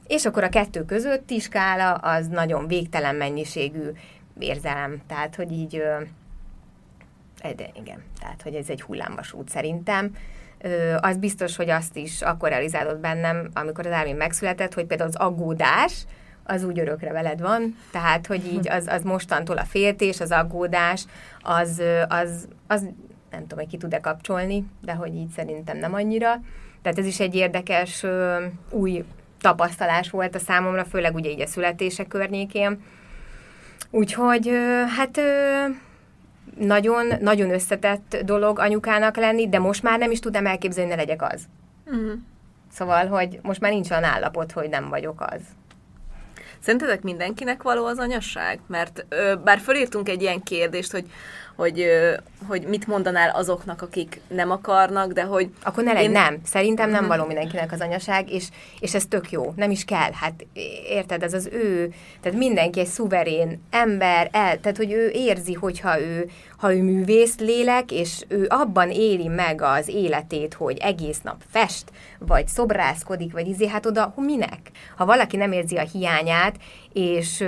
és 0.06 0.24
akkor 0.24 0.44
a 0.44 0.48
kettő 0.48 0.84
közötti 0.84 1.38
skála 1.38 1.92
az 1.94 2.26
nagyon 2.26 2.66
végtelen 2.66 3.14
mennyiségű 3.14 3.90
érzelem. 4.38 5.02
Tehát, 5.06 5.34
hogy 5.34 5.52
így 5.52 5.76
ö, 5.76 5.96
de 7.56 7.70
igen, 7.74 8.02
tehát, 8.20 8.42
hogy 8.42 8.54
ez 8.54 8.68
egy 8.68 8.82
hullámvasút 8.82 9.48
szerintem. 9.48 10.16
Ö, 10.60 10.96
az 11.00 11.16
biztos, 11.16 11.56
hogy 11.56 11.70
azt 11.70 11.96
is 11.96 12.22
akkor 12.22 12.48
realizálod 12.48 12.98
bennem, 12.98 13.48
amikor 13.54 13.86
az 13.86 13.92
Ármin 13.92 14.16
megszületett, 14.16 14.74
hogy 14.74 14.86
például 14.86 15.08
az 15.08 15.16
aggódás, 15.16 16.04
az 16.48 16.64
úgy 16.64 16.78
örökre 16.78 17.12
veled 17.12 17.40
van, 17.40 17.76
tehát, 17.90 18.26
hogy 18.26 18.46
így 18.52 18.68
az, 18.68 18.86
az 18.86 19.02
mostantól 19.02 19.56
a 19.56 19.64
féltés, 19.64 20.20
az 20.20 20.30
aggódás, 20.30 21.04
az, 21.42 21.82
az, 22.08 22.48
az 22.66 22.86
nem 23.30 23.40
tudom, 23.40 23.58
hogy 23.58 23.68
ki 23.68 23.76
tud-e 23.76 24.00
kapcsolni, 24.00 24.64
de 24.80 24.92
hogy 24.92 25.14
így 25.14 25.28
szerintem 25.28 25.78
nem 25.78 25.94
annyira. 25.94 26.40
Tehát 26.82 26.98
ez 26.98 27.06
is 27.06 27.20
egy 27.20 27.34
érdekes 27.34 28.04
új 28.70 29.04
tapasztalás 29.40 30.10
volt 30.10 30.34
a 30.34 30.38
számomra, 30.38 30.84
főleg 30.84 31.14
ugye 31.14 31.30
így 31.30 31.40
a 31.40 31.46
születése 31.46 32.04
környékén. 32.04 32.82
Úgyhogy 33.90 34.50
hát 34.96 35.20
nagyon, 36.58 37.06
nagyon 37.20 37.50
összetett 37.50 38.16
dolog 38.24 38.58
anyukának 38.58 39.16
lenni, 39.16 39.48
de 39.48 39.58
most 39.58 39.82
már 39.82 39.98
nem 39.98 40.10
is 40.10 40.18
tudom 40.18 40.46
elképzelni, 40.46 40.90
hogy 40.90 40.98
ne 40.98 41.04
legyek 41.04 41.32
az. 41.32 41.48
Uh-huh. 41.86 42.12
Szóval, 42.72 43.06
hogy 43.06 43.38
most 43.42 43.60
már 43.60 43.72
nincs 43.72 43.90
olyan 43.90 44.04
állapot, 44.04 44.52
hogy 44.52 44.68
nem 44.68 44.88
vagyok 44.88 45.20
az. 45.20 45.40
Szerintetek 46.60 47.02
mindenkinek 47.02 47.62
való 47.62 47.86
az 47.86 47.98
anyasság? 47.98 48.60
Mert 48.66 49.06
ö, 49.08 49.34
bár 49.44 49.58
fölírtunk 49.58 50.08
egy 50.08 50.22
ilyen 50.22 50.42
kérdést, 50.42 50.92
hogy 50.92 51.04
hogy, 51.58 51.86
hogy 52.46 52.62
mit 52.62 52.86
mondanál 52.86 53.30
azoknak, 53.30 53.82
akik 53.82 54.20
nem 54.28 54.50
akarnak, 54.50 55.12
de 55.12 55.22
hogy... 55.22 55.50
Akkor 55.62 55.84
ne 55.84 55.92
legyen, 55.92 56.06
én... 56.06 56.20
nem. 56.20 56.38
Szerintem 56.44 56.90
nem 56.90 57.06
való 57.06 57.24
mindenkinek 57.24 57.72
az 57.72 57.80
anyaság, 57.80 58.32
és, 58.32 58.48
és 58.80 58.94
ez 58.94 59.06
tök 59.08 59.30
jó. 59.30 59.52
Nem 59.56 59.70
is 59.70 59.84
kell. 59.84 60.12
Hát 60.12 60.46
érted, 60.88 61.22
ez 61.22 61.32
az 61.32 61.48
ő, 61.52 61.92
tehát 62.20 62.38
mindenki 62.38 62.80
egy 62.80 62.86
szuverén 62.86 63.62
ember, 63.70 64.28
el, 64.32 64.60
tehát 64.60 64.76
hogy 64.76 64.92
ő 64.92 65.10
érzi, 65.14 65.52
hogyha 65.52 66.00
ő, 66.00 66.30
ha 66.58 66.74
ő 66.74 66.82
művész 66.82 67.38
lélek, 67.38 67.92
és 67.92 68.24
ő 68.28 68.46
abban 68.48 68.90
éli 68.90 69.28
meg 69.28 69.62
az 69.62 69.88
életét, 69.88 70.54
hogy 70.54 70.78
egész 70.78 71.20
nap 71.22 71.42
fest, 71.50 71.84
vagy 72.18 72.46
szobrászkodik, 72.46 73.32
vagy 73.32 73.48
izé, 73.48 73.66
hát 73.66 73.86
oda, 73.86 74.12
hogy 74.14 74.24
minek? 74.24 74.60
Ha 74.96 75.04
valaki 75.04 75.36
nem 75.36 75.52
érzi 75.52 75.76
a 75.76 75.88
hiányát, 75.92 76.56
és 76.92 77.44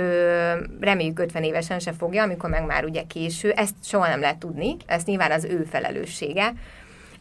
reméljük 0.79 1.19
50 1.19 1.43
évesen 1.43 1.79
se 1.79 1.91
fogja, 1.93 2.23
amikor 2.23 2.49
meg 2.49 2.65
már 2.65 2.85
ugye 2.85 3.03
késő, 3.07 3.51
ezt 3.51 3.75
soha 3.83 4.00
nem 4.07 4.19
lehet 4.19 4.37
tudni, 4.37 4.77
ezt 4.85 5.05
nyilván 5.05 5.31
az 5.31 5.43
ő 5.43 5.63
felelőssége, 5.63 6.53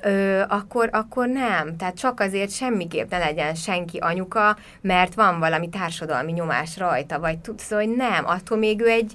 ö, 0.03 0.43
akkor, 0.49 0.89
akkor 0.93 1.29
nem. 1.29 1.77
Tehát 1.77 1.99
csak 1.99 2.21
azért 2.21 2.51
semmiképp 2.51 3.11
ne 3.11 3.19
legyen 3.19 3.55
senki 3.55 3.99
anyuka, 3.99 4.57
mert 4.81 5.15
van 5.15 5.39
valami 5.39 5.69
társadalmi 5.69 6.33
nyomás 6.33 6.79
rajta, 6.79 7.21
vagy 7.21 7.39
tudsz, 7.39 7.71
hogy 7.71 7.89
nem, 7.97 8.27
attól 8.27 8.59
még 8.59 8.81
ő 8.81 8.89
egy, 8.89 9.13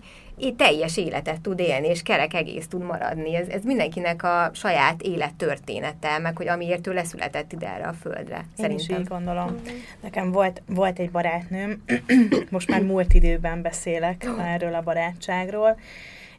teljes 0.57 0.97
életet 0.97 1.41
tud 1.41 1.59
élni, 1.59 1.88
és 1.88 2.01
kerek 2.01 2.34
egész 2.34 2.68
tud 2.68 2.84
maradni. 2.84 3.36
Ez, 3.36 3.47
ez 3.47 3.63
mindenkinek 3.63 4.24
a 4.24 4.49
saját 4.53 5.01
élettörténete, 5.01 6.18
meg 6.18 6.38
hogy 6.38 6.47
amiért 6.47 6.88
ő 6.88 6.93
leszületett 6.93 7.51
ide 7.51 7.74
erre 7.74 7.88
a 7.88 7.93
földre. 7.93 8.36
Én 8.36 8.45
szerintem. 8.55 8.95
is 8.95 8.99
így 8.99 9.07
gondolom. 9.07 9.51
Mm. 9.51 9.78
Nekem 10.01 10.32
volt, 10.32 10.61
volt 10.68 10.99
egy 10.99 11.11
barátnőm, 11.11 11.84
most 12.49 12.70
már 12.70 12.82
múlt 12.82 13.13
időben 13.13 13.61
beszélek 13.61 14.28
erről 14.39 14.74
a 14.74 14.82
barátságról, 14.82 15.80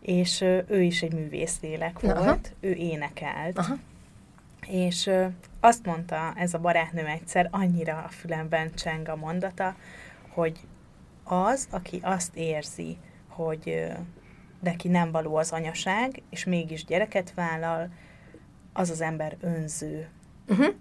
és 0.07 0.41
ő 0.67 0.83
is 0.83 1.03
egy 1.03 1.13
művészlélek 1.13 2.01
volt, 2.01 2.17
Aha. 2.17 2.39
ő 2.61 2.73
énekelt. 2.73 3.59
Aha. 3.59 3.75
És 4.67 5.11
azt 5.61 5.87
mondta 5.87 6.33
ez 6.37 6.55
a 6.55 6.59
barátnőm 6.59 7.07
egyszer, 7.07 7.49
annyira 7.51 8.05
a 8.07 8.09
fülemben 8.09 8.75
cseng 8.75 9.09
a 9.09 9.17
mondata, 9.17 9.77
hogy 10.29 10.61
az, 11.25 11.69
aki 11.71 12.01
azt 12.03 12.37
érzi, 12.37 12.97
hogy 13.29 13.87
neki 14.61 14.89
nem 14.89 15.11
való 15.11 15.37
az 15.37 15.53
anyaság, 15.53 16.23
és 16.31 16.45
mégis 16.45 16.85
gyereket 16.85 17.35
vállal, 17.35 17.89
az 18.73 18.91
az 18.91 19.01
ember 19.01 19.37
önző. 19.41 20.09
Uh-huh. 20.49 20.75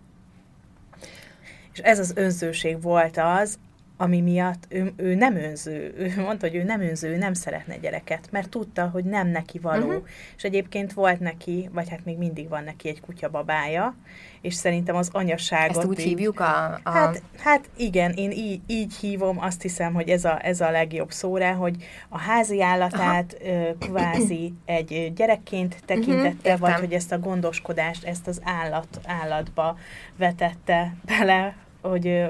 És 1.74 1.80
ez 1.80 2.00
az 2.00 2.14
önzőség 2.16 2.82
volt 2.82 3.18
az, 3.18 3.60
ami 3.98 4.22
miatt 4.22 4.66
ő, 4.70 4.94
ő 4.96 5.16
nem 5.16 5.36
önző, 5.36 5.94
ő 5.98 6.14
mondta, 6.22 6.48
hogy 6.48 6.56
ő 6.56 6.64
nem 6.64 6.82
önző, 6.82 7.10
ő 7.10 7.18
nem 7.18 7.34
szeretne 7.34 7.78
gyereket, 7.78 8.28
mert 8.32 8.50
tudta, 8.50 8.88
hogy 8.88 9.04
nem 9.04 9.28
neki 9.28 9.60
való. 9.60 9.88
Uh-huh. 9.88 10.08
És 10.38 10.44
egyébként 10.44 10.94
volt 10.94 11.20
neki, 11.20 11.70
vagy 11.74 11.90
hát 11.90 12.06
még 12.06 12.18
mindig 12.18 12.50
van 12.50 12.64
neki 12.64 12.88
egy 12.88 13.02
kutyababája, 13.02 13.96
és 14.42 14.54
szerintem 14.54 14.96
az 14.96 15.10
anyaságot... 15.12 15.78
Ezt 15.78 15.86
úgy 15.86 16.00
így, 16.00 16.06
hívjuk 16.06 16.40
a... 16.40 16.80
a... 16.84 16.90
Hát, 16.90 17.22
hát 17.38 17.70
igen, 17.78 18.12
én 18.12 18.32
így, 18.32 18.62
így 18.68 18.96
hívom, 18.96 19.40
azt 19.40 19.62
hiszem, 19.62 19.94
hogy 19.94 20.10
ez 20.10 20.26
a, 20.26 20.46
ez 20.46 20.62
a 20.62 20.72
legjobb 20.72 21.12
szó 21.12 21.38
rá, 21.38 21.54
hogy 21.54 21.76
a 22.10 22.18
házi 22.18 22.62
állatát 22.62 23.38
ö, 23.44 23.70
kvázi 23.80 24.54
egy 24.66 25.12
gyerekként 25.16 25.82
tekintette, 25.86 26.54
uh-huh, 26.54 26.60
vagy 26.60 26.80
hogy 26.80 26.94
ezt 26.94 27.12
a 27.12 27.20
gondoskodást, 27.20 28.04
ezt 28.04 28.28
az 28.28 28.42
állat, 28.44 28.88
állatba 29.06 29.78
vetette 30.18 30.96
bele, 31.06 31.56
hogy 31.82 32.30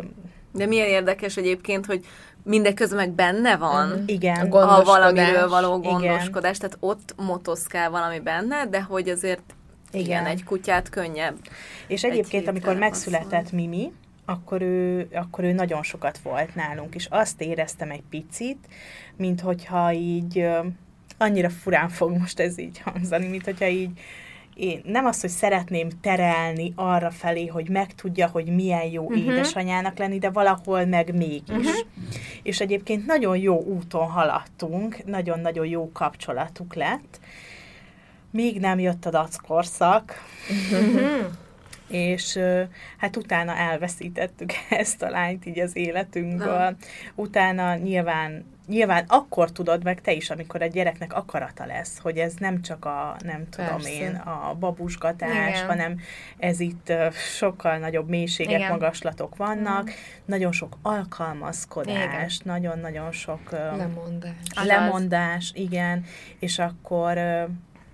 de 0.55 0.65
milyen 0.65 0.87
érdekes 0.87 1.37
egyébként, 1.37 1.85
hogy 1.85 2.05
mindeközben 2.43 2.97
meg 2.97 3.11
benne 3.11 3.57
van 3.57 3.87
mm, 3.87 4.03
igen, 4.05 4.51
a, 4.51 4.79
a 4.79 4.83
valamiről 4.83 5.49
való 5.49 5.79
gondoskodás, 5.79 6.57
igen. 6.57 6.69
tehát 6.69 6.77
ott 6.79 7.15
motoszkál 7.17 7.89
valami 7.89 8.19
benne, 8.19 8.65
de 8.65 8.81
hogy 8.81 9.09
azért 9.09 9.41
igen, 9.91 10.05
igen 10.05 10.25
egy 10.25 10.43
kutyát 10.43 10.89
könnyebb. 10.89 11.35
És 11.87 12.03
egyébként, 12.03 12.47
amikor 12.47 12.75
megszületett 12.75 13.51
Mimi, 13.51 13.91
akkor 14.25 14.61
ő, 14.61 15.07
akkor 15.13 15.43
ő 15.43 15.51
nagyon 15.51 15.83
sokat 15.83 16.17
volt 16.17 16.55
nálunk, 16.55 16.95
és 16.95 17.07
azt 17.09 17.41
éreztem 17.41 17.91
egy 17.91 18.03
picit, 18.09 18.67
mint 19.15 19.41
hogyha 19.41 19.91
így, 19.93 20.47
annyira 21.17 21.49
furán 21.49 21.89
fog 21.89 22.17
most 22.17 22.39
ez 22.39 22.59
így 22.59 22.79
hangzani, 22.79 23.27
mint 23.27 23.45
hogyha 23.45 23.67
így 23.67 23.99
én 24.55 24.81
nem 24.85 25.05
az, 25.05 25.21
hogy 25.21 25.29
szeretném 25.29 25.89
terelni 26.01 26.73
arra 26.75 27.11
felé, 27.11 27.45
hogy 27.45 27.69
megtudja, 27.69 28.27
hogy 28.27 28.45
milyen 28.45 28.85
jó 28.85 29.03
uh-huh. 29.03 29.25
édesanyának 29.25 29.97
lenni, 29.97 30.19
de 30.19 30.29
valahol 30.29 30.85
meg 30.85 31.15
mégis. 31.15 31.57
Uh-huh. 31.57 31.75
És 32.43 32.59
egyébként 32.59 33.05
nagyon 33.05 33.37
jó 33.37 33.61
úton 33.61 34.07
haladtunk, 34.07 35.05
nagyon-nagyon 35.05 35.65
jó 35.65 35.91
kapcsolatuk 35.91 36.73
lett. 36.73 37.19
Még 38.31 38.59
nem 38.59 38.79
jött 38.79 39.05
a 39.05 39.09
dackorszak, 39.09 40.13
uh-huh. 40.71 41.01
és 41.87 42.39
hát 42.97 43.15
utána 43.17 43.55
elveszítettük 43.55 44.51
ezt 44.69 45.01
a 45.01 45.09
lányt 45.09 45.45
így 45.45 45.59
az 45.59 45.75
életünkből. 45.75 46.47
Uh-huh. 46.47 46.77
Utána 47.15 47.75
nyilván 47.75 48.45
nyilván 48.67 49.03
akkor 49.07 49.51
tudod 49.51 49.83
meg 49.83 50.01
te 50.01 50.11
is, 50.11 50.29
amikor 50.29 50.61
a 50.61 50.65
gyereknek 50.65 51.13
akarata 51.13 51.65
lesz, 51.65 51.99
hogy 52.01 52.17
ez 52.17 52.33
nem 52.39 52.61
csak 52.61 52.85
a, 52.85 53.15
nem 53.23 53.49
tudom 53.49 53.69
Persze. 53.69 53.89
én, 53.91 54.15
a 54.15 54.55
babusgatás, 54.59 55.49
Igen. 55.57 55.67
hanem 55.67 55.99
ez 56.37 56.59
itt 56.59 56.93
sokkal 57.37 57.77
nagyobb 57.77 58.09
mélységek, 58.09 58.57
Igen. 58.57 58.71
magaslatok 58.71 59.35
vannak, 59.35 59.83
Igen. 59.83 59.99
nagyon 60.25 60.51
sok 60.51 60.77
alkalmazkodás, 60.81 62.39
nagyon-nagyon 62.43 63.11
sok 63.11 63.51
lemondás. 63.51 64.33
lemondás, 64.63 65.51
igen, 65.55 66.05
és 66.39 66.59
akkor 66.59 67.17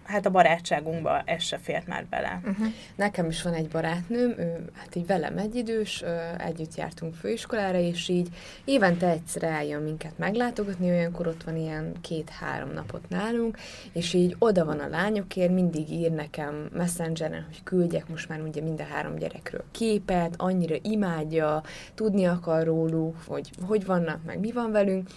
hát 0.03 0.25
a 0.25 0.29
barátságunkba 0.29 1.21
ez 1.25 1.43
se 1.43 1.57
fért 1.57 1.87
már 1.87 2.05
bele. 2.09 2.41
Uh-huh. 2.45 2.67
Nekem 2.95 3.29
is 3.29 3.41
van 3.41 3.53
egy 3.53 3.67
barátnőm, 3.67 4.33
ő 4.37 4.69
hát 4.75 4.95
így 4.95 5.05
velem 5.05 5.37
egyidős, 5.37 6.03
együtt 6.37 6.75
jártunk 6.75 7.15
főiskolára, 7.15 7.77
és 7.77 8.07
így 8.07 8.27
évente 8.65 9.07
egyszer 9.09 9.43
eljön 9.43 9.81
minket 9.81 10.17
meglátogatni, 10.17 10.89
olyankor 10.89 11.27
ott 11.27 11.43
van 11.43 11.55
ilyen 11.55 11.91
két-három 12.01 12.73
napot 12.73 13.09
nálunk, 13.09 13.57
és 13.91 14.13
így 14.13 14.35
oda 14.39 14.65
van 14.65 14.79
a 14.79 14.87
lányokért, 14.87 15.51
mindig 15.51 15.91
ír 15.91 16.11
nekem 16.11 16.69
messengeren, 16.73 17.45
hogy 17.47 17.63
küldjek 17.63 18.09
most 18.09 18.29
már 18.29 18.41
ugye 18.41 18.61
mind 18.61 18.79
a 18.79 18.87
három 18.93 19.15
gyerekről 19.15 19.63
képet, 19.71 20.33
annyira 20.37 20.75
imádja, 20.81 21.63
tudni 21.95 22.25
akar 22.25 22.63
róluk, 22.63 23.15
hogy 23.27 23.49
hogy 23.67 23.85
vannak, 23.85 24.23
meg 24.25 24.39
mi 24.39 24.51
van 24.51 24.71
velünk, 24.71 25.09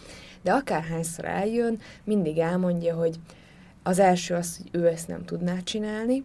de 0.43 0.53
akárhányszor 0.53 1.25
eljön, 1.25 1.81
mindig 2.05 2.39
elmondja, 2.39 2.95
hogy 2.95 3.19
az 3.87 3.99
első 3.99 4.35
az, 4.35 4.57
hogy 4.57 4.81
ő 4.81 4.87
ezt 4.87 5.09
nem 5.09 5.25
tudná 5.25 5.59
csinálni, 5.59 6.25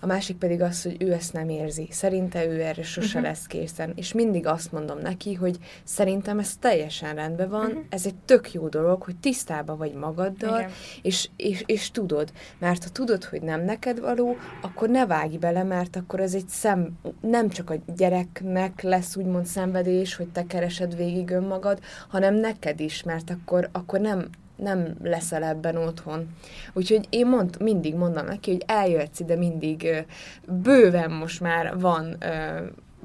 a 0.00 0.06
másik 0.06 0.36
pedig 0.36 0.60
az, 0.60 0.82
hogy 0.82 0.96
ő 0.98 1.12
ezt 1.12 1.32
nem 1.32 1.48
érzi. 1.48 1.88
Szerinte 1.90 2.46
ő 2.46 2.62
erre 2.62 2.82
sose 2.82 3.06
uh-huh. 3.06 3.22
lesz 3.22 3.46
készen. 3.46 3.92
És 3.96 4.12
mindig 4.12 4.46
azt 4.46 4.72
mondom 4.72 4.98
neki, 4.98 5.34
hogy 5.34 5.58
szerintem 5.84 6.38
ez 6.38 6.56
teljesen 6.56 7.14
rendben 7.14 7.48
van, 7.48 7.66
uh-huh. 7.66 7.84
ez 7.88 8.06
egy 8.06 8.14
tök 8.14 8.52
jó 8.52 8.68
dolog, 8.68 9.02
hogy 9.02 9.16
tisztában 9.16 9.78
vagy 9.78 9.92
magaddal, 9.92 10.66
és, 11.02 11.28
és, 11.36 11.62
és 11.66 11.90
tudod. 11.90 12.32
Mert 12.58 12.84
ha 12.84 12.90
tudod, 12.90 13.24
hogy 13.24 13.42
nem 13.42 13.64
neked 13.64 14.00
való, 14.00 14.36
akkor 14.62 14.88
ne 14.88 15.06
vágj 15.06 15.36
bele, 15.36 15.62
mert 15.62 15.96
akkor 15.96 16.20
ez 16.20 16.34
egy 16.34 16.48
szem, 16.48 16.98
nem 17.20 17.48
csak 17.48 17.70
a 17.70 17.74
gyereknek 17.96 18.82
lesz 18.82 19.16
úgymond 19.16 19.46
szenvedés, 19.46 20.14
hogy 20.14 20.28
te 20.28 20.46
keresed 20.46 20.96
végig 20.96 21.30
önmagad, 21.30 21.80
hanem 22.08 22.34
neked 22.34 22.80
is, 22.80 23.02
mert 23.02 23.30
akkor, 23.30 23.68
akkor 23.72 24.00
nem 24.00 24.28
nem 24.58 24.96
leszel 25.02 25.42
ebben 25.42 25.76
otthon. 25.76 26.28
Úgyhogy 26.72 27.06
én 27.10 27.26
mond, 27.26 27.60
mindig 27.60 27.94
mondom 27.94 28.24
neki, 28.24 28.50
hogy 28.50 28.62
eljöhetsz 28.66 29.20
ide 29.20 29.36
mindig, 29.36 30.06
bőven 30.46 31.10
most 31.10 31.40
már 31.40 31.78
van 31.78 32.16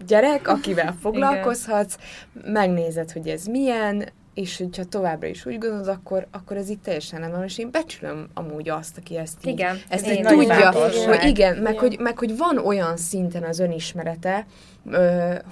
gyerek, 0.08 0.48
akivel 0.48 0.96
foglalkozhatsz, 1.02 1.98
megnézed, 2.44 3.12
hogy 3.12 3.28
ez 3.28 3.46
milyen, 3.46 4.10
és 4.34 4.58
hogyha 4.58 4.84
továbbra 4.84 5.28
is 5.28 5.46
úgy 5.46 5.58
gondolod, 5.58 5.88
akkor, 5.88 6.28
akkor 6.32 6.58
ez 6.58 6.70
itt 6.70 6.84
teljesen 6.84 7.20
nem 7.20 7.32
van, 7.32 7.44
és 7.44 7.58
én 7.58 7.72
becsülöm 7.72 8.28
amúgy 8.34 8.70
azt, 8.70 8.98
aki 8.98 9.18
ezt 9.18 9.46
így, 9.46 9.54
igen, 9.54 9.78
ezt 9.90 10.12
így 10.12 10.22
tudja, 10.22 10.72
hogy 10.72 11.24
igen, 11.24 11.58
meg 11.58 11.78
hogy, 11.78 12.00
meg 12.00 12.18
hogy 12.18 12.38
van 12.38 12.58
olyan 12.58 12.98
szinten 12.98 13.44
az 13.44 13.60
önismerete, 13.60 14.46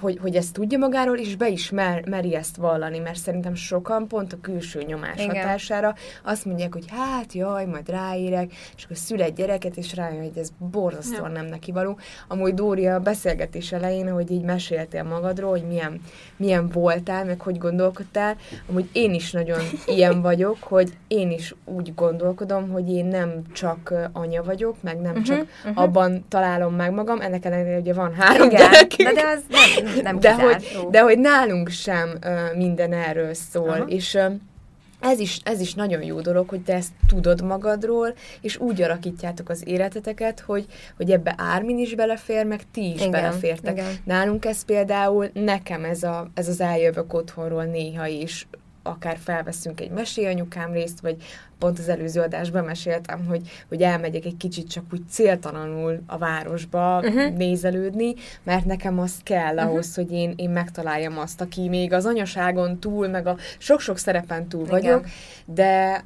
hogy, 0.00 0.18
hogy 0.22 0.36
ezt 0.36 0.52
tudja 0.52 0.78
magáról, 0.78 1.16
és 1.16 1.36
be 1.36 1.48
is 1.48 1.70
mer, 1.70 2.08
meri 2.08 2.34
ezt 2.34 2.56
vallani, 2.56 2.98
mert 2.98 3.18
szerintem 3.18 3.54
sokan 3.54 4.08
pont 4.08 4.32
a 4.32 4.36
külső 4.40 4.82
nyomás 4.82 5.20
Igen. 5.20 5.36
hatására 5.36 5.94
azt 6.24 6.44
mondják, 6.44 6.72
hogy 6.72 6.84
hát 6.88 7.32
jaj, 7.32 7.64
majd 7.64 7.88
ráérek, 7.88 8.52
és 8.76 8.84
akkor 8.84 8.96
szül 8.96 9.22
egy 9.22 9.32
gyereket, 9.32 9.76
és 9.76 9.94
rájön, 9.94 10.22
hogy 10.22 10.38
ez 10.38 10.48
borzasztóan 10.70 11.30
ja. 11.30 11.36
nem 11.36 11.46
neki 11.46 11.72
való. 11.72 11.98
Amúgy 12.28 12.54
Dória 12.54 12.94
a 12.94 13.00
beszélgetés 13.00 13.72
elején, 13.72 14.10
hogy 14.12 14.30
így 14.30 14.42
meséltél 14.42 15.02
magadról, 15.02 15.50
hogy 15.50 15.66
milyen, 15.66 16.00
milyen 16.36 16.68
voltál, 16.68 17.24
meg 17.24 17.40
hogy 17.40 17.58
gondolkodtál, 17.58 18.36
amúgy 18.68 18.88
én 18.92 19.14
is 19.14 19.30
nagyon 19.30 19.60
ilyen 19.96 20.22
vagyok, 20.22 20.56
hogy 20.60 20.92
én 21.08 21.30
is 21.30 21.54
úgy 21.64 21.94
gondolkodom, 21.94 22.68
hogy 22.68 22.90
én 22.90 23.06
nem 23.06 23.42
csak 23.52 23.94
anya 24.12 24.42
vagyok, 24.42 24.82
meg 24.82 25.00
nem 25.00 25.10
uh-huh, 25.10 25.26
csak 25.26 25.46
uh-huh. 25.64 25.82
abban 25.82 26.24
találom 26.28 26.74
meg 26.74 26.92
magam, 26.92 27.20
ennek 27.20 27.44
ellenére 27.44 27.78
ugye 27.78 27.94
van 27.94 28.14
három 28.14 28.50
Igen, 28.50 28.70
gyerekünk. 28.70 29.08
De 29.08 29.21
de 29.21 29.21
az 29.26 29.42
nem, 29.48 30.02
nem 30.02 30.18
de, 30.18 30.34
hogy, 30.34 30.86
de 30.90 31.00
hogy 31.00 31.18
nálunk 31.18 31.68
sem 31.68 32.18
uh, 32.24 32.56
minden 32.56 32.92
erről 32.92 33.34
szól, 33.34 33.68
Aha. 33.68 33.84
és 33.86 34.14
uh, 34.14 34.32
ez 35.02 35.18
is, 35.18 35.40
ez 35.44 35.60
is 35.60 35.74
nagyon 35.74 36.02
jó 36.02 36.20
dolog, 36.20 36.48
hogy 36.48 36.60
te 36.60 36.74
ezt 36.74 36.92
tudod 37.08 37.44
magadról, 37.44 38.14
és 38.40 38.56
úgy 38.56 38.82
alakítjátok 38.82 39.48
az 39.48 39.62
életeteket, 39.66 40.40
hogy, 40.40 40.66
hogy 40.96 41.10
ebbe 41.10 41.34
Ármin 41.38 41.78
is 41.78 41.94
belefér, 41.94 42.46
meg 42.46 42.60
ti 42.72 42.92
is 42.92 42.98
Igen, 43.00 43.10
belefértek. 43.10 43.72
igen. 43.72 43.94
Nálunk 44.04 44.44
ez 44.44 44.64
például, 44.64 45.30
nekem 45.32 45.84
ez, 45.84 46.02
a, 46.02 46.30
ez 46.34 46.48
az 46.48 46.60
eljövök 46.60 47.14
otthonról 47.14 47.64
néha 47.64 48.06
is, 48.06 48.46
akár 48.82 49.16
felveszünk 49.24 49.80
egy 49.80 49.90
mesélyanyukám 49.90 50.72
részt, 50.72 51.00
vagy 51.00 51.16
pont 51.58 51.78
az 51.78 51.88
előző 51.88 52.20
adásban 52.20 52.64
meséltem, 52.64 53.26
hogy, 53.26 53.48
hogy 53.68 53.82
elmegyek 53.82 54.24
egy 54.24 54.36
kicsit 54.36 54.70
csak 54.70 54.84
úgy 54.92 55.02
céltalanul 55.10 56.02
a 56.06 56.18
városba 56.18 56.98
uh-huh. 56.98 57.36
nézelődni, 57.36 58.14
mert 58.42 58.64
nekem 58.64 58.98
az 58.98 59.14
kell 59.22 59.58
ahhoz, 59.58 59.88
uh-huh. 59.88 60.04
hogy 60.04 60.16
én, 60.18 60.32
én 60.36 60.50
megtaláljam 60.50 61.18
azt, 61.18 61.40
aki 61.40 61.68
még 61.68 61.92
az 61.92 62.06
anyaságon 62.06 62.80
túl, 62.80 63.08
meg 63.08 63.26
a 63.26 63.36
sok-sok 63.58 63.98
szerepen 63.98 64.48
túl 64.48 64.66
Igen. 64.66 64.80
vagyok, 64.80 65.06
de 65.44 66.04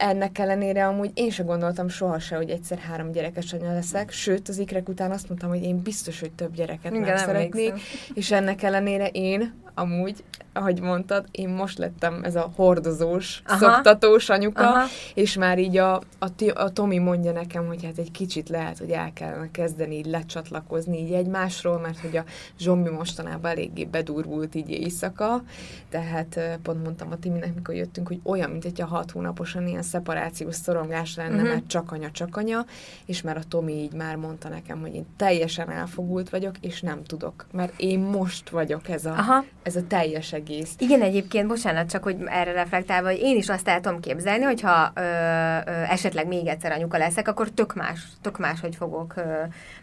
ennek 0.00 0.38
ellenére 0.38 0.86
amúgy 0.86 1.10
én 1.14 1.30
sem 1.30 1.46
gondoltam 1.46 1.88
sohasem, 1.88 2.38
hogy 2.38 2.50
egyszer 2.50 2.78
három 2.78 3.12
gyerekes 3.12 3.52
anya 3.52 3.72
leszek, 3.72 4.10
sőt, 4.10 4.48
az 4.48 4.58
ikrek 4.58 4.88
után 4.88 5.10
azt 5.10 5.28
mondtam, 5.28 5.48
hogy 5.48 5.62
én 5.62 5.82
biztos, 5.82 6.20
hogy 6.20 6.32
több 6.32 6.54
gyereket 6.54 6.92
Igen, 6.92 7.04
nem 7.04 7.16
szeretnék, 7.16 7.80
és 8.14 8.30
ennek 8.30 8.62
ellenére 8.62 9.06
én, 9.06 9.52
amúgy, 9.80 10.24
ahogy 10.52 10.80
mondtad, 10.80 11.24
én 11.30 11.48
most 11.48 11.78
lettem 11.78 12.20
ez 12.22 12.36
a 12.36 12.52
hordozós, 12.56 13.42
Aha. 13.46 13.58
Szoktatós 13.58 14.28
anyuka, 14.28 14.68
Aha. 14.68 14.86
És 15.14 15.36
már 15.36 15.58
így 15.58 15.76
a, 15.76 15.94
a, 16.18 16.26
a 16.54 16.72
Tomi 16.72 16.98
mondja 16.98 17.32
nekem, 17.32 17.66
hogy 17.66 17.84
hát 17.84 17.98
egy 17.98 18.10
kicsit 18.10 18.48
lehet, 18.48 18.78
hogy 18.78 18.90
el 18.90 19.12
kellene 19.12 19.50
kezdeni 19.50 19.96
így 19.96 20.06
lecsatlakozni 20.06 20.98
így 20.98 21.12
egymásról, 21.12 21.78
mert 21.78 21.98
hogy 21.98 22.16
a 22.16 22.24
zsombi 22.58 22.90
mostanában 22.90 23.50
eléggé 23.50 23.84
bedurvult 23.84 24.54
így 24.54 24.70
éjszaka, 24.70 25.42
tehát 25.88 26.58
pont 26.62 26.82
mondtam 26.82 27.10
a 27.10 27.16
Timinek, 27.16 27.54
mikor 27.54 27.74
jöttünk, 27.74 28.08
hogy 28.08 28.20
olyan, 28.22 28.50
mint 28.50 28.62
hogyha 28.62 28.86
hat 28.86 29.10
hónaposan 29.10 29.66
ilyen 29.66 29.82
szeparációs 29.82 30.54
szorongás 30.54 31.16
lenne, 31.16 31.34
uh-huh. 31.34 31.48
mert 31.48 31.66
csak 31.66 31.92
anya, 31.92 32.10
csak 32.10 32.36
anya, 32.36 32.64
és 33.06 33.22
már 33.22 33.36
a 33.36 33.42
Tomi 33.48 33.72
így 33.72 33.92
már 33.92 34.16
mondta 34.16 34.48
nekem, 34.48 34.80
hogy 34.80 34.94
én 34.94 35.06
teljesen 35.16 35.70
elfogult 35.70 36.30
vagyok, 36.30 36.54
és 36.60 36.80
nem 36.80 37.04
tudok, 37.04 37.46
mert 37.52 37.72
én 37.76 38.00
most 38.00 38.50
vagyok 38.50 38.88
ez 38.88 39.04
a, 39.04 39.10
Aha. 39.10 39.44
Ez 39.70 39.82
a 39.82 39.86
teljes 39.86 40.32
egész. 40.32 40.70
Igen, 40.78 41.02
egyébként, 41.02 41.48
bocsánat, 41.48 41.90
csak 41.90 42.02
hogy 42.02 42.16
erre 42.26 42.52
reflektálva, 42.52 43.08
hogy 43.08 43.18
én 43.20 43.36
is 43.36 43.48
azt 43.48 43.68
el 43.68 43.80
tudom 43.80 44.00
képzelni, 44.00 44.44
hogyha 44.44 44.92
ö, 44.94 45.00
ö, 45.00 45.82
esetleg 45.88 46.26
még 46.26 46.46
egyszer 46.46 46.72
anyuka 46.72 46.98
leszek, 46.98 47.28
akkor 47.28 47.50
tök 47.50 47.74
más, 47.74 48.00
tök 48.20 48.38
más, 48.38 48.60
hogy 48.60 48.76
fogok 48.76 49.14
ö, 49.16 49.22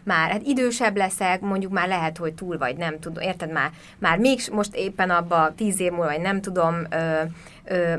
már. 0.02 0.30
Hát 0.30 0.42
idősebb 0.42 0.96
leszek, 0.96 1.40
mondjuk 1.40 1.72
már 1.72 1.88
lehet, 1.88 2.16
hogy 2.16 2.34
túl 2.34 2.58
vagy, 2.58 2.76
nem 2.76 2.98
tudom, 2.98 3.22
érted 3.22 3.52
már, 3.52 3.70
már 3.98 4.18
még 4.18 4.40
most 4.52 4.74
éppen 4.74 5.10
abba 5.10 5.52
tíz 5.56 5.80
év 5.80 5.90
múlva, 5.90 6.06
vagy 6.06 6.20
nem 6.20 6.40
tudom, 6.40 6.74
ö, 6.90 7.22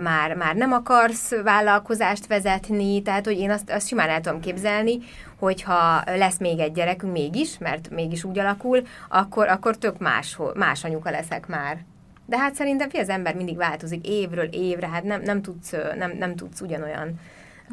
már, 0.01 0.35
már 0.35 0.55
nem 0.55 0.71
akarsz 0.71 1.35
vállalkozást 1.43 2.27
vezetni, 2.27 3.01
tehát 3.01 3.25
hogy 3.25 3.39
én 3.39 3.51
azt, 3.51 3.71
azt 3.71 3.87
simán 3.87 4.09
el 4.09 4.21
tudom 4.21 4.39
képzelni, 4.39 4.99
hogyha 5.39 6.03
lesz 6.05 6.37
még 6.37 6.59
egy 6.59 6.71
gyerekünk 6.71 7.13
mégis, 7.13 7.57
mert 7.57 7.89
mégis 7.89 8.23
úgy 8.23 8.39
alakul, 8.39 8.81
akkor, 9.09 9.47
akkor 9.47 9.77
tök 9.77 9.97
más, 9.97 10.37
más 10.53 10.83
anyuka 10.83 11.09
leszek 11.09 11.47
már. 11.47 11.77
De 12.25 12.37
hát 12.37 12.55
szerintem 12.55 12.89
az 12.93 13.09
ember 13.09 13.35
mindig 13.35 13.57
változik 13.57 14.07
évről 14.07 14.45
évre, 14.45 14.87
hát 14.87 15.03
nem, 15.03 15.21
nem, 15.21 15.41
tudsz, 15.41 15.71
nem, 15.97 16.11
nem 16.17 16.35
tudsz 16.35 16.61
ugyanolyan. 16.61 17.19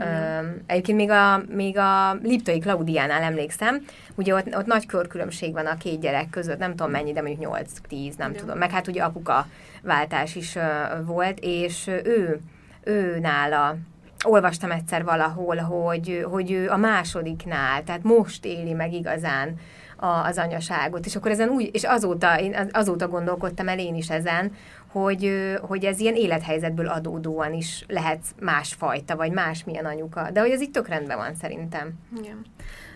Mm. 0.04 0.48
Egyébként 0.66 0.98
még 0.98 1.10
a, 1.10 1.42
még 1.48 1.78
a 1.78 2.14
Liptai 2.22 2.58
Klaudiánál 2.58 3.22
emlékszem, 3.22 3.84
ugye 4.14 4.34
ott, 4.34 4.56
ott 4.56 4.66
nagy 4.66 4.86
körkülönbség 4.86 5.52
van 5.52 5.66
a 5.66 5.76
két 5.76 6.00
gyerek 6.00 6.30
között, 6.30 6.58
nem 6.58 6.70
tudom 6.70 6.90
mennyi, 6.90 7.12
de 7.12 7.22
mondjuk 7.22 7.58
8-10, 7.90 8.16
nem 8.16 8.30
Igen. 8.30 8.32
tudom. 8.32 8.58
Meg 8.58 8.70
hát 8.70 8.86
ugye 8.86 9.02
apuka 9.02 9.46
váltás 9.82 10.34
is 10.34 10.58
volt, 11.04 11.38
és 11.40 11.86
ő, 11.86 12.40
ő 12.84 13.18
nála 13.18 13.76
olvastam 14.24 14.70
egyszer 14.70 15.04
valahol, 15.04 15.56
hogy, 15.56 16.26
hogy 16.30 16.50
ő 16.50 16.70
a 16.70 16.76
másodiknál, 16.76 17.84
tehát 17.84 18.02
most 18.02 18.44
éli 18.44 18.72
meg 18.72 18.92
igazán 18.92 19.54
a, 19.96 20.06
az 20.06 20.38
anyaságot, 20.38 21.06
és 21.06 21.16
akkor 21.16 21.30
ezen 21.30 21.48
úgy, 21.48 21.70
és 21.72 21.84
azóta, 21.84 22.40
én 22.40 22.54
az- 22.54 22.68
azóta 22.72 23.08
gondolkodtam 23.08 23.68
el 23.68 23.78
én 23.78 23.94
is 23.94 24.10
ezen, 24.10 24.52
hogy, 24.86 25.32
hogy 25.60 25.84
ez 25.84 26.00
ilyen 26.00 26.14
élethelyzetből 26.14 26.88
adódóan 26.88 27.52
is 27.52 27.84
lehet 27.88 28.22
másfajta, 28.40 29.16
vagy 29.16 29.32
másmilyen 29.32 29.84
anyuka. 29.84 30.30
De 30.30 30.40
hogy 30.40 30.50
ez 30.50 30.60
így 30.62 30.70
tök 30.70 30.88
rendben 30.88 31.16
van 31.16 31.34
szerintem. 31.34 31.92
Igen. 32.18 32.44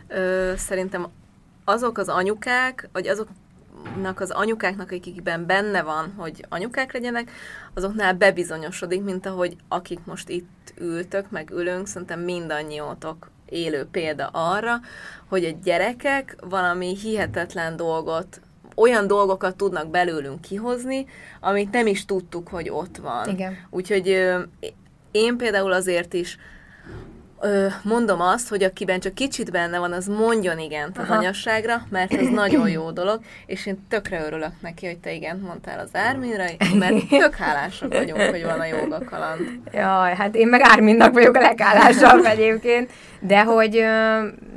Ö, 0.08 0.52
szerintem 0.56 1.06
azok 1.64 1.98
az 1.98 2.08
anyukák, 2.08 2.88
vagy 2.92 3.06
azoknak 3.08 4.20
az 4.20 4.30
anyukáknak, 4.30 4.90
akikben 4.90 5.46
benne 5.46 5.82
van, 5.82 6.12
hogy 6.16 6.44
anyukák 6.48 6.92
legyenek, 6.92 7.30
azoknál 7.74 8.14
bebizonyosodik, 8.14 9.02
mint 9.02 9.26
ahogy 9.26 9.56
akik 9.68 9.98
most 10.04 10.28
itt 10.28 10.72
ültök, 10.78 11.30
meg 11.30 11.50
ülünk, 11.50 11.86
szerintem 11.86 12.20
mindannyiótok 12.20 13.30
élő 13.50 13.86
példa 13.90 14.26
arra, 14.32 14.80
hogy 15.28 15.44
a 15.44 15.58
gyerekek 15.62 16.36
valami 16.40 16.96
hihetetlen 16.96 17.76
dolgot, 17.76 18.40
olyan 18.76 19.06
dolgokat 19.06 19.56
tudnak 19.56 19.90
belőlünk 19.90 20.40
kihozni, 20.40 21.06
amit 21.40 21.70
nem 21.70 21.86
is 21.86 22.04
tudtuk, 22.04 22.48
hogy 22.48 22.68
ott 22.70 22.96
van. 22.96 23.28
Igen. 23.28 23.56
Úgyhogy 23.70 24.06
én 25.10 25.36
például 25.36 25.72
azért 25.72 26.14
is 26.14 26.38
ö, 27.40 27.66
mondom 27.82 28.20
azt, 28.20 28.48
hogy 28.48 28.62
akiben 28.62 29.00
csak 29.00 29.14
kicsit 29.14 29.50
benne 29.50 29.78
van, 29.78 29.92
az 29.92 30.06
mondjon 30.06 30.58
igent 30.58 30.98
az 30.98 31.04
Aha. 31.04 31.16
anyasságra, 31.16 31.82
mert 31.88 32.14
ez 32.14 32.28
nagyon 32.28 32.68
jó 32.78 32.90
dolog, 32.90 33.20
és 33.46 33.66
én 33.66 33.86
tökre 33.88 34.24
örülök 34.26 34.52
neki, 34.60 34.86
hogy 34.86 34.98
te 34.98 35.12
igent 35.12 35.42
mondtál 35.42 35.78
az 35.78 35.90
Árminra, 35.92 36.44
mert 36.78 37.08
tök 37.08 37.34
hálásak 37.34 37.92
vagyunk, 37.92 38.20
hogy 38.20 38.44
van 38.44 38.60
a 38.60 38.64
joga 38.64 39.04
kaland. 39.04 39.40
Jaj, 39.72 40.14
hát 40.14 40.34
én 40.34 40.48
meg 40.48 40.60
Árminnak 40.62 41.12
vagyok 41.12 41.36
a 41.36 41.40
leghálásabb 41.40 42.24
egyébként, 42.24 42.90
de 43.20 43.42
hogy, 43.42 43.70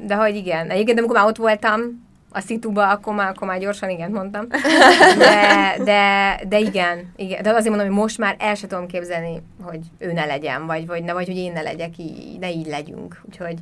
de 0.05 0.15
hogy 0.15 0.35
igen. 0.35 0.69
Egyébként 0.69 0.97
amikor 0.97 1.15
már 1.15 1.27
ott 1.27 1.37
voltam 1.37 2.01
a 2.33 2.39
szituba, 2.39 2.89
akkor 2.89 3.13
már, 3.13 3.29
akkor 3.29 3.47
már 3.47 3.59
gyorsan 3.59 3.89
igen 3.89 4.11
mondtam. 4.11 4.47
De, 5.17 5.75
de, 5.83 6.39
de 6.47 6.59
igen, 6.59 7.11
igen. 7.15 7.43
De 7.43 7.49
azért 7.49 7.69
mondom, 7.69 7.87
hogy 7.87 7.97
most 7.97 8.17
már 8.17 8.35
el 8.39 8.55
sem 8.55 8.69
tudom 8.69 8.87
képzelni, 8.87 9.41
hogy 9.61 9.79
ő 9.97 10.11
ne 10.11 10.25
legyen, 10.25 10.65
vagy, 10.65 10.87
vagy, 10.87 11.03
ne, 11.03 11.13
vagy 11.13 11.25
hogy 11.27 11.37
én 11.37 11.51
ne 11.51 11.61
legyek, 11.61 11.97
így, 11.97 12.39
ne 12.39 12.51
így 12.51 12.67
legyünk. 12.67 13.21
Úgyhogy, 13.25 13.55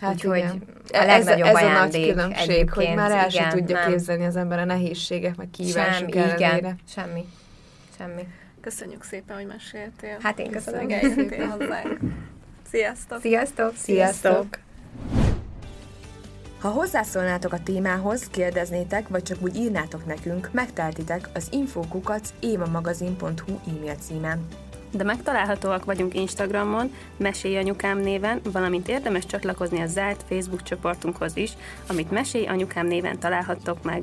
Hát 0.00 0.12
úgyhogy 0.12 0.38
igen. 0.38 0.62
a 0.92 1.04
legnagyobb 1.04 1.46
ez, 1.46 1.54
ez 1.56 1.62
a 1.62 1.72
nagy 1.72 2.08
különbség, 2.08 2.46
hogy 2.70 2.84
egyébként, 2.84 2.94
már 2.94 3.10
el 3.10 3.28
sem 3.28 3.48
tudja 3.48 3.78
nem. 3.78 3.90
képzelni 3.90 4.24
az 4.24 4.36
ember 4.36 4.58
a 4.58 4.64
nehézségek, 4.64 5.36
meg 5.36 5.48
Semmi, 5.72 6.16
ellenére. 6.18 6.56
igen, 6.56 6.78
semmi. 6.88 7.24
Semmi. 7.98 8.26
Köszönjük 8.60 9.02
szépen, 9.02 9.36
hogy 9.36 9.46
meséltél. 9.46 10.16
Hát 10.22 10.38
én 10.38 10.50
köszönöm. 10.50 10.90
Eljöttél 10.90 11.46
hozzánk. 11.46 11.98
Sziasztok! 12.70 13.20
Sziasztok! 13.20 13.72
Sziasztok! 13.76 14.46
Ha 16.60 16.68
hozzászólnátok 16.68 17.52
a 17.52 17.62
témához, 17.62 18.28
kérdeznétek, 18.30 19.08
vagy 19.08 19.22
csak 19.22 19.38
úgy 19.40 19.56
írnátok 19.56 20.06
nekünk, 20.06 20.48
megteltitek 20.52 21.28
az 21.34 21.48
infokukac 21.50 22.32
évamagazin.hu 22.40 23.58
e-mail 23.68 23.94
címen. 23.94 24.46
De 24.92 25.04
megtalálhatóak 25.04 25.84
vagyunk 25.84 26.14
Instagramon, 26.14 26.94
Mesélj 27.16 27.56
Anyukám 27.56 27.98
néven, 27.98 28.40
valamint 28.52 28.88
érdemes 28.88 29.26
csatlakozni 29.26 29.80
a 29.80 29.86
zárt 29.86 30.24
Facebook 30.28 30.62
csoportunkhoz 30.62 31.36
is, 31.36 31.52
amit 31.88 32.10
Mesélj 32.10 32.46
Anyukám 32.46 32.86
néven 32.86 33.18
találhattok 33.18 33.82
meg. 33.82 34.02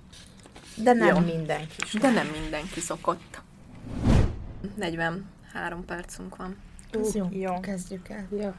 De 0.83 0.93
nem 0.93 1.15
Jó. 1.15 1.33
mindenki. 1.33 1.97
De 1.99 2.11
nem 2.11 2.27
mindenki 2.27 2.79
szokott. 2.79 3.41
43 4.75 5.85
percünk 5.85 6.35
van. 6.35 6.57
Ez 6.91 7.15
jó. 7.15 7.27
jó. 7.31 7.59
Kezdjük 7.59 8.09
el. 8.09 8.27
Ja. 8.37 8.55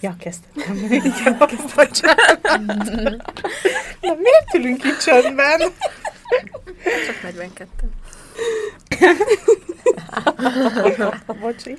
Ja, 0.00 0.16
kezdtem. 0.18 0.76
Igen, 0.90 1.38
bocsánat. 1.74 2.42
Na, 4.00 4.14
miért 4.14 4.54
ülünk 4.54 4.84
itt 4.84 4.98
csöndben? 4.98 5.60
Csak 7.06 7.22
42. 7.22 7.68
Bocsi. 11.40 11.78